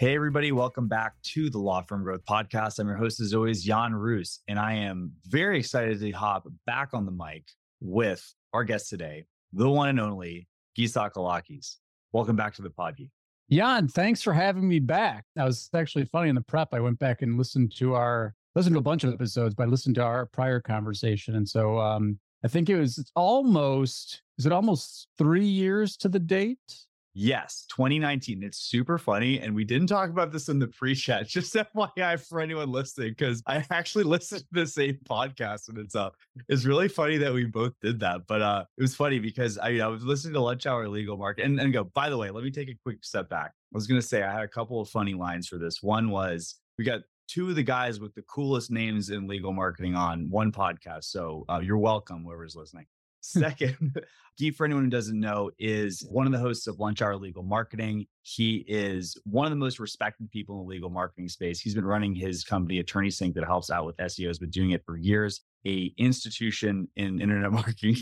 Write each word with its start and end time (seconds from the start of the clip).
Hey, 0.00 0.14
everybody, 0.14 0.52
welcome 0.52 0.86
back 0.86 1.14
to 1.32 1.50
the 1.50 1.58
Law 1.58 1.82
Firm 1.82 2.04
Growth 2.04 2.24
Podcast. 2.24 2.78
I'm 2.78 2.86
your 2.86 2.94
host, 2.94 3.18
as 3.18 3.34
always, 3.34 3.64
Jan 3.64 3.92
Roos, 3.92 4.38
and 4.46 4.56
I 4.56 4.74
am 4.74 5.10
very 5.26 5.58
excited 5.58 5.98
to 5.98 6.10
hop 6.12 6.46
back 6.66 6.90
on 6.92 7.04
the 7.04 7.10
mic 7.10 7.42
with 7.80 8.24
our 8.52 8.62
guest 8.62 8.90
today, 8.90 9.26
the 9.52 9.68
one 9.68 9.88
and 9.88 9.98
only 9.98 10.46
Tsakalakis. 10.78 11.78
Welcome 12.12 12.36
back 12.36 12.54
to 12.54 12.62
the 12.62 12.70
pod, 12.70 12.96
Jan, 13.50 13.88
thanks 13.88 14.22
for 14.22 14.32
having 14.32 14.68
me 14.68 14.78
back. 14.78 15.24
That 15.34 15.42
was 15.42 15.68
actually 15.74 16.04
funny 16.04 16.28
in 16.28 16.36
the 16.36 16.42
prep. 16.42 16.68
I 16.72 16.78
went 16.78 17.00
back 17.00 17.22
and 17.22 17.36
listened 17.36 17.74
to 17.78 17.94
our, 17.94 18.36
listened 18.54 18.76
to 18.76 18.78
a 18.78 18.82
bunch 18.82 19.02
of 19.02 19.12
episodes, 19.12 19.56
but 19.56 19.64
I 19.64 19.66
listened 19.66 19.96
to 19.96 20.04
our 20.04 20.26
prior 20.26 20.60
conversation. 20.60 21.34
And 21.34 21.48
so 21.48 21.76
um, 21.76 22.20
I 22.44 22.46
think 22.46 22.70
it 22.70 22.78
was 22.78 23.10
almost, 23.16 24.22
is 24.38 24.46
it 24.46 24.52
almost 24.52 25.08
three 25.18 25.44
years 25.44 25.96
to 25.96 26.08
the 26.08 26.20
date? 26.20 26.58
Yes, 27.20 27.66
2019. 27.70 28.44
It's 28.44 28.58
super 28.58 28.96
funny. 28.96 29.40
And 29.40 29.52
we 29.52 29.64
didn't 29.64 29.88
talk 29.88 30.08
about 30.08 30.30
this 30.30 30.48
in 30.48 30.60
the 30.60 30.68
pre 30.68 30.94
chat, 30.94 31.26
just 31.28 31.52
FYI 31.52 32.24
for 32.24 32.40
anyone 32.40 32.70
listening, 32.70 33.08
because 33.08 33.42
I 33.44 33.64
actually 33.72 34.04
listened 34.14 34.42
to 34.42 34.60
the 34.60 34.66
same 34.68 34.98
podcast 35.04 35.68
and 35.68 35.78
it's 35.78 35.96
uh 35.96 36.10
it's 36.48 36.64
really 36.64 36.86
funny 36.86 37.16
that 37.16 37.32
we 37.32 37.44
both 37.46 37.72
did 37.82 37.98
that. 38.00 38.28
But 38.28 38.42
uh 38.42 38.64
it 38.76 38.82
was 38.82 38.94
funny 38.94 39.18
because 39.18 39.58
I, 39.58 39.78
I 39.78 39.88
was 39.88 40.04
listening 40.04 40.34
to 40.34 40.40
Lunch 40.40 40.64
Hour 40.64 40.88
Legal 40.88 41.16
Market 41.16 41.44
and, 41.44 41.58
and 41.58 41.72
go, 41.72 41.90
by 41.92 42.08
the 42.08 42.16
way, 42.16 42.30
let 42.30 42.44
me 42.44 42.52
take 42.52 42.68
a 42.68 42.78
quick 42.84 43.04
step 43.04 43.28
back. 43.28 43.50
I 43.50 43.76
was 43.76 43.88
gonna 43.88 44.00
say 44.00 44.22
I 44.22 44.32
had 44.32 44.44
a 44.44 44.48
couple 44.48 44.80
of 44.80 44.88
funny 44.88 45.14
lines 45.14 45.48
for 45.48 45.58
this. 45.58 45.82
One 45.82 46.10
was 46.10 46.54
we 46.78 46.84
got 46.84 47.00
two 47.26 47.48
of 47.48 47.56
the 47.56 47.64
guys 47.64 47.98
with 47.98 48.14
the 48.14 48.22
coolest 48.22 48.70
names 48.70 49.10
in 49.10 49.26
legal 49.26 49.52
marketing 49.52 49.96
on 49.96 50.30
one 50.30 50.52
podcast. 50.52 51.06
So 51.06 51.46
uh, 51.48 51.58
you're 51.60 51.78
welcome, 51.78 52.22
whoever's 52.22 52.54
listening. 52.54 52.86
Second, 53.20 54.00
Gyi, 54.40 54.54
for 54.54 54.64
anyone 54.64 54.84
who 54.84 54.90
doesn't 54.90 55.18
know, 55.18 55.50
is 55.58 56.06
one 56.10 56.26
of 56.26 56.32
the 56.32 56.38
hosts 56.38 56.66
of 56.66 56.78
Lunch 56.78 57.02
Hour 57.02 57.16
Legal 57.16 57.42
Marketing. 57.42 58.06
He 58.22 58.64
is 58.68 59.16
one 59.24 59.46
of 59.46 59.50
the 59.50 59.56
most 59.56 59.80
respected 59.80 60.30
people 60.30 60.60
in 60.60 60.66
the 60.66 60.68
legal 60.68 60.90
marketing 60.90 61.28
space. 61.28 61.60
He's 61.60 61.74
been 61.74 61.84
running 61.84 62.14
his 62.14 62.44
company, 62.44 62.82
AttorneySync, 62.82 63.34
that 63.34 63.44
helps 63.44 63.70
out 63.70 63.86
with 63.86 63.96
SEOs, 63.96 64.38
been 64.38 64.50
doing 64.50 64.70
it 64.70 64.84
for 64.84 64.96
years. 64.96 65.40
A 65.66 65.92
institution 65.98 66.88
in 66.96 67.20
internet 67.20 67.52
marketing 67.52 67.96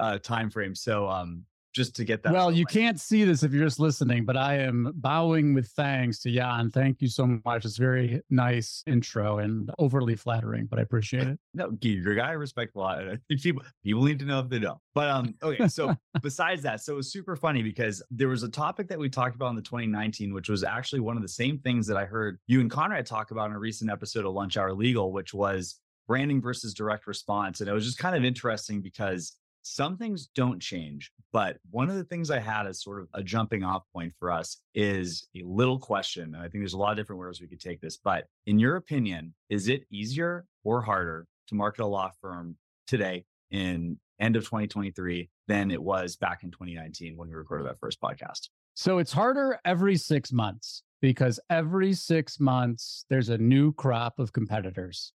uh, 0.00 0.18
time 0.18 0.50
frame. 0.50 0.74
So, 0.74 1.08
um, 1.08 1.44
just 1.76 1.94
to 1.94 2.04
get 2.04 2.22
that. 2.22 2.32
Well, 2.32 2.50
you 2.50 2.64
can't 2.64 2.98
see 2.98 3.24
this 3.24 3.42
if 3.42 3.52
you're 3.52 3.64
just 3.64 3.78
listening, 3.78 4.24
but 4.24 4.34
I 4.34 4.60
am 4.60 4.92
bowing 4.96 5.52
with 5.52 5.68
thanks 5.68 6.18
to 6.20 6.32
Jan. 6.32 6.70
Thank 6.70 7.02
you 7.02 7.08
so 7.08 7.38
much. 7.44 7.66
It's 7.66 7.76
very 7.76 8.22
nice 8.30 8.82
intro 8.86 9.38
and 9.38 9.70
overly 9.78 10.16
flattering, 10.16 10.66
but 10.66 10.78
I 10.78 10.82
appreciate 10.82 11.28
it. 11.28 11.38
no, 11.52 11.76
you're 11.82 12.12
a 12.12 12.16
guy 12.16 12.28
I 12.28 12.32
respect 12.32 12.74
a 12.76 12.78
lot. 12.78 13.02
People 13.28 13.62
people 13.84 14.02
need 14.04 14.18
to 14.20 14.24
know 14.24 14.40
if 14.40 14.48
they 14.48 14.58
don't. 14.58 14.78
But 14.94 15.08
um, 15.10 15.34
okay. 15.42 15.68
So 15.68 15.94
besides 16.22 16.62
that, 16.62 16.80
so 16.80 16.94
it 16.94 16.96
was 16.96 17.12
super 17.12 17.36
funny 17.36 17.62
because 17.62 18.02
there 18.10 18.28
was 18.28 18.42
a 18.42 18.48
topic 18.48 18.88
that 18.88 18.98
we 18.98 19.10
talked 19.10 19.34
about 19.34 19.50
in 19.50 19.56
the 19.56 19.62
2019, 19.62 20.32
which 20.32 20.48
was 20.48 20.64
actually 20.64 21.00
one 21.00 21.16
of 21.16 21.22
the 21.22 21.28
same 21.28 21.58
things 21.58 21.86
that 21.88 21.98
I 21.98 22.06
heard 22.06 22.38
you 22.46 22.60
and 22.60 22.70
Conrad 22.70 23.04
talk 23.04 23.32
about 23.32 23.50
in 23.50 23.56
a 23.56 23.58
recent 23.58 23.90
episode 23.90 24.24
of 24.24 24.32
Lunch 24.32 24.56
Hour 24.56 24.72
Legal, 24.72 25.12
which 25.12 25.34
was 25.34 25.78
branding 26.06 26.40
versus 26.40 26.72
direct 26.72 27.06
response. 27.06 27.60
And 27.60 27.68
it 27.68 27.72
was 27.72 27.84
just 27.84 27.98
kind 27.98 28.16
of 28.16 28.24
interesting 28.24 28.80
because 28.80 29.36
some 29.66 29.96
things 29.96 30.28
don't 30.34 30.60
change, 30.60 31.10
but 31.32 31.58
one 31.70 31.90
of 31.90 31.96
the 31.96 32.04
things 32.04 32.30
I 32.30 32.38
had 32.38 32.66
as 32.66 32.82
sort 32.82 33.00
of 33.00 33.08
a 33.14 33.22
jumping 33.22 33.64
off 33.64 33.82
point 33.92 34.12
for 34.18 34.30
us 34.30 34.58
is 34.74 35.26
a 35.36 35.42
little 35.42 35.78
question. 35.78 36.34
And 36.34 36.36
I 36.36 36.42
think 36.42 36.62
there's 36.62 36.74
a 36.74 36.78
lot 36.78 36.92
of 36.92 36.96
different 36.96 37.20
ways 37.20 37.40
we 37.40 37.48
could 37.48 37.60
take 37.60 37.80
this, 37.80 37.96
but 37.96 38.26
in 38.46 38.60
your 38.60 38.76
opinion, 38.76 39.34
is 39.50 39.68
it 39.68 39.82
easier 39.90 40.46
or 40.62 40.82
harder 40.82 41.26
to 41.48 41.54
market 41.56 41.82
a 41.82 41.86
law 41.86 42.12
firm 42.20 42.56
today 42.86 43.24
in 43.50 43.98
end 44.20 44.36
of 44.36 44.44
2023 44.44 45.28
than 45.48 45.70
it 45.72 45.82
was 45.82 46.16
back 46.16 46.44
in 46.44 46.50
2019 46.52 47.16
when 47.16 47.28
we 47.28 47.34
recorded 47.34 47.66
that 47.66 47.80
first 47.80 48.00
podcast? 48.00 48.48
So 48.74 48.98
it's 48.98 49.12
harder 49.12 49.58
every 49.64 49.96
six 49.96 50.32
months 50.32 50.84
because 51.00 51.40
every 51.50 51.92
six 51.92 52.38
months 52.38 53.04
there's 53.10 53.30
a 53.30 53.38
new 53.38 53.72
crop 53.72 54.20
of 54.20 54.32
competitors. 54.32 55.12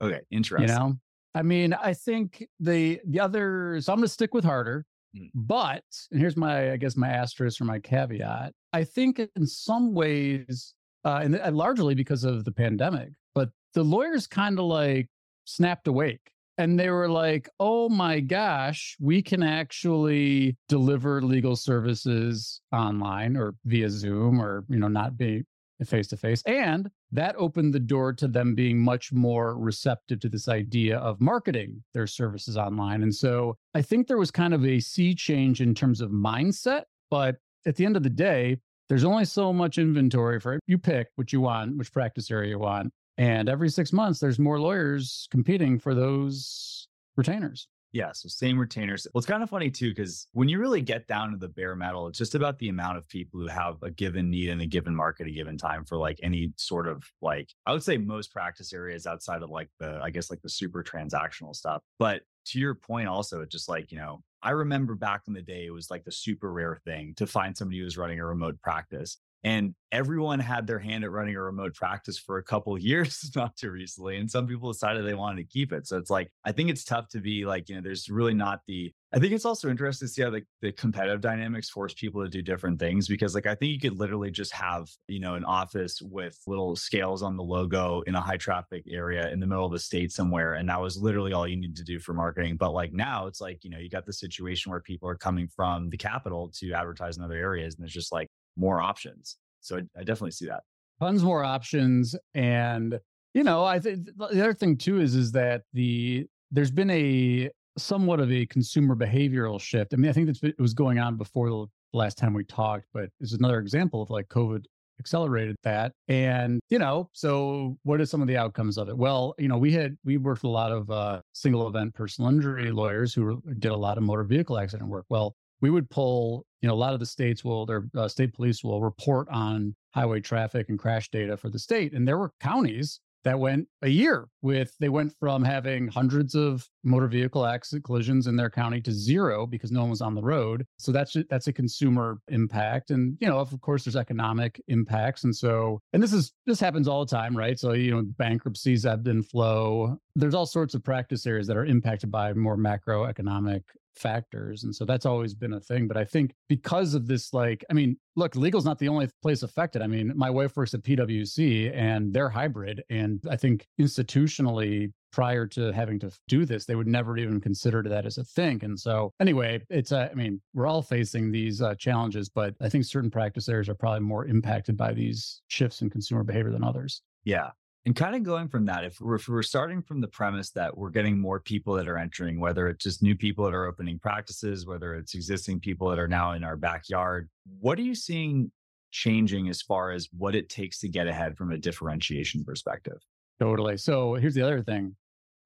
Okay, 0.00 0.20
interesting. 0.32 0.68
You 0.68 0.74
know, 0.74 0.96
I 1.34 1.42
mean, 1.42 1.72
I 1.72 1.94
think 1.94 2.46
the 2.60 3.00
the 3.06 3.20
other. 3.20 3.80
So 3.80 3.92
I'm 3.92 3.98
going 3.98 4.06
to 4.06 4.12
stick 4.12 4.34
with 4.34 4.44
harder, 4.44 4.84
mm. 5.16 5.30
but 5.34 5.84
and 6.10 6.20
here's 6.20 6.36
my 6.36 6.72
I 6.72 6.76
guess 6.76 6.96
my 6.96 7.08
asterisk 7.08 7.60
or 7.60 7.64
my 7.64 7.78
caveat. 7.78 8.52
I 8.72 8.84
think 8.84 9.20
in 9.36 9.46
some 9.46 9.94
ways, 9.94 10.74
uh, 11.04 11.20
and, 11.22 11.34
and 11.34 11.56
largely 11.56 11.94
because 11.94 12.24
of 12.24 12.44
the 12.44 12.52
pandemic, 12.52 13.10
but 13.34 13.50
the 13.74 13.82
lawyers 13.82 14.26
kind 14.26 14.58
of 14.58 14.66
like 14.66 15.08
snapped 15.44 15.88
awake 15.88 16.32
and 16.58 16.78
they 16.78 16.90
were 16.90 17.08
like, 17.08 17.48
"Oh 17.58 17.88
my 17.88 18.20
gosh, 18.20 18.96
we 19.00 19.22
can 19.22 19.42
actually 19.42 20.56
deliver 20.68 21.22
legal 21.22 21.56
services 21.56 22.60
online 22.72 23.36
or 23.36 23.54
via 23.64 23.88
Zoom 23.88 24.40
or 24.40 24.64
you 24.68 24.78
know 24.78 24.88
not 24.88 25.16
be 25.16 25.44
face 25.84 26.06
to 26.08 26.16
face. 26.16 26.42
And 26.42 26.90
that 27.10 27.34
opened 27.36 27.74
the 27.74 27.80
door 27.80 28.12
to 28.14 28.28
them 28.28 28.54
being 28.54 28.78
much 28.78 29.12
more 29.12 29.56
receptive 29.56 30.20
to 30.20 30.28
this 30.28 30.48
idea 30.48 30.98
of 30.98 31.20
marketing 31.20 31.82
their 31.94 32.06
services 32.06 32.56
online. 32.56 33.02
And 33.02 33.14
so 33.14 33.56
I 33.74 33.82
think 33.82 34.06
there 34.06 34.18
was 34.18 34.30
kind 34.30 34.54
of 34.54 34.64
a 34.64 34.80
sea 34.80 35.14
change 35.14 35.60
in 35.60 35.74
terms 35.74 36.00
of 36.00 36.10
mindset. 36.10 36.84
But 37.10 37.36
at 37.66 37.76
the 37.76 37.84
end 37.84 37.96
of 37.96 38.02
the 38.02 38.10
day, 38.10 38.58
there's 38.88 39.04
only 39.04 39.24
so 39.24 39.52
much 39.52 39.78
inventory 39.78 40.40
for 40.40 40.54
it. 40.54 40.60
you 40.66 40.78
pick 40.78 41.08
what 41.16 41.32
you 41.32 41.40
want, 41.40 41.76
which 41.76 41.92
practice 41.92 42.30
area 42.30 42.50
you 42.50 42.58
want. 42.58 42.92
And 43.18 43.48
every 43.48 43.68
six 43.68 43.92
months, 43.92 44.18
there's 44.18 44.38
more 44.38 44.58
lawyers 44.58 45.28
competing 45.30 45.78
for 45.78 45.94
those 45.94 46.88
retainers. 47.16 47.68
Yeah, 47.92 48.12
so 48.12 48.26
same 48.28 48.58
retainers. 48.58 49.06
Well, 49.12 49.18
it's 49.18 49.26
kind 49.26 49.42
of 49.42 49.50
funny 49.50 49.70
too, 49.70 49.90
because 49.90 50.26
when 50.32 50.48
you 50.48 50.58
really 50.58 50.80
get 50.80 51.06
down 51.06 51.30
to 51.32 51.36
the 51.36 51.48
bare 51.48 51.76
metal, 51.76 52.06
it's 52.06 52.16
just 52.16 52.34
about 52.34 52.58
the 52.58 52.70
amount 52.70 52.96
of 52.96 53.06
people 53.06 53.38
who 53.38 53.48
have 53.48 53.82
a 53.82 53.90
given 53.90 54.30
need 54.30 54.48
in 54.48 54.62
a 54.62 54.66
given 54.66 54.96
market, 54.96 55.26
a 55.26 55.30
given 55.30 55.58
time 55.58 55.84
for 55.84 55.98
like 55.98 56.18
any 56.22 56.54
sort 56.56 56.88
of 56.88 57.04
like, 57.20 57.50
I 57.66 57.72
would 57.72 57.82
say 57.82 57.98
most 57.98 58.32
practice 58.32 58.72
areas 58.72 59.06
outside 59.06 59.42
of 59.42 59.50
like 59.50 59.68
the, 59.78 60.00
I 60.02 60.08
guess 60.08 60.30
like 60.30 60.40
the 60.40 60.48
super 60.48 60.82
transactional 60.82 61.54
stuff. 61.54 61.82
But 61.98 62.22
to 62.46 62.58
your 62.58 62.74
point, 62.74 63.08
also, 63.08 63.42
it's 63.42 63.52
just 63.52 63.68
like, 63.68 63.92
you 63.92 63.98
know, 63.98 64.22
I 64.42 64.50
remember 64.50 64.94
back 64.94 65.24
in 65.28 65.34
the 65.34 65.42
day, 65.42 65.66
it 65.66 65.70
was 65.70 65.90
like 65.90 66.04
the 66.04 66.12
super 66.12 66.50
rare 66.50 66.80
thing 66.86 67.12
to 67.18 67.26
find 67.26 67.56
somebody 67.56 67.78
who 67.78 67.84
was 67.84 67.98
running 67.98 68.18
a 68.20 68.26
remote 68.26 68.58
practice. 68.62 69.18
And 69.44 69.74
everyone 69.90 70.38
had 70.38 70.66
their 70.66 70.78
hand 70.78 71.04
at 71.04 71.10
running 71.10 71.36
a 71.36 71.42
remote 71.42 71.74
practice 71.74 72.18
for 72.18 72.38
a 72.38 72.42
couple 72.42 72.78
years, 72.80 73.30
not 73.36 73.56
too 73.56 73.70
recently. 73.70 74.16
And 74.16 74.30
some 74.30 74.46
people 74.46 74.72
decided 74.72 75.04
they 75.04 75.14
wanted 75.14 75.42
to 75.42 75.52
keep 75.52 75.72
it. 75.72 75.86
So 75.86 75.98
it's 75.98 76.10
like, 76.10 76.30
I 76.44 76.52
think 76.52 76.70
it's 76.70 76.84
tough 76.84 77.08
to 77.10 77.20
be 77.20 77.44
like, 77.44 77.68
you 77.68 77.74
know, 77.74 77.82
there's 77.82 78.08
really 78.08 78.34
not 78.34 78.60
the, 78.66 78.92
I 79.14 79.18
think 79.18 79.32
it's 79.34 79.44
also 79.44 79.68
interesting 79.68 80.08
to 80.08 80.12
see 80.14 80.22
how 80.22 80.30
the, 80.30 80.42
the 80.62 80.72
competitive 80.72 81.20
dynamics 81.20 81.68
force 81.68 81.92
people 81.92 82.22
to 82.22 82.30
do 82.30 82.40
different 82.40 82.78
things 82.78 83.06
because, 83.06 83.34
like, 83.34 83.44
I 83.44 83.54
think 83.54 83.72
you 83.72 83.78
could 83.78 83.98
literally 83.98 84.30
just 84.30 84.54
have, 84.54 84.88
you 85.06 85.20
know, 85.20 85.34
an 85.34 85.44
office 85.44 86.00
with 86.00 86.38
little 86.46 86.76
scales 86.76 87.22
on 87.22 87.36
the 87.36 87.42
logo 87.42 88.00
in 88.06 88.14
a 88.14 88.22
high 88.22 88.38
traffic 88.38 88.84
area 88.90 89.30
in 89.30 89.38
the 89.38 89.46
middle 89.46 89.66
of 89.66 89.72
the 89.72 89.78
state 89.78 90.12
somewhere. 90.12 90.54
And 90.54 90.66
that 90.70 90.80
was 90.80 90.96
literally 90.96 91.34
all 91.34 91.46
you 91.46 91.58
need 91.58 91.76
to 91.76 91.84
do 91.84 91.98
for 91.98 92.14
marketing. 92.14 92.56
But 92.56 92.72
like 92.72 92.94
now 92.94 93.26
it's 93.26 93.40
like, 93.40 93.64
you 93.64 93.70
know, 93.70 93.76
you 93.76 93.90
got 93.90 94.06
the 94.06 94.14
situation 94.14 94.70
where 94.70 94.80
people 94.80 95.10
are 95.10 95.14
coming 95.14 95.46
from 95.46 95.90
the 95.90 95.98
capital 95.98 96.50
to 96.60 96.72
advertise 96.72 97.18
in 97.18 97.22
other 97.22 97.36
areas. 97.36 97.74
And 97.74 97.84
it's 97.84 97.92
just 97.92 98.12
like, 98.12 98.28
more 98.56 98.80
options. 98.80 99.36
So 99.60 99.76
I, 99.76 99.80
I 99.98 100.00
definitely 100.00 100.32
see 100.32 100.46
that. 100.46 100.62
Tons 101.00 101.22
more 101.22 101.44
options. 101.44 102.14
And, 102.34 102.98
you 103.34 103.44
know, 103.44 103.64
I 103.64 103.78
think 103.78 104.06
the 104.16 104.24
other 104.24 104.54
thing 104.54 104.76
too 104.76 105.00
is, 105.00 105.14
is 105.14 105.32
that 105.32 105.62
the, 105.72 106.26
there's 106.50 106.70
been 106.70 106.90
a 106.90 107.50
somewhat 107.78 108.20
of 108.20 108.30
a 108.30 108.46
consumer 108.46 108.94
behavioral 108.94 109.60
shift. 109.60 109.94
I 109.94 109.96
mean, 109.96 110.10
I 110.10 110.12
think 110.12 110.26
that's, 110.26 110.42
it 110.42 110.60
was 110.60 110.74
going 110.74 110.98
on 110.98 111.16
before 111.16 111.48
the 111.48 111.66
last 111.92 112.18
time 112.18 112.34
we 112.34 112.44
talked, 112.44 112.86
but 112.92 113.08
it's 113.20 113.32
another 113.32 113.58
example 113.58 114.02
of 114.02 114.10
like 114.10 114.28
COVID 114.28 114.64
accelerated 115.00 115.56
that. 115.64 115.92
And, 116.06 116.60
you 116.68 116.78
know, 116.78 117.08
so 117.12 117.78
what 117.82 118.00
are 118.00 118.06
some 118.06 118.20
of 118.20 118.28
the 118.28 118.36
outcomes 118.36 118.78
of 118.78 118.88
it? 118.88 118.96
Well, 118.96 119.34
you 119.38 119.48
know, 119.48 119.58
we 119.58 119.72
had, 119.72 119.96
we 120.04 120.18
worked 120.18 120.42
with 120.42 120.50
a 120.50 120.52
lot 120.52 120.70
of 120.70 120.90
uh, 120.90 121.22
single 121.32 121.66
event 121.66 121.94
personal 121.94 122.30
injury 122.30 122.70
lawyers 122.70 123.14
who 123.14 123.42
did 123.58 123.72
a 123.72 123.76
lot 123.76 123.96
of 123.96 124.04
motor 124.04 124.22
vehicle 124.24 124.58
accident 124.58 124.88
work. 124.88 125.06
Well, 125.08 125.34
we 125.62 125.70
would 125.70 125.88
pull, 125.88 126.44
you 126.60 126.68
know, 126.68 126.74
a 126.74 126.76
lot 126.76 126.92
of 126.92 127.00
the 127.00 127.06
states 127.06 127.42
will, 127.42 127.64
their 127.64 127.84
uh, 127.96 128.08
state 128.08 128.34
police 128.34 128.62
will 128.62 128.82
report 128.82 129.28
on 129.30 129.74
highway 129.94 130.20
traffic 130.20 130.68
and 130.68 130.78
crash 130.78 131.08
data 131.10 131.36
for 131.36 131.48
the 131.48 131.58
state. 131.58 131.94
And 131.94 132.06
there 132.06 132.18
were 132.18 132.32
counties 132.40 133.00
that 133.24 133.38
went 133.38 133.68
a 133.82 133.88
year 133.88 134.28
with 134.42 134.74
they 134.80 134.88
went 134.88 135.12
from 135.18 135.44
having 135.44 135.88
hundreds 135.88 136.34
of 136.34 136.68
motor 136.82 137.06
vehicle 137.06 137.46
accident 137.46 137.84
collisions 137.84 138.26
in 138.26 138.36
their 138.36 138.50
county 138.50 138.80
to 138.80 138.92
zero 138.92 139.46
because 139.46 139.70
no 139.70 139.82
one 139.82 139.90
was 139.90 140.00
on 140.00 140.14
the 140.14 140.22
road 140.22 140.66
so 140.78 140.92
that's 140.92 141.16
that's 141.30 141.46
a 141.46 141.52
consumer 141.52 142.18
impact 142.28 142.90
and 142.90 143.16
you 143.20 143.28
know 143.28 143.38
of 143.38 143.58
course 143.60 143.84
there's 143.84 143.96
economic 143.96 144.60
impacts 144.68 145.24
and 145.24 145.34
so 145.34 145.80
and 145.92 146.02
this 146.02 146.12
is 146.12 146.32
this 146.46 146.60
happens 146.60 146.88
all 146.88 147.04
the 147.04 147.10
time 147.10 147.36
right 147.36 147.58
so 147.58 147.72
you 147.72 147.92
know 147.92 148.02
bankruptcies 148.18 148.84
ebb 148.84 149.06
and 149.06 149.26
flow 149.26 149.96
there's 150.16 150.34
all 150.34 150.46
sorts 150.46 150.74
of 150.74 150.82
practice 150.82 151.26
areas 151.26 151.46
that 151.46 151.56
are 151.56 151.66
impacted 151.66 152.10
by 152.10 152.32
more 152.32 152.56
macroeconomic 152.56 153.62
factors. 153.94 154.64
And 154.64 154.74
so 154.74 154.84
that's 154.84 155.06
always 155.06 155.34
been 155.34 155.54
a 155.54 155.60
thing. 155.60 155.88
But 155.88 155.96
I 155.96 156.04
think 156.04 156.34
because 156.48 156.94
of 156.94 157.06
this, 157.06 157.32
like, 157.32 157.64
I 157.70 157.74
mean, 157.74 157.96
look, 158.16 158.36
legal's 158.36 158.64
not 158.64 158.78
the 158.78 158.88
only 158.88 159.08
place 159.22 159.42
affected. 159.42 159.82
I 159.82 159.86
mean, 159.86 160.12
my 160.16 160.30
wife 160.30 160.56
works 160.56 160.74
at 160.74 160.82
PwC 160.82 161.74
and 161.74 162.12
they're 162.12 162.28
hybrid. 162.28 162.82
And 162.90 163.20
I 163.30 163.36
think 163.36 163.66
institutionally, 163.80 164.92
prior 165.12 165.46
to 165.46 165.72
having 165.72 165.98
to 166.00 166.10
do 166.26 166.46
this, 166.46 166.64
they 166.64 166.74
would 166.74 166.86
never 166.86 167.18
even 167.18 167.38
consider 167.38 167.82
that 167.82 168.06
as 168.06 168.16
a 168.16 168.24
thing. 168.24 168.64
And 168.64 168.80
so, 168.80 169.12
anyway, 169.20 169.60
it's, 169.68 169.92
I 169.92 170.10
mean, 170.14 170.40
we're 170.54 170.66
all 170.66 170.80
facing 170.80 171.30
these 171.30 171.60
uh, 171.60 171.74
challenges, 171.74 172.30
but 172.30 172.54
I 172.62 172.70
think 172.70 172.86
certain 172.86 173.10
practice 173.10 173.48
areas 173.48 173.68
are 173.68 173.74
probably 173.74 174.00
more 174.00 174.26
impacted 174.26 174.76
by 174.76 174.94
these 174.94 175.42
shifts 175.48 175.82
in 175.82 175.90
consumer 175.90 176.24
behavior 176.24 176.50
than 176.50 176.64
others. 176.64 177.02
Yeah. 177.24 177.50
And 177.84 177.96
kind 177.96 178.14
of 178.14 178.22
going 178.22 178.48
from 178.48 178.66
that, 178.66 178.84
if 178.84 179.00
we're, 179.00 179.16
if 179.16 179.28
we're 179.28 179.42
starting 179.42 179.82
from 179.82 180.00
the 180.00 180.06
premise 180.06 180.50
that 180.50 180.76
we're 180.76 180.90
getting 180.90 181.18
more 181.18 181.40
people 181.40 181.74
that 181.74 181.88
are 181.88 181.98
entering, 181.98 182.38
whether 182.38 182.68
it's 182.68 182.84
just 182.84 183.02
new 183.02 183.16
people 183.16 183.44
that 183.44 183.54
are 183.54 183.66
opening 183.66 183.98
practices, 183.98 184.66
whether 184.66 184.94
it's 184.94 185.14
existing 185.14 185.58
people 185.58 185.88
that 185.88 185.98
are 185.98 186.06
now 186.06 186.32
in 186.32 186.44
our 186.44 186.56
backyard, 186.56 187.28
what 187.58 187.78
are 187.78 187.82
you 187.82 187.96
seeing 187.96 188.52
changing 188.92 189.48
as 189.48 189.62
far 189.62 189.90
as 189.90 190.08
what 190.16 190.36
it 190.36 190.48
takes 190.48 190.78
to 190.80 190.88
get 190.88 191.08
ahead 191.08 191.36
from 191.36 191.50
a 191.50 191.58
differentiation 191.58 192.44
perspective? 192.44 192.98
Totally. 193.40 193.76
So 193.76 194.14
here's 194.14 194.34
the 194.34 194.42
other 194.42 194.62
thing 194.62 194.94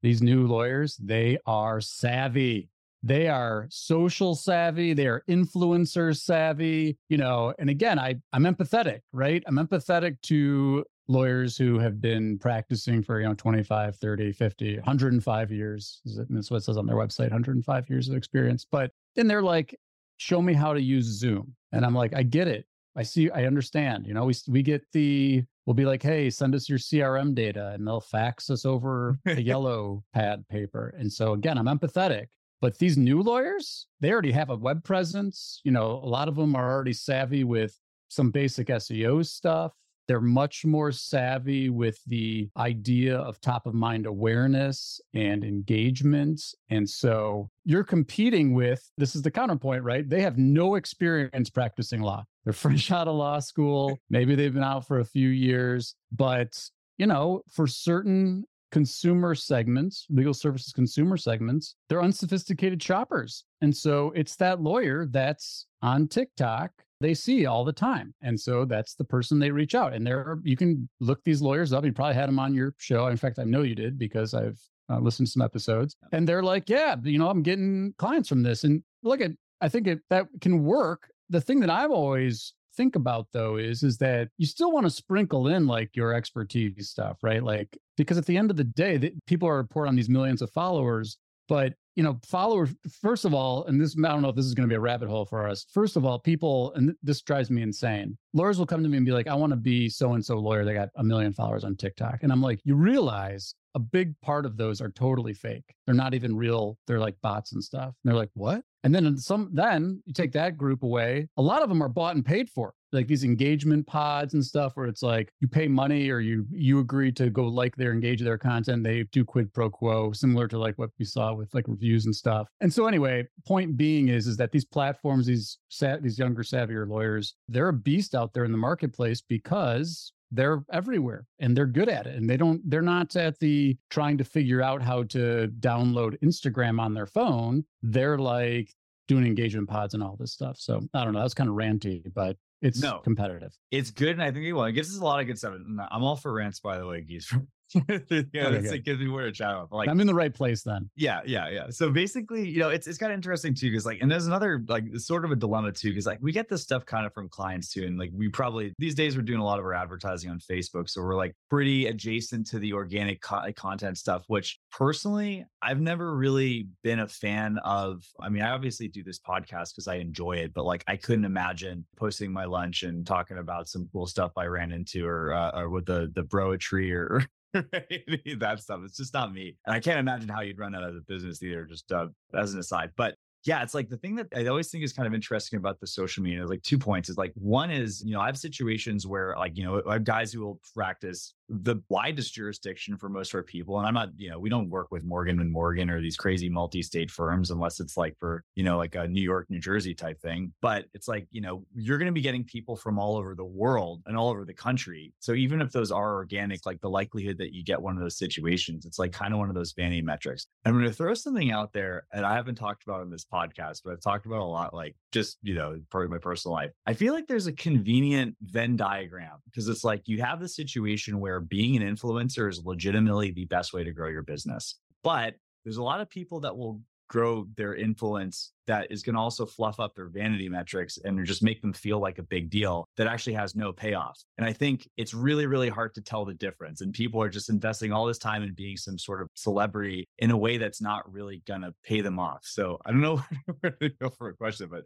these 0.03 0.23
new 0.23 0.47
lawyers, 0.47 0.97
they 0.97 1.39
are 1.47 1.81
savvy. 1.81 2.69
They 3.03 3.29
are 3.29 3.67
social 3.71 4.35
savvy. 4.35 4.93
They 4.93 5.07
are 5.07 5.23
influencer 5.29 6.17
savvy, 6.17 6.99
you 7.09 7.17
know. 7.17 7.55
And 7.59 7.71
again, 7.71 7.99
I, 7.99 8.17
I'm 8.33 8.45
empathetic, 8.45 9.01
right? 9.13 9.43
I'm 9.47 9.57
empathetic 9.57 10.21
to 10.23 10.85
lawyers 11.09 11.57
who 11.57 11.79
have 11.79 12.01
been 12.01 12.39
practicing 12.39 13.03
for 13.03 13.21
you 13.21 13.27
know 13.27 13.35
25 13.35 13.97
30 13.97 14.33
50 14.33 14.77
105 14.77 15.53
years 15.53 16.01
that's 16.29 16.51
what 16.51 16.59
it 16.59 16.65
says 16.65 16.77
on 16.77 16.87
their 16.87 16.97
website 16.97 17.31
105 17.31 17.89
years 17.89 18.09
of 18.09 18.17
experience. 18.17 18.67
But 18.71 18.91
then 19.15 19.27
they're 19.27 19.43
like 19.43 19.79
show 20.17 20.41
me 20.43 20.55
how 20.55 20.73
to 20.73 20.81
use 20.81 21.05
zoom. 21.05 21.55
And 21.73 21.85
i'm 21.85 21.95
like 21.95 22.15
i 22.15 22.23
get 22.23 22.49
it. 22.49 22.67
I 22.97 23.03
see 23.03 23.31
i 23.31 23.45
understand. 23.47 24.07
You 24.07 24.15
know 24.15 24.25
we, 24.25 24.35
we 24.49 24.63
get 24.63 24.83
the 24.93 25.45
we'll 25.65 25.75
be 25.75 25.85
like 25.85 26.03
hey 26.03 26.31
send 26.31 26.55
us 26.55 26.69
your 26.69 26.79
crm 26.79 27.35
data 27.35 27.73
and 27.75 27.87
they'll 27.87 28.01
fax 28.01 28.51
us 28.51 28.65
over 28.65 29.19
a 29.27 29.41
yellow 29.41 30.03
pad 30.13 30.45
paper. 30.49 30.95
And 30.99 31.13
so 31.13 31.33
again 31.35 31.59
i'm 31.59 31.67
empathetic 31.67 32.27
but 32.61 32.79
these 32.79 32.97
new 32.97 33.23
lawyers 33.23 33.87
they 34.01 34.11
already 34.11 34.33
have 34.33 34.51
a 34.51 34.57
web 34.57 34.83
presence. 34.83 35.61
You 35.63 35.71
know 35.71 36.01
a 36.03 36.09
lot 36.09 36.29
of 36.29 36.35
them 36.35 36.57
are 36.57 36.73
already 36.73 36.95
savvy 36.95 37.45
with 37.45 37.79
some 38.09 38.31
basic 38.31 38.69
seo 38.69 39.25
stuff 39.25 39.73
they're 40.07 40.21
much 40.21 40.65
more 40.65 40.93
savvy 40.93 41.71
with 41.71 41.99
the 42.07 42.49
idea 42.57 43.17
of 43.17 43.41
top 43.41 43.67
of 43.67 43.75
mind 43.75 44.07
awareness 44.07 45.01
and 45.15 45.45
engagement. 45.45 46.41
And 46.71 46.89
so 46.89 47.51
you're 47.65 47.85
competing 47.85 48.55
with 48.55 48.91
this 48.97 49.17
is 49.17 49.23
the 49.23 49.31
counterpoint, 49.31 49.83
right? 49.83 50.09
They 50.09 50.23
have 50.23 50.39
no 50.39 50.77
experience 50.77 51.51
practicing 51.51 52.01
law. 52.01 52.25
They're 52.45 52.53
fresh 52.53 52.91
out 52.91 53.09
of 53.09 53.17
law 53.17 53.41
school. 53.41 53.99
Maybe 54.11 54.35
they've 54.35 54.55
been 54.55 54.63
out 54.63 54.87
for 54.87 55.01
a 55.01 55.05
few 55.05 55.29
years, 55.29 55.95
but 56.13 56.59
you 56.99 57.07
know, 57.07 57.43
for 57.51 57.67
certain 57.67 58.45
consumer 58.73 59.35
segments, 59.35 60.07
legal 60.11 60.35
services 60.35 60.73
consumer 60.73 61.17
segments, 61.17 61.77
they're 61.89 62.03
unsophisticated 62.03 62.83
shoppers. 62.83 63.45
And 63.61 63.75
so 63.75 64.13
it's 64.15 64.37
that 64.37 64.61
lawyer 64.61 65.07
that's 65.07 65.67
on 65.83 66.09
TikTok 66.09 66.71
they 67.01 67.15
see 67.15 67.47
all 67.47 67.65
the 67.65 67.73
time. 67.73 68.15
And 68.23 68.39
so 68.39 68.65
that's 68.65 68.95
the 68.95 69.05
person 69.05 69.39
they 69.39 69.51
reach 69.51 69.75
out. 69.75 69.93
And 69.93 70.07
there 70.07 70.39
you 70.43 70.57
can 70.57 70.89
look 71.01 71.23
these 71.25 71.43
lawyers 71.43 71.73
up. 71.73 71.85
You 71.85 71.93
probably 71.93 72.15
had 72.15 72.29
them 72.29 72.39
on 72.39 72.55
your 72.55 72.75
show. 72.79 73.07
In 73.09 73.17
fact, 73.17 73.39
I 73.39 73.45
know 73.45 73.63
you 73.63 73.75
did 73.75 73.99
because 73.99 74.35
I've 74.35 74.61
uh, 74.89 74.99
listened 74.99 75.27
to 75.29 75.33
some 75.33 75.43
episodes. 75.43 75.97
And 76.13 76.29
they're 76.29 76.43
like, 76.43 76.69
yeah, 76.69 76.97
you 77.03 77.19
know, 77.19 77.29
I'm 77.29 77.43
getting 77.43 77.95
clients 77.99 78.29
from 78.29 78.43
this. 78.43 78.65
And 78.65 78.83
look 79.03 79.21
at, 79.21 79.33
I 79.61 79.69
think 79.69 79.87
it, 79.87 80.01
that 80.11 80.27
can 80.41 80.65
work. 80.65 81.11
The 81.29 81.41
thing 81.41 81.61
that 81.61 81.71
I've 81.71 81.91
always 81.91 82.55
think 82.77 82.95
about 82.95 83.27
though 83.33 83.57
is 83.57 83.83
is 83.83 83.97
that 83.97 84.29
you 84.37 84.47
still 84.47 84.71
want 84.71 84.85
to 84.85 84.91
sprinkle 84.91 85.49
in 85.49 85.67
like 85.67 85.97
your 85.97 86.13
expertise 86.13 86.91
stuff 86.91 87.17
right 87.23 87.43
like 87.43 87.77
because 87.97 88.19
at 88.19 88.27
the 88.27 88.37
end 88.37 88.51
of 88.51 88.57
the 88.59 88.65
day 88.65 88.99
the, 88.99 89.15
people 89.27 89.49
are 89.49 89.57
reporting 89.57 89.89
on 89.89 89.97
these 89.97 90.11
millions 90.11 90.43
of 90.43 90.51
followers 90.51 91.17
but 91.49 91.75
you 91.97 92.03
know, 92.03 92.19
followers, 92.27 92.75
first 93.01 93.25
of 93.25 93.33
all, 93.33 93.65
and 93.65 93.81
this, 93.81 93.97
I 93.99 94.09
don't 94.09 94.21
know 94.21 94.29
if 94.29 94.37
this 94.37 94.45
is 94.45 94.53
going 94.53 94.69
to 94.69 94.73
be 94.73 94.77
a 94.77 94.81
rabbit 94.81 95.09
hole 95.09 95.25
for 95.25 95.49
us. 95.49 95.65
First 95.73 95.97
of 95.97 96.05
all, 96.05 96.19
people, 96.19 96.75
and 96.75 96.95
this 97.03 97.23
drives 97.23 97.51
me 97.51 97.63
insane. 97.63 98.19
Lawyers 98.35 98.59
will 98.59 98.67
come 98.67 98.83
to 98.83 98.89
me 98.89 98.99
and 98.99 99.07
be 99.07 99.13
like, 99.13 99.27
I 99.27 99.35
want 99.35 99.51
to 99.53 99.57
be 99.57 99.89
so 99.89 100.13
and 100.13 100.23
so 100.23 100.37
lawyer. 100.37 100.63
They 100.63 100.75
got 100.75 100.91
a 100.97 101.03
million 101.03 101.33
followers 101.33 101.65
on 101.65 101.75
TikTok. 101.75 102.19
And 102.23 102.31
I'm 102.31 102.43
like, 102.43 102.61
you 102.65 102.75
realize 102.75 103.55
a 103.75 103.79
big 103.79 104.19
part 104.21 104.45
of 104.45 104.59
those 104.59 104.83
are 104.83 104.91
totally 104.91 105.33
fake. 105.33 105.75
They're 105.87 105.95
not 105.95 106.13
even 106.13 106.37
real. 106.37 106.79
They're 106.87 107.01
like 107.01 107.17
bots 107.23 107.53
and 107.53 107.65
stuff. 107.65 107.95
And 108.05 108.11
they're 108.11 108.15
like, 108.19 108.31
what? 108.35 108.63
And 108.87 108.95
then 108.95 109.17
some, 109.19 109.51
then 109.53 110.01
you 110.07 110.13
take 110.13 110.31
that 110.35 110.57
group 110.57 110.85
away. 110.85 111.27
A 111.39 111.43
lot 111.43 111.61
of 111.61 111.69
them 111.69 111.83
are 111.83 111.89
bought 111.89 112.15
and 112.15 112.25
paid 112.25 112.49
for 112.49 112.73
like 112.93 113.09
these 113.09 113.25
engagement 113.25 113.85
pods 113.85 114.35
and 114.35 114.45
stuff 114.45 114.77
where 114.77 114.87
it's 114.87 115.03
like 115.03 115.29
you 115.41 115.49
pay 115.49 115.67
money 115.67 116.09
or 116.09 116.21
you 116.21 116.47
you 116.53 116.79
agree 116.79 117.11
to 117.11 117.31
go 117.31 117.49
like 117.49 117.75
their 117.75 117.93
engage 117.93 118.21
their 118.21 118.39
content 118.39 118.85
they 118.85 119.03
do 119.11 119.25
quid 119.25 119.53
pro 119.53 119.69
quo 119.69 120.13
similar 120.13 120.47
to 120.47 120.57
like 120.57 120.79
what 120.79 120.91
we 120.99 121.05
saw 121.05 121.35
with 121.35 121.53
like 121.53 121.67
reviews 121.67 122.07
and 122.07 122.15
stuff 122.15 122.47
and 122.61 122.73
so 122.73 122.87
anyway 122.87 123.27
point 123.45 123.77
being 123.77 124.09
is 124.09 124.29
is 124.29 124.37
that 124.37 124.53
these 124.53 124.65
platforms 124.65 125.27
these 125.27 125.59
sat 125.69 126.01
these 126.01 126.19
younger 126.19 126.43
savvier 126.43 126.89
lawyers 126.89 127.35
they're 127.49 127.69
a 127.69 127.73
beast 127.73 128.15
out 128.15 128.33
there 128.33 128.45
in 128.45 128.53
the 128.53 128.59
marketplace 128.59 129.21
because 129.21 130.13
they're 130.33 130.65
everywhere 130.73 131.27
and 131.39 131.57
they're 131.57 131.67
good 131.67 131.89
at 131.89 132.07
it 132.07 132.17
and 132.17 132.29
they 132.29 132.37
don't 132.37 132.61
they're 132.69 132.83
not 132.83 133.15
at 133.17 133.39
the 133.39 133.77
trying 133.91 134.19
to 134.19 134.25
figure 134.25 134.63
out 134.63 134.83
how 134.83 135.03
to 135.05 135.49
download 135.61 136.19
instagram 136.21 136.81
on 136.81 136.95
their 136.95 137.07
phone 137.07 137.65
they're 137.83 138.19
like 138.19 138.73
doing 139.09 139.25
engagement 139.25 139.69
pods 139.69 139.95
and 139.95 140.03
all 140.03 140.17
this 140.19 140.33
stuff 140.33 140.57
so 140.59 140.81
i 140.95 141.05
don't 141.05 141.13
know 141.13 141.21
that's 141.21 141.35
kind 141.35 141.49
of 141.49 141.55
ranty 141.55 142.03
but 142.15 142.37
it's 142.63 142.81
no, 142.81 142.99
competitive. 142.99 143.53
It's 143.71 143.91
good, 143.91 144.11
and 144.11 144.23
I 144.23 144.31
think 144.31 144.55
well, 144.55 144.65
it 144.65 144.73
gives 144.73 144.95
us 144.95 145.01
a 145.01 145.05
lot 145.05 145.21
of 145.21 145.27
good 145.27 145.39
stuff. 145.39 145.55
I'm 145.91 146.03
all 146.03 146.17
for 146.17 146.33
rants, 146.33 146.61
by 146.61 146.79
the 146.79 146.87
way, 146.87 147.03
geese. 147.03 147.33
yeah, 147.75 148.47
okay, 148.49 148.77
it 148.77 148.85
gives 148.85 149.01
me 149.01 149.09
where 149.09 149.25
to 149.25 149.33
chat. 149.33 149.73
Like 149.73 149.89
I'm 149.89 150.01
in 150.01 150.07
the 150.07 150.15
right 150.15 150.33
place 150.33 150.63
then. 150.63 150.89
Yeah, 150.95 151.21
yeah, 151.27 151.49
yeah. 151.49 151.71
So 151.71 151.91
basically, 151.91 152.49
you 152.49 152.61
know, 152.61 152.69
it's 152.69 152.87
it's 152.87 152.99
kind 152.99 153.13
of 153.13 153.17
interesting 153.17 153.55
too, 153.55 153.71
because 153.71 153.85
like, 153.85 153.99
and 154.01 154.11
there's 154.11 154.27
another 154.27 154.63
like 154.69 154.85
sort 154.97 155.25
of 155.25 155.33
a 155.33 155.37
dilemma 155.37 155.73
too, 155.73 155.91
because 155.91 156.07
like 156.07 156.19
we 156.21 156.33
get 156.33 156.49
this 156.49 156.63
stuff 156.63 156.87
kind 156.87 157.07
of 157.07 157.13
from 157.13 157.29
clients 157.29 157.71
too, 157.73 157.85
and 157.85 157.99
like 157.99 158.11
we 158.15 158.29
probably 158.29 158.73
these 158.79 158.95
days 158.95 159.17
we're 159.17 159.23
doing 159.23 159.41
a 159.41 159.45
lot 159.45 159.59
of 159.59 159.65
our 159.65 159.75
advertising 159.75 160.31
on 160.31 160.39
Facebook, 160.39 160.89
so 160.89 161.03
we're 161.03 161.17
like 161.17 161.35
pretty 161.51 161.87
adjacent 161.87 162.47
to 162.49 162.59
the 162.59 162.73
organic 162.73 163.21
co- 163.21 163.43
content 163.57 163.99
stuff. 163.99 164.25
Which 164.29 164.59
personally, 164.71 165.45
I've 165.61 165.81
never 165.81 166.15
really 166.15 166.69
been 166.85 167.01
a 167.01 167.09
fan 167.09 167.59
of. 167.65 168.05
I 168.21 168.29
mean, 168.29 168.43
I 168.43 168.51
obviously 168.51 168.87
do 168.87 169.03
this 169.03 169.19
podcast 169.19 169.73
because 169.73 169.89
I 169.89 169.97
enjoy 169.97 170.37
it, 170.37 170.55
but 170.55 170.65
like 170.65 170.85
I 170.87 170.97
couldn't 170.97 171.25
imagine 171.25 171.85
posting 171.97 172.33
my 172.33 172.45
lunch 172.45 172.85
and 172.85 173.05
talking 173.05 173.39
about 173.39 173.69
some 173.69 173.89
cool 173.93 174.07
stuff 174.07 174.33
I 174.37 174.45
ran 174.45 174.71
into 174.71 175.05
or 175.05 175.33
uh, 175.33 175.51
or 175.59 175.69
with 175.69 175.87
the 175.87 176.13
the 176.15 176.23
bro 176.23 176.57
tree 176.57 176.93
or 176.93 177.27
that 177.55 178.57
stuff. 178.59 178.81
It's 178.85 178.97
just 178.97 179.15
not 179.15 179.33
me. 179.33 179.57
And 179.67 179.75
I 179.75 179.81
can't 179.81 179.99
imagine 179.99 180.29
how 180.29 180.41
you'd 180.41 180.59
run 180.59 180.73
that 180.73 180.83
as 180.83 180.97
a 180.97 181.01
business 181.07 181.43
either, 181.43 181.65
just 181.65 181.91
uh, 181.93 182.07
as 182.35 182.55
an 182.55 182.61
aside. 182.61 182.91
But 182.97 183.15
yeah, 183.45 183.63
it's 183.63 183.75
like 183.75 183.89
the 183.89 183.97
thing 183.97 184.17
that 184.17 184.27
I 184.35 184.47
always 184.47 184.71
think 184.71 184.83
is 184.83 184.93
kind 184.93 185.07
of 185.07 185.15
interesting 185.15 185.57
about 185.57 185.79
the 185.79 185.87
social 185.87 186.23
media 186.23 186.45
like 186.45 186.63
two 186.63 186.79
points 186.79 187.09
is 187.09 187.17
like 187.17 187.33
one 187.37 187.71
is, 187.71 188.03
you 188.05 188.13
know, 188.13 188.21
I 188.21 188.27
have 188.27 188.37
situations 188.37 189.07
where 189.07 189.35
like, 189.39 189.57
you 189.57 189.65
know, 189.65 189.83
I 189.89 189.95
have 189.95 190.05
guys 190.05 190.33
who 190.33 190.41
will 190.41 190.61
practice 190.75 191.35
the 191.49 191.77
widest 191.89 192.35
jurisdiction 192.35 192.97
for 192.97 193.09
most 193.09 193.33
of 193.33 193.37
our 193.37 193.43
people. 193.43 193.79
And 193.79 193.87
I'm 193.87 193.95
not, 193.95 194.11
you 194.17 194.31
know, 194.31 194.39
we 194.39 194.51
don't 194.51 194.69
work 194.69 194.89
with 194.91 195.05
Morgan 195.05 195.41
and 195.41 195.53
Morgan 195.53 195.91
or 195.91 196.01
these 196.01 196.17
crazy 196.17 196.49
multi-state 196.49 197.11
firms 197.11 197.51
unless 197.51 197.79
it's 197.81 197.97
like 197.97 198.17
for, 198.19 198.45
you 198.55 198.65
know, 198.65 198.77
like 198.77 198.95
a 198.95 199.07
New 199.07 199.23
York, 199.23 199.47
New 199.49 199.61
Jersey 199.61 199.95
type 199.95 200.21
thing. 200.21 200.53
But 200.61 200.87
it's 200.95 201.09
like, 201.09 201.29
you 201.31 201.41
know, 201.41 201.65
you're 201.75 201.99
going 201.99 202.07
to 202.07 202.13
be 202.13 202.21
getting 202.21 202.45
people 202.45 202.77
from 202.77 202.99
all 202.99 203.17
over 203.17 203.35
the 203.35 203.45
world 203.45 204.03
and 204.07 204.17
all 204.17 204.31
over 204.31 204.45
the 204.45 204.55
country. 204.55 205.15
So 205.21 205.35
even 205.35 205.61
if 205.61 205.71
those 205.71 205.93
are 205.93 206.15
organic, 206.15 206.67
like 206.67 206.81
the 206.81 206.91
likelihood 206.91 207.39
that 207.39 207.53
you 207.53 207.63
get 207.63 207.81
one 207.81 207.97
of 207.97 208.03
those 208.03 208.19
situations, 208.19 208.85
it's 208.85 208.99
like 208.99 209.13
kind 209.13 209.33
of 209.33 209.39
one 209.39 209.49
of 209.49 209.55
those 209.55 209.73
vanity 209.73 210.03
metrics. 210.03 210.47
I'm 210.65 210.73
going 210.73 210.85
to 210.85 210.93
throw 210.93 211.15
something 211.15 211.53
out 211.53 211.73
there 211.73 212.07
and 212.13 212.27
I 212.27 212.35
haven't 212.35 212.57
talked 212.57 212.83
about 212.83 213.03
in 213.03 213.11
this 213.11 213.25
podcast, 213.25 213.83
but 213.85 213.93
I've 213.93 214.01
talked 214.01 214.27
about 214.27 214.41
a 214.41 214.45
lot, 214.45 214.75
like 214.75 214.97
just, 215.13 215.39
you 215.43 215.55
know, 215.55 215.79
part 215.91 216.05
of 216.05 216.11
my 216.11 216.19
personal 216.19 216.55
life. 216.55 216.73
I 216.87 216.95
feel 216.95 217.15
like 217.15 217.29
there's 217.29 217.47
a 217.47 217.53
convenient 217.53 218.37
Venn 218.43 218.77
diagram 218.77 219.39
because 219.45 219.69
it's 219.69 219.85
like 219.85 220.03
you 220.07 220.23
have 220.23 220.41
the 220.41 220.49
situation 220.49 221.21
where 221.21 221.36
where 221.37 221.41
being 221.43 221.77
an 221.77 221.83
influencer 221.83 222.49
is 222.49 222.65
legitimately 222.65 223.31
the 223.31 223.45
best 223.45 223.75
way 223.75 223.85
to 223.85 223.93
grow 223.93 224.09
your 224.09 224.23
business. 224.23 224.77
But 225.05 225.35
there's 225.65 225.77
a 225.77 225.83
lot 225.83 226.01
of 226.01 226.09
people 226.09 226.41
that 226.41 226.57
will 226.57 226.81
grow 227.09 227.47
their 227.57 227.75
influence 227.75 228.53
that 228.67 228.91
is 228.91 229.03
going 229.03 229.15
to 229.15 229.21
also 229.21 229.45
fluff 229.45 229.79
up 229.79 229.95
their 229.95 230.09
vanity 230.09 230.49
metrics 230.49 230.99
and 231.05 231.25
just 231.27 231.43
make 231.43 231.61
them 231.61 231.75
feel 231.75 232.01
like 232.01 232.19
a 232.19 232.23
big 232.23 232.49
deal 232.49 232.87
that 232.97 233.07
actually 233.07 233.35
has 233.35 233.55
no 233.55 233.71
payoff. 233.71 234.19
And 234.39 234.47
I 234.47 234.53
think 234.53 234.89
it's 234.97 235.13
really, 235.13 235.47
really 235.47 235.69
hard 235.69 235.95
to 235.97 236.01
tell 236.01 236.25
the 236.25 236.35
difference. 236.35 236.81
And 236.81 236.93
people 236.93 237.23
are 237.23 237.29
just 237.29 237.51
investing 237.51 237.93
all 237.93 238.07
this 238.07 238.19
time 238.19 238.43
in 238.43 238.55
being 238.55 238.79
some 238.79 238.99
sort 238.99 239.21
of 239.21 239.29
celebrity 239.35 240.09
in 240.19 240.31
a 240.31 240.37
way 240.37 240.57
that's 240.57 240.81
not 240.81 241.13
really 241.13 241.43
going 241.47 241.61
to 241.61 241.75
pay 241.85 242.01
them 242.01 242.19
off. 242.19 242.41
So 242.45 242.81
I 242.87 242.93
don't 242.93 243.03
know 243.03 243.23
where 243.61 243.73
to 243.73 243.91
go 243.91 244.09
for 244.09 244.31
a 244.31 244.35
question, 244.35 244.69
but 244.71 244.85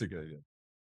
a 0.00 0.06
good 0.06 0.24
idea. 0.24 0.38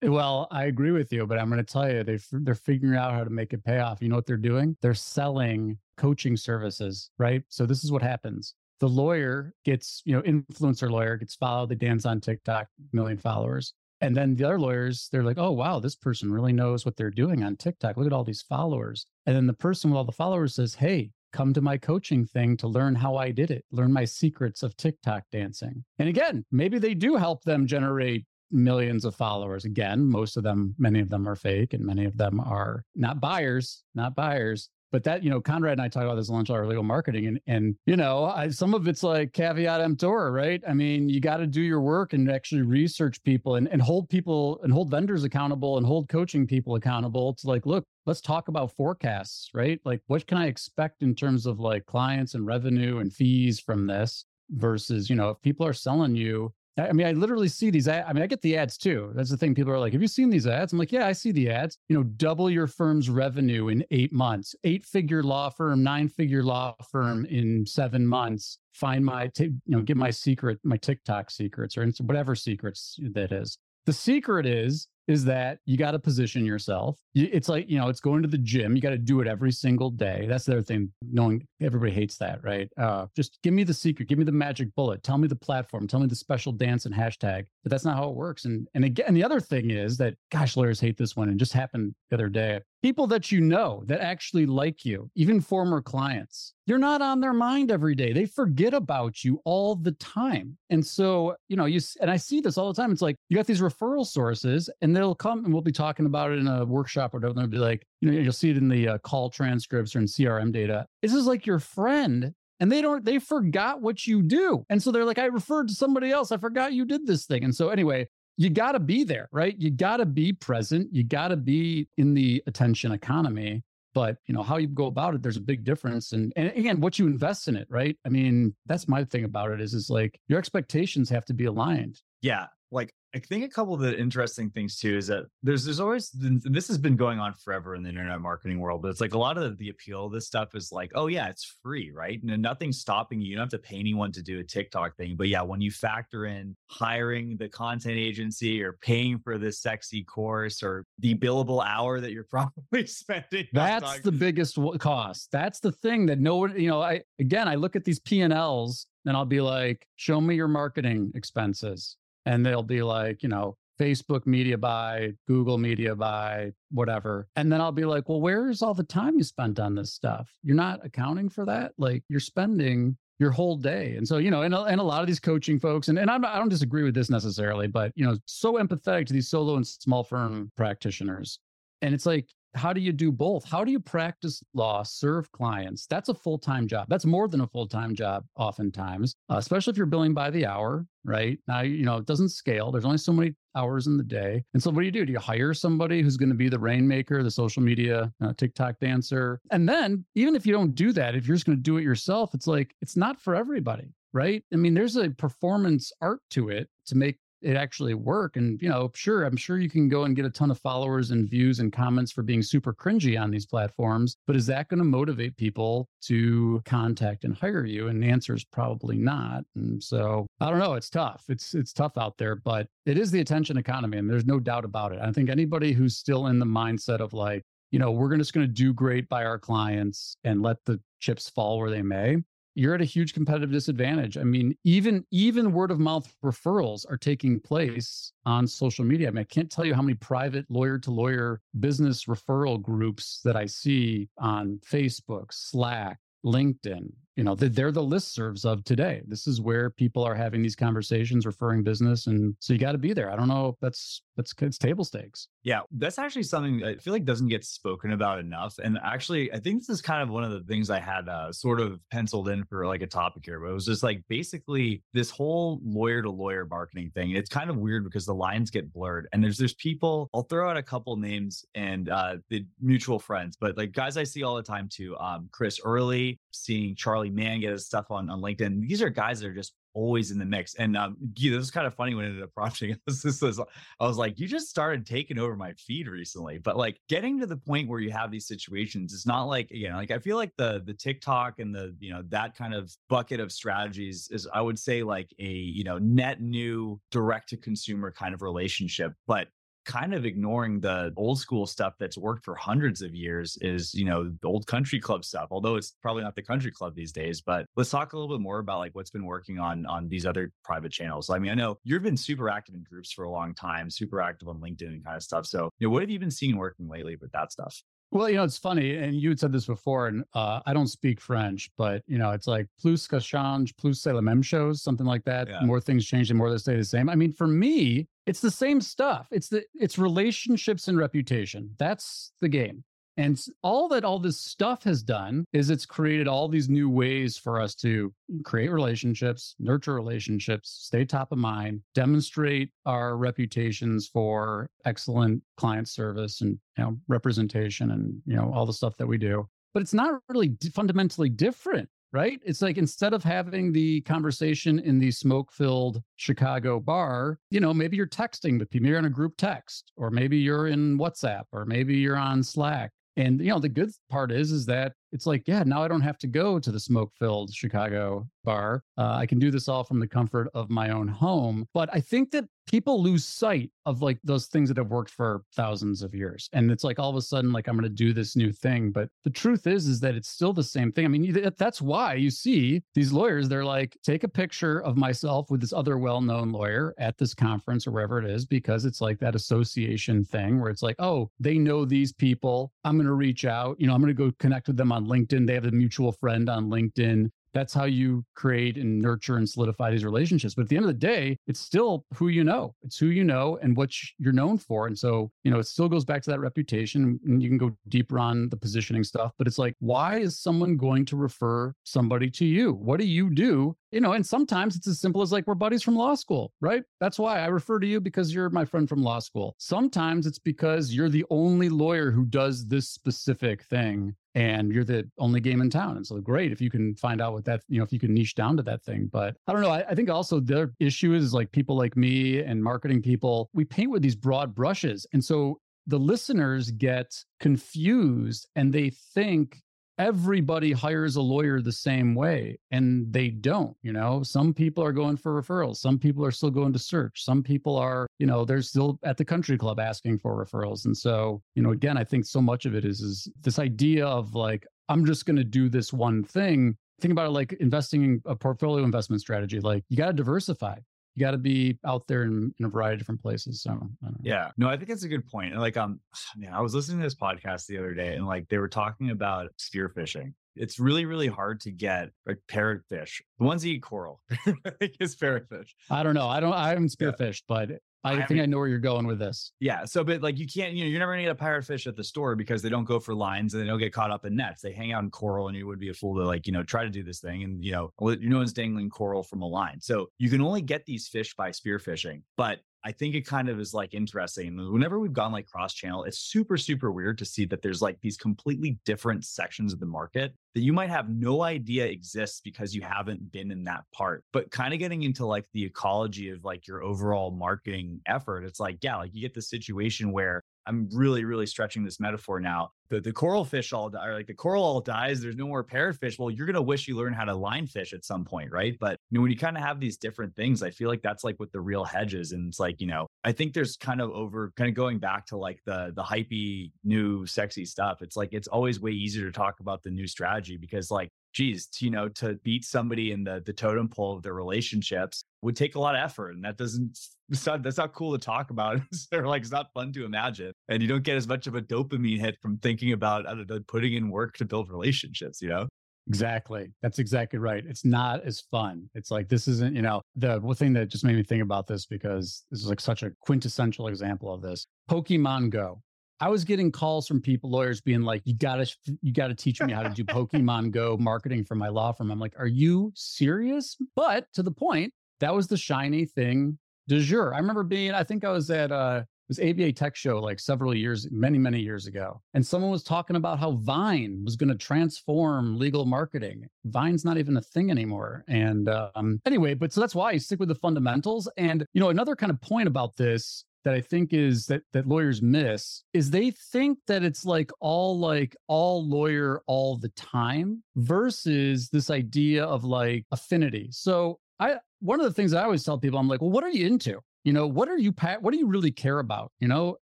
Well, 0.03 0.47
I 0.51 0.67
agree 0.67 0.93
with 0.93 1.13
you, 1.13 1.27
but 1.27 1.39
I'm 1.39 1.49
going 1.49 1.65
to 1.65 1.73
tell 1.73 1.91
you, 1.91 2.05
they 2.05 2.19
they're 2.31 2.55
figuring 2.55 2.97
out 2.97 3.13
how 3.13 3.25
to 3.25 3.31
make 3.31 3.53
it 3.53 3.65
pay 3.65 3.81
off. 3.81 4.01
You 4.01 4.09
know 4.09 4.17
what 4.17 4.27
they're 4.27 4.37
doing? 4.37 4.77
They're 4.81 4.95
selling 4.95 5.77
coaching 5.97 6.37
services, 6.37 7.11
right? 7.19 7.43
So 7.49 7.67
this 7.67 7.83
is 7.83 7.91
what 7.91 8.03
happens. 8.03 8.55
The 8.79 8.89
lawyer 8.89 9.55
gets, 9.65 10.03
you 10.05 10.15
know, 10.15 10.23
influencer 10.23 10.89
lawyer 10.89 11.17
gets 11.17 11.35
followed. 11.35 11.71
They 11.71 11.75
dance 11.75 12.07
on 12.07 12.21
TikTok, 12.21 12.69
million 12.93 13.19
followers. 13.19 13.75
And 14.01 14.15
then 14.17 14.37
the 14.37 14.45
other 14.45 14.61
lawyers, 14.61 15.09
they're 15.11 15.25
like, 15.25 15.39
oh, 15.39 15.51
wow, 15.51 15.81
this 15.81 15.97
person 15.97 16.33
really 16.33 16.53
knows 16.53 16.87
what 16.87 16.97
they're 16.97 17.11
doing 17.11 17.43
on 17.43 17.57
TikTok. 17.57 17.97
Look 17.97 18.07
at 18.07 18.13
all 18.13 18.23
these 18.23 18.43
followers. 18.43 19.05
And 19.27 19.35
then 19.35 19.49
the 19.49 19.53
person 19.53 19.91
with 19.91 19.97
all 19.97 20.05
the 20.05 20.13
followers 20.13 20.55
says, 20.55 20.77
hey, 20.77 21.11
come 21.33 21.53
to 21.53 21.61
my 21.61 21.77
coaching 21.77 22.25
thing 22.25 22.57
to 22.59 22.69
learn 22.69 22.95
how 22.95 23.17
I 23.17 23.33
did 23.33 23.51
it, 23.51 23.65
learn 23.73 23.93
my 23.93 24.05
secrets 24.05 24.63
of 24.63 24.77
TikTok 24.77 25.25
dancing. 25.33 25.85
And 25.99 26.09
again, 26.09 26.45
maybe 26.53 26.79
they 26.79 26.95
do 26.95 27.17
help 27.17 27.43
them 27.43 27.67
generate 27.67 28.25
millions 28.51 29.05
of 29.05 29.15
followers. 29.15 29.65
Again, 29.65 30.05
most 30.05 30.37
of 30.37 30.43
them, 30.43 30.75
many 30.79 31.01
of 31.01 31.11
them 31.11 31.29
are 31.29 31.37
fake 31.37 31.75
and 31.75 31.85
many 31.85 32.05
of 32.05 32.17
them 32.17 32.41
are 32.41 32.85
not 32.95 33.21
buyers, 33.21 33.83
not 33.95 34.15
buyers. 34.15 34.71
But 34.91 35.05
that, 35.05 35.23
you 35.23 35.29
know, 35.29 35.39
Conrad 35.41 35.73
and 35.73 35.83
I 35.83 35.89
talk 35.89 36.05
about 36.05 36.15
this 36.15 36.31
lunch 36.31 36.49
hour 36.49 36.67
legal 36.67 36.83
marketing, 36.83 37.27
and 37.27 37.39
and 37.47 37.77
you 37.85 37.95
know, 37.95 38.25
I, 38.25 38.49
some 38.49 38.73
of 38.73 38.89
it's 38.89 39.03
like 39.03 39.35
caveat 39.35 39.83
emptor, 39.83 40.33
right? 40.33 40.63
I 40.67 40.73
mean, 40.73 41.11
you 41.11 41.21
got 41.21 41.37
to 41.39 41.47
do 41.47 41.61
your 41.61 41.83
work 41.83 42.15
and 42.15 42.31
actually 42.31 42.63
research 42.63 43.23
people 43.23 43.57
and 43.57 43.69
and 43.69 43.83
hold 43.83 44.09
people 44.09 44.61
and 44.63 44.73
hold 44.73 44.91
vendors 44.91 45.25
accountable 45.25 45.77
and 45.77 45.87
hold 45.87 46.09
coaching 46.09 46.47
people 46.47 46.75
accountable 46.75 47.35
to 47.35 47.47
like, 47.47 47.67
look, 47.67 47.85
let's 48.07 48.23
talk 48.23 48.49
about 48.49 48.73
forecasts, 48.73 49.51
right? 49.53 49.79
Like, 49.85 50.01
what 50.07 50.27
can 50.27 50.39
I 50.39 50.47
expect 50.47 51.03
in 51.03 51.15
terms 51.15 51.45
of 51.45 51.61
like 51.61 51.85
clients 51.85 52.33
and 52.33 52.47
revenue 52.47 53.01
and 53.01 53.13
fees 53.13 53.61
from 53.61 53.87
this? 53.87 54.25
Versus, 54.53 55.11
you 55.11 55.17
know, 55.17 55.29
if 55.29 55.41
people 55.43 55.67
are 55.67 55.75
selling 55.75 56.17
you 56.17 56.55
I 56.79 56.93
mean, 56.93 57.07
I 57.07 57.13
literally 57.13 57.49
see 57.49 57.71
these. 57.71 57.89
I 57.89 58.13
mean, 58.13 58.23
I 58.23 58.27
get 58.27 58.41
the 58.43 58.57
ads 58.57 58.79
too. 58.79 59.13
That's 59.15 59.31
the 59.31 59.37
thing. 59.37 59.55
People 59.55 59.73
are 59.73 59.79
like, 59.79 59.93
"Have 59.93 60.03
you 60.03 60.09
seen 60.09 60.31
these 60.31 60.47
ads?" 60.47 60.73
I'm 60.73 60.79
like, 60.79 60.93
"Yeah, 60.93 61.07
I 61.07 61.13
see 61.13 61.33
the 61.33 61.51
ads." 61.51 61.79
You 61.89 61.97
know, 61.97 62.05
double 62.05 62.49
your 62.49 62.67
firm's 62.67 63.11
revenue 63.11 63.69
in 63.69 63.85
eight 63.91 64.13
months. 64.13 64.55
Eight-figure 64.65 65.23
law 65.23 65.51
firm, 65.51 65.83
nine-figure 65.83 66.43
law 66.43 66.75
firm 66.91 67.25
in 67.27 67.67
seven 67.67 68.07
months. 68.07 68.59
Find 68.73 69.05
my, 69.05 69.27
t- 69.29 69.45
you 69.45 69.61
know, 69.67 69.83
get 69.83 69.97
my 69.97 70.11
secret, 70.11 70.59
my 70.63 70.77
TikTok 70.77 71.31
secrets 71.31 71.77
or 71.77 71.87
whatever 72.01 72.35
secrets 72.35 72.99
that 73.13 73.33
is. 73.33 73.59
The 73.87 73.93
secret 73.93 74.47
is 74.47 74.87
is 75.09 75.25
that 75.25 75.59
you 75.65 75.77
got 75.77 75.93
to 75.93 75.99
position 75.99 76.45
yourself. 76.45 76.99
It's 77.15 77.49
like, 77.49 77.69
you 77.69 77.79
know, 77.79 77.89
it's 77.89 78.01
going 78.01 78.23
to 78.23 78.29
the 78.29 78.39
gym. 78.39 78.77
You 78.77 78.83
got 78.83 78.91
to 78.91 78.99
do 78.99 79.21
it 79.21 79.27
every 79.27 79.51
single 79.51 79.91
day. 79.91 80.27
That's 80.29 80.45
the 80.45 80.53
other 80.53 80.63
thing. 80.63 80.93
Knowing 81.03 81.47
everybody 81.61 81.91
hates 81.93 82.19
that, 82.19 82.45
right? 82.45 82.69
Uh, 82.77 83.07
just 83.17 83.39
give 83.43 83.55
me 83.55 83.65
the 83.65 83.75
secret. 83.75 84.09
Give 84.09 84.19
me 84.19 84.25
the 84.25 84.33
magic 84.33 84.75
bullet. 84.77 85.03
Tell 85.03 85.17
me 85.17 85.27
the 85.27 85.35
platform. 85.35 85.89
Tell 85.89 86.01
me 86.01 86.07
the 86.07 86.15
special 86.15 86.53
dance 86.53 86.85
and 86.85 86.95
hashtag. 86.95 87.47
But 87.65 87.71
that's 87.71 87.85
not 87.85 87.97
how 87.97 88.11
it 88.11 88.15
works. 88.15 88.45
And 88.45 88.69
and 88.75 88.85
again, 88.85 89.15
the 89.15 89.25
other 89.25 89.41
thing 89.41 89.71
is 89.71 89.97
that, 89.97 90.15
gosh, 90.31 90.57
lawyers 90.57 90.79
hate 90.79 90.99
this 90.99 91.17
one. 91.17 91.31
And 91.31 91.39
just 91.39 91.55
happened 91.55 91.95
the 92.11 92.17
other 92.17 92.29
day 92.29 92.61
people 92.83 93.07
that 93.09 93.33
you 93.33 93.41
know 93.41 93.83
that 93.87 94.01
actually 94.01 94.47
like 94.47 94.85
you, 94.85 95.11
even 95.15 95.41
former 95.41 95.81
clients, 95.81 96.55
you're 96.67 96.79
not 96.79 97.03
on 97.03 97.21
their 97.21 97.33
mind 97.33 97.71
every 97.71 97.95
day. 97.95 98.13
They 98.13 98.27
forget 98.27 98.75
about 98.75 99.25
you 99.25 99.41
all 99.45 99.75
the 99.75 99.93
time. 99.93 100.57
And 100.71 100.85
so, 100.85 101.35
you 101.49 101.57
know, 101.57 101.65
you 101.65 101.81
and 102.01 102.11
I 102.11 102.17
see 102.17 102.41
this 102.41 102.59
all 102.59 102.73
the 102.73 102.81
time. 102.81 102.93
It's 102.93 103.03
like 103.03 103.17
you 103.29 103.37
got 103.37 103.47
these 103.47 103.61
referral 103.61 104.07
sources 104.07 104.71
and 104.81 104.95
they'll 104.95 105.15
come 105.15 105.45
and 105.45 105.53
we'll 105.53 105.63
be 105.63 105.73
talking 105.73 106.07
about 106.07 106.31
it 106.31 106.39
in 106.39 106.47
a 106.47 106.65
workshop 106.65 107.15
or 107.15 107.19
whatever. 107.19 107.35
They'll 107.35 107.47
be 107.47 107.59
like, 107.59 107.85
you 108.01 108.11
know, 108.11 108.19
you'll 108.19 108.33
see 108.33 108.51
it 108.51 108.57
in 108.57 108.69
the 108.69 108.89
uh, 108.89 108.99
call 108.99 109.31
transcripts 109.31 109.97
or 109.97 110.01
in 110.01 110.07
CRM 110.07 110.53
data. 110.53 110.87
This 111.03 111.15
is 111.15 111.27
like 111.27 111.47
your 111.47 111.59
friend 111.59 112.33
and 112.61 112.71
they 112.71 112.81
don't 112.81 113.05
they 113.05 113.19
forgot 113.19 113.81
what 113.81 114.07
you 114.07 114.23
do 114.23 114.65
and 114.69 114.83
so 114.83 114.91
they're 114.91 115.05
like 115.05 115.19
i 115.19 115.27
referred 115.27 115.69
to 115.69 115.75
somebody 115.75 116.11
else 116.11 116.33
i 116.33 116.37
forgot 116.37 116.73
you 116.73 116.85
did 116.85 117.07
this 117.07 117.27
thing 117.27 117.45
and 117.45 117.55
so 117.55 117.69
anyway 117.69 118.07
you 118.39 118.49
got 118.49 118.73
to 118.73 118.81
be 118.81 119.05
there, 119.05 119.29
right? 119.33 119.55
You 119.59 119.71
got 119.71 119.99
to 119.99 120.07
be 120.07 120.33
present. 120.33 120.89
You 120.93 121.03
got 121.03 121.29
to 121.29 121.37
be 121.37 121.89
in 121.99 122.15
the 122.15 122.43
attention 122.47 122.93
economy. 122.93 123.65
But 123.95 124.19
you 124.27 124.35
know 124.35 124.45
how 124.45 124.59
you 124.59 124.69
go 124.69 124.87
about 124.87 125.15
it, 125.15 125.23
there's 125.23 125.39
a 125.39 125.41
big 125.41 125.65
difference, 125.65 126.13
and 126.13 126.33
and 126.37 126.53
again, 126.55 126.81
what 126.81 126.99
you 126.99 127.07
invest 127.07 127.49
in 127.49 127.57
it, 127.57 127.67
right? 127.69 127.97
I 128.07 128.11
mean, 128.11 128.55
that's 128.67 128.87
my 128.87 129.03
thing 129.03 129.25
about 129.25 129.51
it 129.51 129.61
is 129.61 129.75
is 129.75 129.91
like 129.91 130.21
your 130.29 130.39
expectations 130.39 131.11
have 131.11 131.25
to 131.25 131.35
be 131.35 131.47
aligned. 131.47 132.01
Yeah, 132.23 132.47
like 132.71 132.93
I 133.15 133.21
think 133.21 133.43
a 133.45 133.49
couple 133.49 133.73
of 133.73 133.81
the 133.81 133.99
interesting 133.99 134.51
things 134.51 134.77
too 134.77 134.97
is 134.97 135.07
that 135.07 135.25
there's 135.43 135.65
there's 135.65 135.81
always 135.81 136.11
this 136.13 136.69
has 136.69 136.77
been 136.77 136.97
going 136.97 137.19
on 137.19 137.33
forever 137.33 137.75
in 137.75 137.83
the 137.83 137.89
internet 137.89 138.21
marketing 138.21 138.61
world, 138.61 138.83
but 138.83 138.89
it's 138.89 139.01
like 139.01 139.15
a 139.15 139.19
lot 139.19 139.39
of 139.39 139.57
the 139.57 139.71
appeal 139.71 140.07
of 140.07 140.13
this 140.13 140.27
stuff 140.27 140.55
is 140.55 140.71
like, 140.71 140.93
oh 140.95 141.07
yeah, 141.07 141.29
it's 141.29 141.57
free, 141.63 141.91
right? 141.91 142.23
And 142.23 142.43
nothing's 142.43 142.81
stopping 142.81 143.23
you. 143.23 143.31
You 143.31 143.37
don't 143.37 143.51
have 143.51 143.63
to 143.63 143.67
pay 143.67 143.79
anyone 143.79 144.13
to 144.13 144.23
do 144.23 144.41
a 144.41 144.45
TikTok 144.45 144.97
thing. 144.97 145.17
But 145.17 145.29
yeah, 145.29 145.41
when 145.41 145.63
you 145.63 145.71
factor 145.71 146.27
in 146.27 146.55
hiring 146.67 147.39
the 147.39 147.49
content 147.49 147.97
agency 147.97 148.63
or 148.63 148.75
paying 148.83 149.19
for 149.19 149.39
this 149.39 149.63
sexy 149.63 150.05
course 150.05 150.63
or 150.63 150.85
the 150.99 151.15
billable 151.15 151.65
hour 151.67 152.01
that 152.01 152.13
you're 152.13 152.25
probably 152.31 152.87
spending, 152.87 153.47
that's 153.55 154.01
the 154.01 154.13
biggest 154.13 154.59
cost. 154.79 155.31
That's 155.33 155.61
the 155.61 155.73
thing 155.73 156.05
that 156.07 156.19
no 156.19 156.37
one, 156.37 156.61
you 156.61 156.69
know, 156.69 156.83
I 156.83 157.03
again, 157.19 157.49
I 157.49 157.55
look 157.55 157.75
at 157.75 157.85
these 157.85 158.01
P 158.01 158.21
and 158.21 158.35
Ls 158.35 158.87
and 159.07 159.17
I'll 159.17 159.25
be 159.25 159.41
like, 159.41 159.87
show 159.97 160.21
me 160.21 160.35
your 160.35 160.49
marketing 160.49 161.11
expenses 161.15 161.97
and 162.29 162.45
they'll 162.45 162.63
be 162.63 162.83
like, 162.83 163.23
you 163.23 163.29
know, 163.31 163.57
Facebook 163.81 164.27
media 164.27 164.59
buy, 164.59 165.13
Google 165.27 165.57
media 165.57 165.97
buy, 165.97 166.53
whatever. 166.71 167.27
And 167.37 167.51
then 167.51 167.61
I'll 167.63 167.73
be 167.73 167.87
like, 167.87 168.09
well, 168.09 168.21
where's 168.21 168.61
all 168.61 168.75
the 168.75 168.85
time 168.85 169.17
you 169.17 169.25
spent 169.25 169.59
on 169.59 169.75
this 169.75 169.95
stuff? 169.95 170.29
You're 170.43 170.55
not 170.55 170.85
accounting 170.85 171.31
for 171.31 171.47
that. 171.47 171.73
Like 171.79 172.03
you're 172.11 172.21
spending 172.21 172.99
your 173.19 173.31
whole 173.31 173.57
day. 173.57 173.95
And 173.97 174.07
so, 174.07 174.19
you 174.19 174.31
know, 174.31 174.43
and, 174.43 174.55
and 174.55 174.79
a 174.79 174.85
lot 174.85 175.01
of 175.01 175.07
these 175.07 175.21
coaching 175.21 175.59
folks, 175.59 175.89
and, 175.89 175.99
and 175.99 176.11
I'm, 176.11 176.23
I 176.25 176.39
don't 176.39 176.51
disagree 176.51 176.83
with 176.83 176.95
this 176.95 177.09
necessarily, 177.09 177.67
but, 177.67 177.93
you 177.95 178.05
know, 178.05 178.19
so 178.27 178.55
empathetic 178.55 179.07
to 179.07 179.15
these 179.15 179.29
solo 179.29 179.57
and 179.57 179.67
small 179.67 180.05
firm 180.05 180.53
practitioners. 180.55 181.39
And 181.81 181.95
it's 181.95 182.05
like, 182.05 182.29
how 182.55 182.73
do 182.73 182.81
you 182.81 182.93
do 182.93 183.13
both? 183.13 183.45
How 183.45 183.65
do 183.65 183.71
you 183.71 183.81
practice 183.81 184.43
law, 184.55 184.83
serve 184.83 185.31
clients? 185.33 185.87
That's 185.87 186.09
a 186.09 186.15
full 186.15 186.39
time 186.39 186.67
job. 186.67 186.87
That's 186.89 187.05
more 187.05 187.29
than 187.29 187.41
a 187.41 187.47
full 187.47 187.67
time 187.67 187.95
job, 187.95 188.25
oftentimes, 188.37 189.15
uh, 189.31 189.37
especially 189.37 189.73
if 189.73 189.77
you're 189.77 189.87
billing 189.87 190.15
by 190.15 190.31
the 190.31 190.47
hour, 190.47 190.87
right? 191.05 191.39
Now, 191.47 191.61
you 191.61 191.85
know, 191.85 191.97
it 191.97 192.07
doesn't 192.07 192.31
scale. 192.31 192.71
There's 192.71 192.85
only 192.85 192.99
so 192.99 193.13
many 193.13 193.35
hours 193.57 193.87
in 193.87 193.97
the 193.97 194.05
day. 194.05 194.45
And 194.55 194.63
so, 194.63 194.71
what 194.71 194.81
do 194.81 194.87
you 194.87 194.93
do? 194.93 195.05
Do 195.05 195.13
you 195.13 195.19
hire 195.19 195.55
somebody 195.55 196.03
who's 196.03 196.17
going 196.17 196.31
to 196.31 196.35
be 196.35 196.49
the 196.49 196.59
rainmaker, 196.59 197.23
the 197.23 197.31
social 197.31 197.63
media 197.63 198.13
uh, 198.23 198.33
TikTok 198.37 198.79
dancer? 198.81 199.41
And 199.51 199.69
then, 199.69 200.05
even 200.15 200.35
if 200.35 200.47
you 200.47 200.53
don't 200.53 200.75
do 200.75 200.93
that, 200.93 201.15
if 201.15 201.27
you're 201.27 201.37
just 201.37 201.47
going 201.47 201.59
to 201.59 201.63
do 201.63 201.77
it 201.77 201.83
yourself, 201.83 202.35
it's 202.35 202.47
like, 202.47 202.75
it's 202.81 202.97
not 202.97 203.21
for 203.21 203.35
everybody 203.35 203.95
right? 204.15 204.43
I 204.53 204.57
mean, 204.57 204.73
there's 204.73 204.97
a 204.97 205.11
performance 205.11 205.93
art 206.01 206.21
to 206.31 206.49
it 206.49 206.69
to 206.87 206.97
make 206.97 207.19
it 207.41 207.57
actually 207.57 207.95
work. 207.95 208.37
And, 208.37 208.61
you 208.61 208.69
know, 208.69 208.91
sure, 208.95 209.25
I'm 209.25 209.37
sure 209.37 209.59
you 209.59 209.71
can 209.71 209.89
go 209.89 210.05
and 210.05 210.17
get 210.17 210.25
a 210.25 210.31
ton 210.31 210.51
of 210.51 210.59
followers 210.59 211.11
and 211.11 211.29
views 211.29 211.61
and 211.61 211.73
comments 211.73 212.13
for 212.13 212.23
being 212.23 212.43
super 212.43 212.73
cringy 212.73 213.21
on 213.21 213.31
these 213.31 213.47
platforms. 213.47 214.17
But 214.27 214.37
is 214.37 214.47
that 214.47 214.69
going 214.69 214.79
to 214.79 214.85
motivate 214.85 215.37
people 215.37 215.89
to 216.03 216.63
contact 216.65 217.25
and 217.25 217.37
hire 217.37 217.65
you? 217.65 217.89
And 217.89 218.03
the 218.03 218.09
answer 218.09 218.35
is 218.35 218.45
probably 218.45 218.97
not. 218.97 219.45
And 219.55 219.83
so 219.83 220.27
I 220.41 220.51
don't 220.51 220.59
know. 220.59 220.75
It's 220.75 220.91
tough. 220.91 221.25
It's 221.29 221.55
it's 221.55 221.73
tough 221.73 221.97
out 221.97 222.19
there, 222.19 222.37
but 222.37 222.67
it 222.87 222.99
is 222.99 223.11
the 223.11 223.21
attention 223.21 223.57
economy. 223.57 223.99
And 223.99 224.11
there's 224.11 224.27
no 224.27 224.41
doubt 224.41 224.65
about 224.65 224.93
it. 224.93 225.01
I 225.01 225.13
think 225.13 225.31
anybody 225.31 225.73
who's 225.73 225.97
still 225.97 226.27
in 226.27 226.39
the 226.39 226.47
mindset 226.47 227.01
of 227.01 227.13
like, 227.13 227.45
you 227.71 227.79
know, 227.79 227.91
we're 227.91 228.17
just 228.17 228.33
going 228.33 228.47
to 228.47 228.53
do 228.53 228.73
great 228.73 229.09
by 229.09 229.25
our 229.25 229.39
clients 229.39 230.17
and 230.25 230.43
let 230.43 230.57
the 230.65 230.81
chips 231.01 231.29
fall 231.29 231.59
where 231.59 231.71
they 231.71 231.83
may 231.83 232.17
you're 232.59 232.75
at 232.75 232.81
a 232.81 232.85
huge 232.85 233.15
competitive 233.15 233.53
disadvantage. 233.53 234.19
I 234.19 234.25
mean, 234.25 234.53
even 234.65 235.05
even 235.13 235.53
word 235.53 235.71
of 235.71 235.79
mouth 235.79 236.13
referrals 236.25 236.85
are 236.91 236.97
taking 236.97 237.39
place 237.39 238.13
on 238.27 238.49
social 238.49 238.85
media. 238.85 239.07
I 239.07 239.11
mean, 239.13 239.21
I 239.21 239.33
can't 239.33 239.49
tell 239.51 239.65
you 239.65 239.75
how 239.75 239.83
many 239.83 239.95
private 239.95 240.45
lawyer 240.51 240.77
to 240.81 240.91
lawyer 240.91 241.41
business 241.61 242.07
referral 242.07 242.61
groups 242.61 243.21
that 243.25 243.37
I 243.37 243.47
see 243.47 244.09
on 244.19 244.59
Facebook, 244.69 245.27
Slack, 245.31 245.99
LinkedIn. 246.27 246.91
You 247.15 247.25
know, 247.25 247.37
they're 247.37 247.73
the 247.73 247.81
listservs 247.81 248.45
of 248.45 248.65
today. 248.65 249.03
This 249.07 249.29
is 249.29 249.41
where 249.41 249.71
people 249.71 250.03
are 250.03 250.15
having 250.15 250.43
these 250.43 250.57
conversations, 250.57 251.27
referring 251.27 251.63
business, 251.63 252.09
and 252.09 252.35
so 252.41 252.53
you 252.53 252.59
got 252.59 252.73
to 252.73 252.79
be 252.79 252.93
there. 252.93 253.11
I 253.11 253.17
don't 253.17 253.29
know 253.29 253.57
that's 253.61 254.03
that's 254.19 254.35
it's 254.41 254.59
table 254.59 254.85
stakes. 254.85 255.29
Yeah, 255.45 255.61
that's 255.71 255.97
actually 255.97 256.25
something 256.25 256.65
I 256.65 256.75
feel 256.75 256.93
like 256.93 257.05
doesn't 257.05 257.29
get 257.29 257.45
spoken 257.45 257.93
about 257.93 258.19
enough. 258.19 258.59
And 258.59 258.77
actually, 258.85 259.33
I 259.33 259.39
think 259.39 259.61
this 259.61 259.69
is 259.69 259.81
kind 259.81 260.03
of 260.03 260.11
one 260.11 260.25
of 260.25 260.33
the 260.33 260.41
things 260.41 260.71
I 260.71 260.81
had 260.81 261.09
uh, 261.09 261.33
sort 261.33 261.61
of 261.61 261.79
penciled 261.93 262.29
in 262.29 262.45
for 262.45 262.67
like 262.67 262.83
a 262.83 262.87
topic 262.87 263.23
here. 263.25 263.39
But 263.39 263.51
it 263.51 263.55
was 263.55 263.67
just 263.67 263.85
like 263.85 264.03
basically 264.09 264.83
this 264.93 265.09
whole 265.09 265.61
lawyer 265.65 266.03
to 266.03 266.11
lawyer 266.11 266.47
marketing 266.47 266.91
thing. 266.95 267.13
It's 267.13 267.31
kind 267.31 267.49
of 267.49 267.59
weird 267.59 267.85
because 267.85 268.07
the 268.07 268.15
lines 268.15 268.51
get 268.51 268.73
blurred, 268.73 269.07
and 269.13 269.23
there's 269.23 269.39
there's 269.39 269.55
people. 269.55 270.11
I'll 270.13 270.25
throw 270.25 270.51
out 270.51 270.57
a 270.57 270.63
couple 270.65 270.97
names 270.97 271.45
and 271.55 271.89
uh, 271.89 272.17
the 272.29 272.45
mutual 272.61 272.99
friends, 272.99 273.37
but 273.41 273.57
like 273.57 273.71
guys 273.71 273.97
I 273.97 274.03
see 274.03 274.25
all 274.25 274.35
the 274.35 274.43
time 274.43 274.69
too. 274.69 274.99
Um, 274.99 275.29
Chris 275.31 275.61
Early, 275.65 276.19
seeing 276.33 276.75
Charlie 276.75 277.11
Mann 277.11 277.41
get 277.41 277.53
his 277.53 277.67
stuff 277.67 277.87
on, 277.91 278.11
on 278.11 278.21
LinkedIn. 278.21 278.67
These 278.67 278.83
are 278.83 278.91
guys 278.91 279.21
that 279.21 279.29
are 279.29 279.35
just 279.35 279.55
always 279.79 280.11
in 280.11 280.19
the 280.19 280.25
mix. 280.25 280.55
And 280.55 280.77
um, 280.77 280.97
this 281.15 281.37
was 281.37 281.51
kind 281.53 281.67
of 281.67 281.75
funny 281.75 281.95
when 281.95 282.05
it 282.05 282.09
ended 282.09 282.25
up 282.25 282.35
prompting 282.35 282.77
this. 282.87 283.03
this 283.03 283.23
was, 283.23 283.39
I 283.39 283.87
was 283.87 283.97
like, 283.97 284.19
you 284.19 284.27
just 284.27 284.49
started 284.49 284.85
taking 284.85 285.19
over 285.19 285.37
my 285.37 285.53
feed 285.53 285.87
recently. 285.87 286.39
But 286.39 286.57
like 286.57 286.81
getting 286.89 287.21
to 287.21 287.27
the 287.27 287.37
point 287.37 287.69
where 287.69 287.79
you 287.79 287.93
have 287.93 288.11
these 288.11 288.27
situations, 288.27 288.93
it's 288.93 289.07
not 289.07 289.25
like, 289.25 289.47
you 289.51 289.69
know, 289.71 289.77
like 289.77 289.93
I 289.93 289.99
feel 289.99 290.17
like 290.17 290.33
the 290.37 290.63
the 290.67 290.75
TikTok 290.75 291.39
and 291.39 291.55
the, 291.55 291.77
you 291.79 291.93
know, 291.93 292.03
that 292.09 292.37
kind 292.37 292.55
of 292.55 292.75
bucket 292.89 293.21
of 293.21 293.31
strategies 293.31 294.09
is 294.11 294.27
I 294.35 294.41
would 294.41 294.59
say 294.59 294.83
like 294.83 295.15
a, 295.21 295.29
you 295.29 295.63
know, 295.63 295.79
net 295.79 296.21
new 296.21 296.81
direct 296.91 297.29
to 297.31 297.37
consumer 297.37 297.93
kind 297.93 298.15
of 298.15 298.23
relationship. 298.23 298.95
But 299.07 299.29
kind 299.69 299.93
of 299.93 300.07
ignoring 300.07 300.61
the 300.61 300.93
old 300.97 301.21
school 301.21 301.47
stuff 301.47 301.75
that's 301.79 301.99
worked 301.99 302.25
for 302.25 302.35
hundreds 302.35 302.81
of 302.81 302.95
years 302.95 303.37
is, 303.43 303.75
you 303.75 303.85
know, 303.85 304.11
the 304.23 304.27
old 304.27 304.47
country 304.47 304.81
club 304.81 305.05
stuff, 305.05 305.29
although 305.31 305.57
it's 305.57 305.75
probably 305.83 306.03
not 306.03 306.17
the 306.17 306.23
country 306.23 306.51
club 306.51 306.75
these 306.75 306.91
days. 306.91 307.21
But 307.21 307.45
let's 307.55 307.69
talk 307.69 307.93
a 307.93 307.97
little 307.97 308.17
bit 308.17 308.23
more 308.23 308.39
about 308.39 308.61
like 308.61 308.75
what's 308.75 308.91
been 308.91 309.05
working 309.05 309.39
on 309.39 309.67
on 309.67 309.89
these 309.89 310.07
other 310.07 310.33
private 310.43 310.73
channels. 310.73 311.11
I 311.11 311.19
mean, 311.19 311.31
I 311.31 311.35
know 311.35 311.59
you've 311.65 311.83
been 311.83 311.99
super 311.99 312.31
active 312.31 312.55
in 312.55 312.65
groups 312.69 312.91
for 312.91 313.05
a 313.05 313.11
long 313.11 313.35
time, 313.35 313.69
super 313.71 314.01
active 314.01 314.29
on 314.29 314.41
LinkedIn 314.41 314.69
and 314.69 314.85
kind 314.85 314.97
of 314.97 315.03
stuff. 315.03 315.27
So, 315.27 315.51
you 315.59 315.69
know, 315.69 315.73
what 315.73 315.83
have 315.83 315.91
you 315.91 315.99
been 315.99 316.11
seeing 316.11 316.39
working 316.39 316.67
lately 316.67 316.97
with 316.97 317.13
that 317.13 317.31
stuff? 317.31 317.63
Well, 317.91 318.11
you 318.11 318.17
know, 318.17 318.25
it's 318.25 318.37
funny, 318.37 318.77
and 318.77 318.95
you 318.95 319.09
had 319.09 319.19
said 319.19 319.33
this 319.33 319.47
before, 319.47 319.87
and 319.87 320.05
uh, 320.13 320.41
I 320.45 320.53
don't 320.53 320.67
speak 320.67 321.01
French, 321.01 321.51
but 321.57 321.83
you 321.87 321.97
know, 321.97 322.11
it's 322.11 322.27
like 322.27 322.47
plus 322.61 322.87
que 322.87 323.01
change, 323.01 323.57
plus 323.57 323.81
c'est 323.81 323.93
la 323.93 324.03
même 324.03 324.23
chose, 324.23 324.63
something 324.63 324.85
like 324.85 325.05
that. 325.05 325.27
Yeah. 325.27 325.41
More 325.41 325.59
things 325.59 325.87
change, 325.87 326.11
and 326.11 326.19
more 326.19 326.31
they 326.31 326.37
stay 326.37 326.57
the 326.57 326.65
same. 326.65 326.91
I 326.91 326.95
mean, 326.95 327.13
for 327.13 327.27
me, 327.27 327.89
it's 328.09 328.21
the 328.21 328.31
same 328.31 328.61
stuff. 328.61 329.07
It's 329.11 329.29
the 329.29 329.45
it's 329.55 329.79
relationships 329.79 330.69
and 330.69 330.79
reputation. 330.79 331.55
That's 331.59 332.13
the 332.21 332.29
game. 332.29 332.65
And 332.97 333.17
all 333.43 333.69
that 333.69 333.85
all 333.85 334.01
this 334.01 334.19
stuff 334.19 334.65
has 334.65 334.83
done 334.83 335.25
is 335.33 335.51
it's 335.51 335.65
created 335.65 336.09
all 336.09 336.27
these 336.27 336.49
new 336.49 336.69
ways 336.69 337.17
for 337.17 337.41
us 337.41 337.55
to 337.57 337.95
create 338.25 338.51
relationships, 338.51 339.37
nurture 339.39 339.75
relationships, 339.75 340.51
stay 340.65 340.85
top 340.85 341.13
of 341.13 341.19
mind, 341.19 341.61
demonstrate 341.75 342.51
our 342.67 342.97
reputations 342.97 343.87
for 343.87 344.51
excellent 344.65 345.23
client 345.37 345.69
service 345.69 346.23
and 346.23 346.41
you 346.57 346.65
know 346.65 346.77
representation 346.89 347.71
and 347.71 348.03
you 348.05 348.17
know 348.17 348.33
all 348.35 348.47
the 348.47 348.53
stuff 348.53 348.77
that 348.79 348.87
we 348.89 348.99
do. 348.99 349.29
But 349.55 349.63
it's 349.63 349.75
not 349.75 350.01
really 350.09 350.37
fundamentally 350.53 351.09
different 351.09 351.69
right? 351.93 352.21
It's 352.25 352.43
like 352.43 352.59
instead 352.59 352.93
of 352.93 353.03
having 353.03 353.53
the 353.53 353.81
conversation 353.83 354.59
in 354.59 354.79
the 354.79 354.91
smoke 354.91 355.33
filled 355.33 355.83
Chicago 355.97 356.61
bar, 356.61 357.19
you 357.31 357.41
know, 357.41 357.55
maybe 357.55 357.77
you're 357.77 357.87
texting 357.87 358.39
with 358.39 358.51
people, 358.51 358.65
maybe 358.65 358.71
you're 358.71 358.79
on 358.79 358.85
a 358.85 358.91
group 358.91 359.15
text, 359.17 359.73
or 359.77 359.91
maybe 359.91 360.19
you're 360.19 360.49
in 360.49 360.79
WhatsApp, 360.79 361.25
or 361.33 361.45
maybe 361.45 361.77
you're 361.77 361.97
on 361.97 362.23
Slack, 362.23 362.73
and 362.99 363.21
you 363.21 363.29
know, 363.29 363.39
the 363.39 363.49
good 363.49 363.71
part 363.89 364.11
is 364.11 364.33
is 364.33 364.45
that 364.47 364.73
it's 364.91 365.07
like, 365.07 365.23
yeah, 365.27 365.45
now 365.45 365.63
I 365.63 365.69
don't 365.69 365.83
have 365.83 365.99
to 365.99 366.09
go 366.09 366.41
to 366.41 366.51
the 366.51 366.59
smoke 366.59 366.93
filled 366.99 367.33
Chicago 367.33 368.09
bar. 368.29 368.63
Uh, 368.77 368.93
I 369.03 369.07
can 369.07 369.19
do 369.19 369.31
this 369.31 369.49
all 369.49 369.65
from 369.65 369.81
the 369.81 369.87
comfort 369.87 370.29
of 370.35 370.51
my 370.51 370.69
own 370.69 370.87
home. 370.87 371.47
But 371.55 371.71
I 371.73 371.81
think 371.81 372.11
that 372.11 372.27
people 372.47 372.83
lose 372.83 373.05
sight 373.05 373.51
of 373.67 373.83
like 373.83 373.99
those 374.05 374.27
things 374.27 374.49
that 374.49 374.57
have 374.57 374.71
worked 374.71 374.91
for 374.91 375.23
thousands 375.35 375.83
of 375.83 375.95
years. 375.95 376.29
And 376.33 376.51
it's 376.51 376.65
like 376.65 376.79
all 376.79 376.91
of 376.91 376.97
a 376.97 377.03
sudden, 377.03 377.33
like 377.33 377.47
I'm 377.47 377.57
going 377.57 377.65
to 377.65 377.85
do 377.85 377.93
this 377.93 378.17
new 378.17 378.33
thing. 378.33 378.71
But 378.71 378.89
the 379.05 379.11
truth 379.11 379.47
is, 379.47 379.67
is 379.67 379.81
that 379.81 379.95
it's 379.95 380.09
still 380.09 380.33
the 380.33 380.43
same 380.43 380.73
thing. 380.73 380.85
I 380.85 380.89
mean, 380.89 381.33
that's 381.37 381.63
why 381.63 381.95
you 381.95 382.11
see 382.11 382.63
these 382.75 382.93
lawyers, 382.93 383.29
they're 383.29 383.45
like, 383.45 383.77
take 383.83 384.05
a 384.05 384.09
picture 384.09 384.61
of 384.63 384.77
myself 384.77 385.31
with 385.31 385.41
this 385.41 385.53
other 385.53 385.79
well 385.79 386.01
known 386.01 386.33
lawyer 386.33 386.75
at 386.79 386.99
this 386.99 387.15
conference 387.15 387.67
or 387.67 387.71
wherever 387.71 387.99
it 387.99 388.11
is, 388.11 388.27
because 388.27 388.65
it's 388.65 388.81
like 388.81 388.99
that 388.99 389.15
association 389.15 390.05
thing 390.05 390.41
where 390.41 390.51
it's 390.51 390.63
like, 390.63 390.77
oh, 390.79 391.11
they 391.19 391.39
know 391.39 391.65
these 391.65 391.93
people. 391.93 392.53
I'm 392.65 392.77
going 392.77 392.87
to 392.87 392.93
reach 392.93 393.25
out. 393.25 393.61
You 393.61 393.67
know, 393.67 393.75
I'm 393.75 393.81
going 393.81 393.95
to 393.95 394.03
go 394.05 394.13
connect 394.19 394.49
with 394.49 394.57
them 394.57 394.73
on 394.73 394.87
LinkedIn. 394.87 395.27
They 395.27 395.35
have 395.35 395.45
a 395.45 395.51
mutual 395.51 395.93
friend 395.93 396.29
on 396.29 396.49
LinkedIn 396.49 397.11
that's 397.39 397.55
how 397.55 397.65
you 397.65 398.05
create 398.15 398.57
and 398.57 398.81
nurture 398.81 399.17
and 399.17 399.29
solidify 399.29 399.71
these 399.71 399.85
relationships. 399.85 400.35
But 400.35 400.43
at 400.43 400.49
the 400.49 400.57
end 400.57 400.65
of 400.65 400.69
the 400.69 400.87
day, 400.87 401.17
it's 401.27 401.41
still 401.41 401.85
who 401.95 402.09
you 402.09 402.25
know. 402.25 402.55
It's 402.63 402.79
who 402.79 402.87
you 402.87 403.05
know 403.05 403.39
and 403.43 403.57
what 403.57 403.71
you're 403.99 404.13
known 404.13 404.39
for. 404.39 404.67
And 404.67 404.77
so, 404.77 405.11
you 405.23 405.31
know, 405.31 405.39
it 405.39 405.47
still 405.47 405.69
goes 405.69 405.85
back 405.85 406.03
to 406.03 406.11
that 406.11 406.21
reputation. 406.21 406.99
And 407.07 407.23
you 407.23 407.29
can 407.29 407.39
go 407.39 407.57
deeper 407.69 407.99
on 407.99 408.29
the 408.29 408.37
positioning 408.37 408.83
stuff, 408.85 409.13
but 409.19 409.27
it's 409.27 409.39
like, 409.39 409.55
why 409.61 409.99
is 409.99 410.19
someone 410.19 410.57
going 410.57 410.85
to 410.87 410.97
refer 410.97 411.55
somebody 411.63 412.11
to 412.11 412.25
you? 412.25 412.55
What 412.55 412.81
do 412.81 412.87
you 412.87 413.11
do? 413.11 413.57
You 413.71 413.81
know, 413.81 413.93
and 413.93 414.07
sometimes 414.07 414.57
it's 414.57 414.67
as 414.67 414.81
simple 414.81 415.03
as 415.03 415.13
like, 415.13 415.27
we're 415.27 415.35
buddies 415.35 415.63
from 415.63 415.77
law 415.77 415.95
school, 415.95 416.33
right? 416.41 416.63
That's 416.81 416.99
why 416.99 417.21
I 417.21 417.27
refer 417.27 417.59
to 417.59 417.67
you 417.67 417.81
because 417.81 418.15
you're 418.15 418.31
my 418.31 418.47
friend 418.47 418.67
from 418.69 418.83
law 418.83 418.99
school. 418.99 419.35
Sometimes 419.39 420.07
it's 420.07 420.19
because 420.19 420.73
you're 420.73 420.89
the 420.89 421.05
only 421.11 421.51
lawyer 421.51 421.91
who 421.91 422.07
does 422.07 422.47
this 422.47 422.69
specific 422.71 423.43
thing 423.45 423.95
and 424.15 424.51
you're 424.51 424.65
the 424.65 424.89
only 424.99 425.21
game 425.21 425.43
in 425.43 425.51
town. 425.51 425.77
And 425.77 425.87
so 425.87 426.01
great 426.01 426.33
if 426.33 426.41
you 426.41 426.51
can 426.51 426.75
find 426.77 427.03
out 427.03 427.13
what 427.13 427.27
that, 427.27 427.43
you 427.49 427.59
know, 427.59 427.65
if 427.65 427.73
you 427.73 427.79
can 427.79 427.93
niche 427.93 428.15
down 428.15 428.39
to 428.39 428.43
that 428.45 428.65
thing. 428.65 428.89
But 428.91 429.17
I 429.27 429.33
don't 429.33 429.43
know. 429.43 429.51
I, 429.51 429.65
I 429.69 429.75
think 429.75 429.91
also 429.91 430.19
the 430.19 430.51
issue 430.61 430.95
is 430.95 431.13
like 431.13 431.31
people 431.31 431.57
like 431.57 431.77
me 431.77 432.21
and 432.21 432.43
marketing 432.43 432.81
people, 432.81 433.29
we 433.35 433.45
paint 433.45 433.71
with 433.71 433.83
these 433.83 433.97
broad 433.97 434.35
brushes. 434.35 434.87
And 434.95 435.05
so 435.05 435.41
the 435.67 435.79
listeners 435.79 436.51
get 436.53 436.95
confused 437.21 438.27
and 438.35 438.51
they 438.53 438.71
think 438.71 439.43
everybody 439.79 440.53
hires 440.53 440.97
a 440.97 441.01
lawyer 441.01 441.41
the 441.41 441.53
same 441.53 441.95
way 441.95 442.39
and 442.51 442.93
they 442.93 443.09
don't 443.09 443.57
you 443.63 443.73
know? 443.73 444.03
Some 444.03 444.35
people 444.35 444.63
are 444.65 444.73
going 444.73 444.97
for 444.97 445.21
referrals 445.21 445.57
some 445.57 445.79
people 445.79 446.05
are 446.05 446.11
still 446.11 446.31
going 446.31 446.53
to 446.53 446.59
search 446.59 447.05
some 447.05 447.23
people 447.23 447.57
are 447.57 447.87
you 447.99 448.07
know 448.07 448.25
they're 448.25 448.43
still 448.43 448.79
at 448.83 448.97
the 448.97 449.05
country 449.05 449.37
club 449.39 449.61
asking 449.61 449.99
for 449.99 450.25
referrals 450.25 450.65
and 450.67 450.77
so 450.77 451.23
you 451.35 451.43
know 451.43 451.51
again 451.51 451.77
i 451.77 451.85
think 451.85 452.05
so 452.05 452.21
much 452.21 452.47
of 452.47 452.55
it 452.55 452.65
is 452.65 452.81
is 452.81 453.09
this 453.23 453.39
idea 453.39 453.87
of 453.87 454.15
like 454.15 454.47
i'm 454.69 454.85
just 454.85 455.07
going 455.07 455.17
to 455.17 455.25
do 455.25 455.49
this 455.49 455.73
one 455.73 456.03
thing. 456.05 456.57
Think 456.81 456.93
about 456.93 457.07
it 457.07 457.11
like 457.11 457.33
investing 457.41 457.83
in 457.83 458.03
a 458.07 458.15
portfolio 458.15 458.65
investment 458.65 459.01
strategy 459.01 459.41
like 459.41 459.65
you 459.69 459.77
got 459.77 459.89
to 459.89 459.93
diversify 459.93 460.59
you 460.99 461.07
got 461.07 461.13
to 461.13 461.19
be 461.19 461.57
out 461.65 461.87
there 461.87 462.03
in, 462.03 462.35
in, 462.39 462.47
a 462.47 462.49
variety 462.49 462.75
of 462.75 462.79
different 462.81 463.01
places. 463.01 463.43
So 463.43 463.57
yeah, 464.03 464.31
no, 464.37 464.49
I 464.49 464.57
think 464.57 464.69
that's 464.69 464.83
a 464.83 464.89
good 464.89 465.07
point. 465.07 465.33
And 465.33 465.41
like, 465.41 465.57
um, 465.57 465.81
man, 466.17 466.33
I 466.33 466.41
was 466.41 466.55
listening 466.55 466.79
to 466.79 466.85
this 466.85 466.95
podcast 466.95 467.47
the 467.47 467.59
other 467.59 467.73
day, 467.73 467.95
and 467.95 468.07
like 468.07 468.29
they 468.29 468.39
were 468.39 468.49
talking 468.49 468.91
about 468.91 469.31
spearfishing. 469.39 470.15
It's 470.35 470.59
really, 470.59 470.85
really 470.85 471.09
hard 471.09 471.41
to 471.43 471.51
get 471.51 471.91
like 472.07 472.19
parrotfish. 472.29 473.01
The 473.19 473.25
ones 473.25 473.43
that 473.43 473.49
eat 473.49 473.63
coral, 473.63 474.01
I 474.11 474.51
think 474.59 474.75
is 474.81 474.97
parrotfish. 474.97 475.49
I 475.71 475.83
don't 475.83 475.95
know. 475.95 476.09
I 476.09 476.21
don't. 476.21 476.33
I 476.33 476.49
haven't 476.49 476.69
spearfished, 476.69 477.23
yeah. 477.29 477.47
but 477.47 477.51
I, 477.85 477.93
I 477.93 477.97
think 477.99 478.11
mean, 478.11 478.21
I 478.21 478.27
know 478.27 478.39
where 478.39 478.49
you're 478.49 478.59
going 478.59 478.87
with 478.87 478.99
this. 478.99 479.33
Yeah. 479.41 479.65
So, 479.65 479.85
but 479.85 480.03
like 480.03 480.19
you 480.19 480.27
can't, 480.27 480.53
you 480.53 480.65
know, 480.65 480.71
you're 480.71 480.81
never 480.81 480.93
gonna 480.93 481.03
get 481.03 481.13
a 481.13 481.15
parrotfish 481.15 481.67
at 481.67 481.77
the 481.77 481.85
store 481.85 482.17
because 482.17 482.43
they 482.43 482.49
don't 482.49 482.65
go 482.65 482.81
for 482.81 482.95
lines 482.95 483.35
and 483.35 483.43
they 483.43 483.47
don't 483.47 483.59
get 483.59 483.73
caught 483.73 483.91
up 483.91 484.05
in 484.05 484.17
nets. 484.17 484.43
They 484.43 484.53
hang 484.53 484.73
out 484.73 484.83
in 484.83 484.91
coral, 484.91 485.29
and 485.29 485.37
you 485.37 485.47
would 485.47 485.61
be 485.61 485.69
a 485.69 485.75
fool 485.75 485.95
to 485.97 486.05
like, 486.05 486.27
you 486.27 486.33
know, 486.33 486.43
try 486.43 486.65
to 486.65 486.71
do 486.71 486.83
this 486.83 487.01
thing. 487.01 487.23
And 487.23 487.45
you 487.45 487.53
know, 487.53 487.73
no 487.81 488.19
one's 488.19 488.33
dangling 488.33 488.71
coral 488.71 489.03
from 489.03 489.23
a 489.23 489.29
line. 489.29 489.61
So 489.61 489.89
you 489.99 490.11
can 490.11 490.21
only 490.21 490.43
get 490.43 490.65
these 490.67 490.89
fish 490.89 491.15
by 491.15 491.31
spearfishing. 491.31 492.03
But 492.17 492.41
I 492.65 492.73
think 492.73 492.95
it 492.95 493.07
kind 493.07 493.29
of 493.29 493.39
is 493.39 493.55
like 493.55 493.75
interesting. 493.75 494.37
Whenever 494.53 494.79
we've 494.79 494.93
gone 494.93 495.13
like 495.13 495.27
cross 495.27 495.55
channel, 495.55 495.85
it's 495.85 495.99
super, 495.99 496.37
super 496.37 496.73
weird 496.73 496.99
to 496.99 497.05
see 497.05 497.25
that 497.27 497.41
there's 497.41 497.63
like 497.63 497.81
these 497.81 497.97
completely 497.97 498.59
different 498.65 499.05
sections 499.05 499.53
of 499.53 499.61
the 499.61 499.67
market 499.67 500.13
that 500.35 500.41
you 500.41 500.53
might 500.53 500.71
have 500.71 500.89
no 500.89 501.23
idea 501.23 501.67
exists 501.67 502.21
because 502.23 502.55
you 502.55 502.63
haven't 502.63 503.13
been 503.13 503.31
in 503.31 503.45
that 503.45 503.65
part. 503.73 504.05
But 504.13 504.31
kind 504.31 504.53
of 504.53 504.59
getting 504.59 504.83
into 504.83 505.07
like 505.07 505.27
the 505.33 505.45
ecology 505.45 506.11
of 506.11 506.25
like 506.25 506.47
your 506.47 506.63
overall 506.63 507.11
marketing 507.11 507.81
effort, 507.87 508.25
it's 508.25 508.41
like, 508.41 508.59
yeah, 508.63 508.77
like 508.77 508.95
you 508.95 509.01
get 509.01 509.15
the 509.15 509.23
situation 509.23 509.93
where 509.93 510.23
I'm 510.49 510.69
really, 510.73 511.05
really 511.05 511.27
stretching 511.27 511.65
this 511.65 511.79
metaphor 511.79 512.21
now. 512.21 512.51
The 512.71 512.81
the 512.81 512.93
coral 512.93 513.25
fish 513.25 513.53
all 513.53 513.69
die, 513.69 513.95
like 513.95 514.07
the 514.07 514.15
coral 514.15 514.43
all 514.43 514.61
dies. 514.61 515.01
There's 515.01 515.17
no 515.17 515.27
more 515.27 515.45
parrotfish. 515.45 515.99
Well, 515.99 516.11
you're 516.11 516.27
gonna 516.27 516.43
wish 516.43 516.67
you 516.67 516.77
learn 516.77 516.93
how 516.93 517.05
to 517.05 517.15
line 517.15 517.47
fish 517.47 517.73
at 517.73 517.85
some 517.85 518.05
point, 518.05 518.31
right? 518.33 518.57
But 518.59 518.79
you 518.91 518.99
know, 518.99 519.03
when 519.03 519.11
you 519.11 519.17
kind 519.17 519.37
of 519.37 519.43
have 519.43 519.61
these 519.61 519.77
different 519.77 520.17
things, 520.17 520.43
I 520.43 520.51
feel 520.51 520.69
like 520.69 520.83
that's 520.83 521.05
like 521.05 521.19
what 521.21 521.33
the 521.33 521.41
real 521.41 521.65
hedge 521.65 521.95
is. 521.95 522.13
And 522.13 522.29
it's 522.29 522.41
like, 522.41 522.61
you 522.61 522.67
know, 522.67 522.87
I 523.05 523.13
think 523.13 523.33
there's 523.33 523.57
kind 523.57 523.81
of 523.81 523.91
over 523.91 524.33
kind 524.37 524.49
of 524.49 524.55
going 524.55 524.79
back 524.79 525.07
to 525.07 525.17
like 525.17 525.41
the 525.45 525.73
the 525.75 525.83
hypey 525.83 526.53
new 526.65 527.07
sexy 527.07 527.45
stuff. 527.45 527.83
It's 527.83 527.97
like 527.97 528.11
it's 528.13 528.29
always 528.29 528.61
way 528.61 528.73
easier 528.73 529.07
to 529.07 529.13
talk 529.13 529.41
about 529.41 529.63
the 529.63 529.71
new 529.71 529.87
strategy 529.87 530.37
because 530.37 530.71
like 530.71 530.91
geez, 531.13 531.49
you 531.61 531.71
know, 531.71 531.89
to 531.89 532.15
beat 532.25 532.45
somebody 532.45 532.93
in 532.93 533.05
the 533.05 533.23
the 533.25 533.33
totem 533.33 533.69
pole 533.69 533.97
of 533.97 534.03
their 534.03 534.15
relationships 534.15 535.05
would 535.23 535.37
take 535.37 535.55
a 535.55 535.61
lot 535.61 535.75
of 535.75 535.81
effort, 535.83 536.11
and 536.13 536.25
that 536.25 536.37
doesn't 536.37 536.79
not, 537.27 537.43
that's 537.43 537.57
not 537.57 537.73
cool 537.73 537.93
to 537.93 537.99
talk 537.99 538.31
about. 538.31 538.61
or 538.93 539.07
like 539.07 539.23
it's 539.23 539.31
not 539.31 539.53
fun 539.55 539.73
to 539.73 539.85
imagine, 539.85 540.33
and 540.49 540.63
you 540.63 540.69
don't 540.69 540.83
get 540.83 540.97
as 540.97 541.09
much 541.09 541.27
of 541.27 541.35
a 541.35 541.43
dopamine 541.43 542.01
hit 542.01 542.17
from 542.21 542.39
thinking 542.39 542.73
about 542.73 543.07
putting 543.47 543.75
in 543.75 543.91
work 543.91 544.17
to 544.17 544.25
build 544.25 544.51
relationships. 544.51 545.21
You 545.23 545.29
know. 545.29 545.49
Exactly. 545.89 546.53
That's 546.61 546.79
exactly 546.79 547.19
right. 547.19 547.43
It's 547.47 547.65
not 547.65 548.05
as 548.05 548.21
fun. 548.31 548.69
It's 548.75 548.91
like 548.91 549.09
this 549.09 549.27
isn't, 549.27 549.57
you 549.57 549.63
know, 549.63 549.81
the 549.97 550.21
one 550.21 550.37
thing 550.37 550.53
that 550.53 550.69
just 550.69 550.85
made 550.85 550.97
me 550.97 551.03
think 551.03 551.23
about 551.23 551.47
this 551.47 551.65
because 551.65 552.27
this 552.31 552.41
is 552.41 552.49
like 552.49 552.61
such 552.61 552.83
a 552.83 552.93
quintessential 553.01 553.69
example 553.69 554.13
of 554.13 554.21
this. 554.21 554.47
Pokemon 554.71 555.31
Go. 555.31 555.63
I 556.01 556.09
was 556.09 556.25
getting 556.25 556.53
calls 556.53 556.87
from 556.87 557.01
people, 557.01 557.31
lawyers, 557.31 557.61
being 557.61 557.83
like, 557.83 558.03
"You 558.05 558.15
gotta, 558.15 558.47
you 558.83 558.93
gotta 558.93 559.15
teach 559.15 559.41
me 559.41 559.53
how 559.53 559.63
to 559.63 559.71
do 559.71 559.85
Pokemon 559.85 560.51
Go 560.53 560.77
marketing 560.79 561.25
for 561.25 561.35
my 561.35 561.49
law 561.49 561.73
firm." 561.73 561.91
I'm 561.91 561.99
like, 561.99 562.15
"Are 562.19 562.27
you 562.27 562.73
serious?" 562.75 563.57
But 563.75 564.07
to 564.15 564.23
the 564.23 564.31
point, 564.31 564.73
that 565.01 565.15
was 565.15 565.27
the 565.27 565.37
shiny 565.37 565.85
thing 565.85 566.39
de 566.69 566.81
jour. 566.81 567.15
I 567.15 567.19
remember 567.19 567.43
being, 567.43 567.73
I 567.73 567.83
think 567.83 568.05
I 568.05 568.11
was 568.11 568.31
at 568.31 568.53
uh, 568.53 568.83
it 569.09 569.17
was 569.17 569.31
ABA 569.31 569.53
Tech 569.53 569.75
Show 569.75 570.01
like 570.01 570.21
several 570.21 570.55
years, 570.55 570.87
many, 570.91 571.17
many 571.17 571.41
years 571.41 571.67
ago. 571.67 572.03
And 572.13 572.27
someone 572.27 572.51
was 572.51 572.63
talking 572.63 572.95
about 572.95 573.19
how 573.19 573.33
Vine 573.33 574.03
was 574.05 574.17
going 574.17 574.29
to 574.29 574.35
transform 574.35 575.39
legal 575.39 575.65
marketing. 575.65 576.27
Vine's 576.45 576.85
not 576.85 576.99
even 576.99 577.17
a 577.17 577.23
thing 577.23 577.51
anymore. 577.51 578.05
And 578.07 578.51
um, 578.51 579.01
anyway, 579.07 579.33
but 579.33 579.51
so 579.51 579.63
that's 579.63 579.75
why 579.75 579.93
I 579.93 579.97
stick 579.97 580.21
with 580.21 580.29
the 580.29 580.35
fundamentals. 580.35 581.09
And, 581.17 581.47
you 581.55 581.61
know, 581.61 581.71
another 581.71 581.97
kind 581.97 582.13
of 582.13 582.21
point 582.21 582.49
about 582.49 582.77
this 582.77 583.25
that 583.45 583.55
I 583.55 583.61
think 583.61 583.93
is 583.93 584.27
that 584.27 584.43
that 584.53 584.67
lawyers 584.67 585.01
miss 585.03 585.63
is 585.73 585.91
they 585.91 586.11
think 586.11 586.59
that 586.67 586.83
it's 586.83 587.05
like 587.05 587.31
all 587.41 587.79
like 587.79 588.17
all 588.27 588.67
lawyer 588.69 589.23
all 589.27 589.57
the 589.57 589.71
time 589.71 590.43
versus 590.57 591.49
this 591.49 591.71
idea 591.71 592.25
of 592.25 592.45
like 592.45 592.85
affinity. 592.93 593.49
So 593.51 593.99
I 594.21 594.37
one 594.61 594.81
of 594.81 594.85
the 594.85 594.93
things 594.93 595.15
I 595.15 595.23
always 595.23 595.45
tell 595.45 595.59
people 595.59 595.79
I'm 595.79 595.89
like, 595.89 596.01
well, 596.01 596.11
what 596.11 596.25
are 596.25 596.31
you 596.31 596.47
into? 596.47 596.81
You 597.05 597.13
know, 597.13 597.27
what 597.27 597.49
are 597.49 597.59
you 597.59 597.73
what 598.01 598.13
do 598.13 598.19
you 598.19 598.27
really 598.27 598.51
care 598.51 598.81
about? 598.81 599.13
You 599.21 599.29
know, 599.29 599.57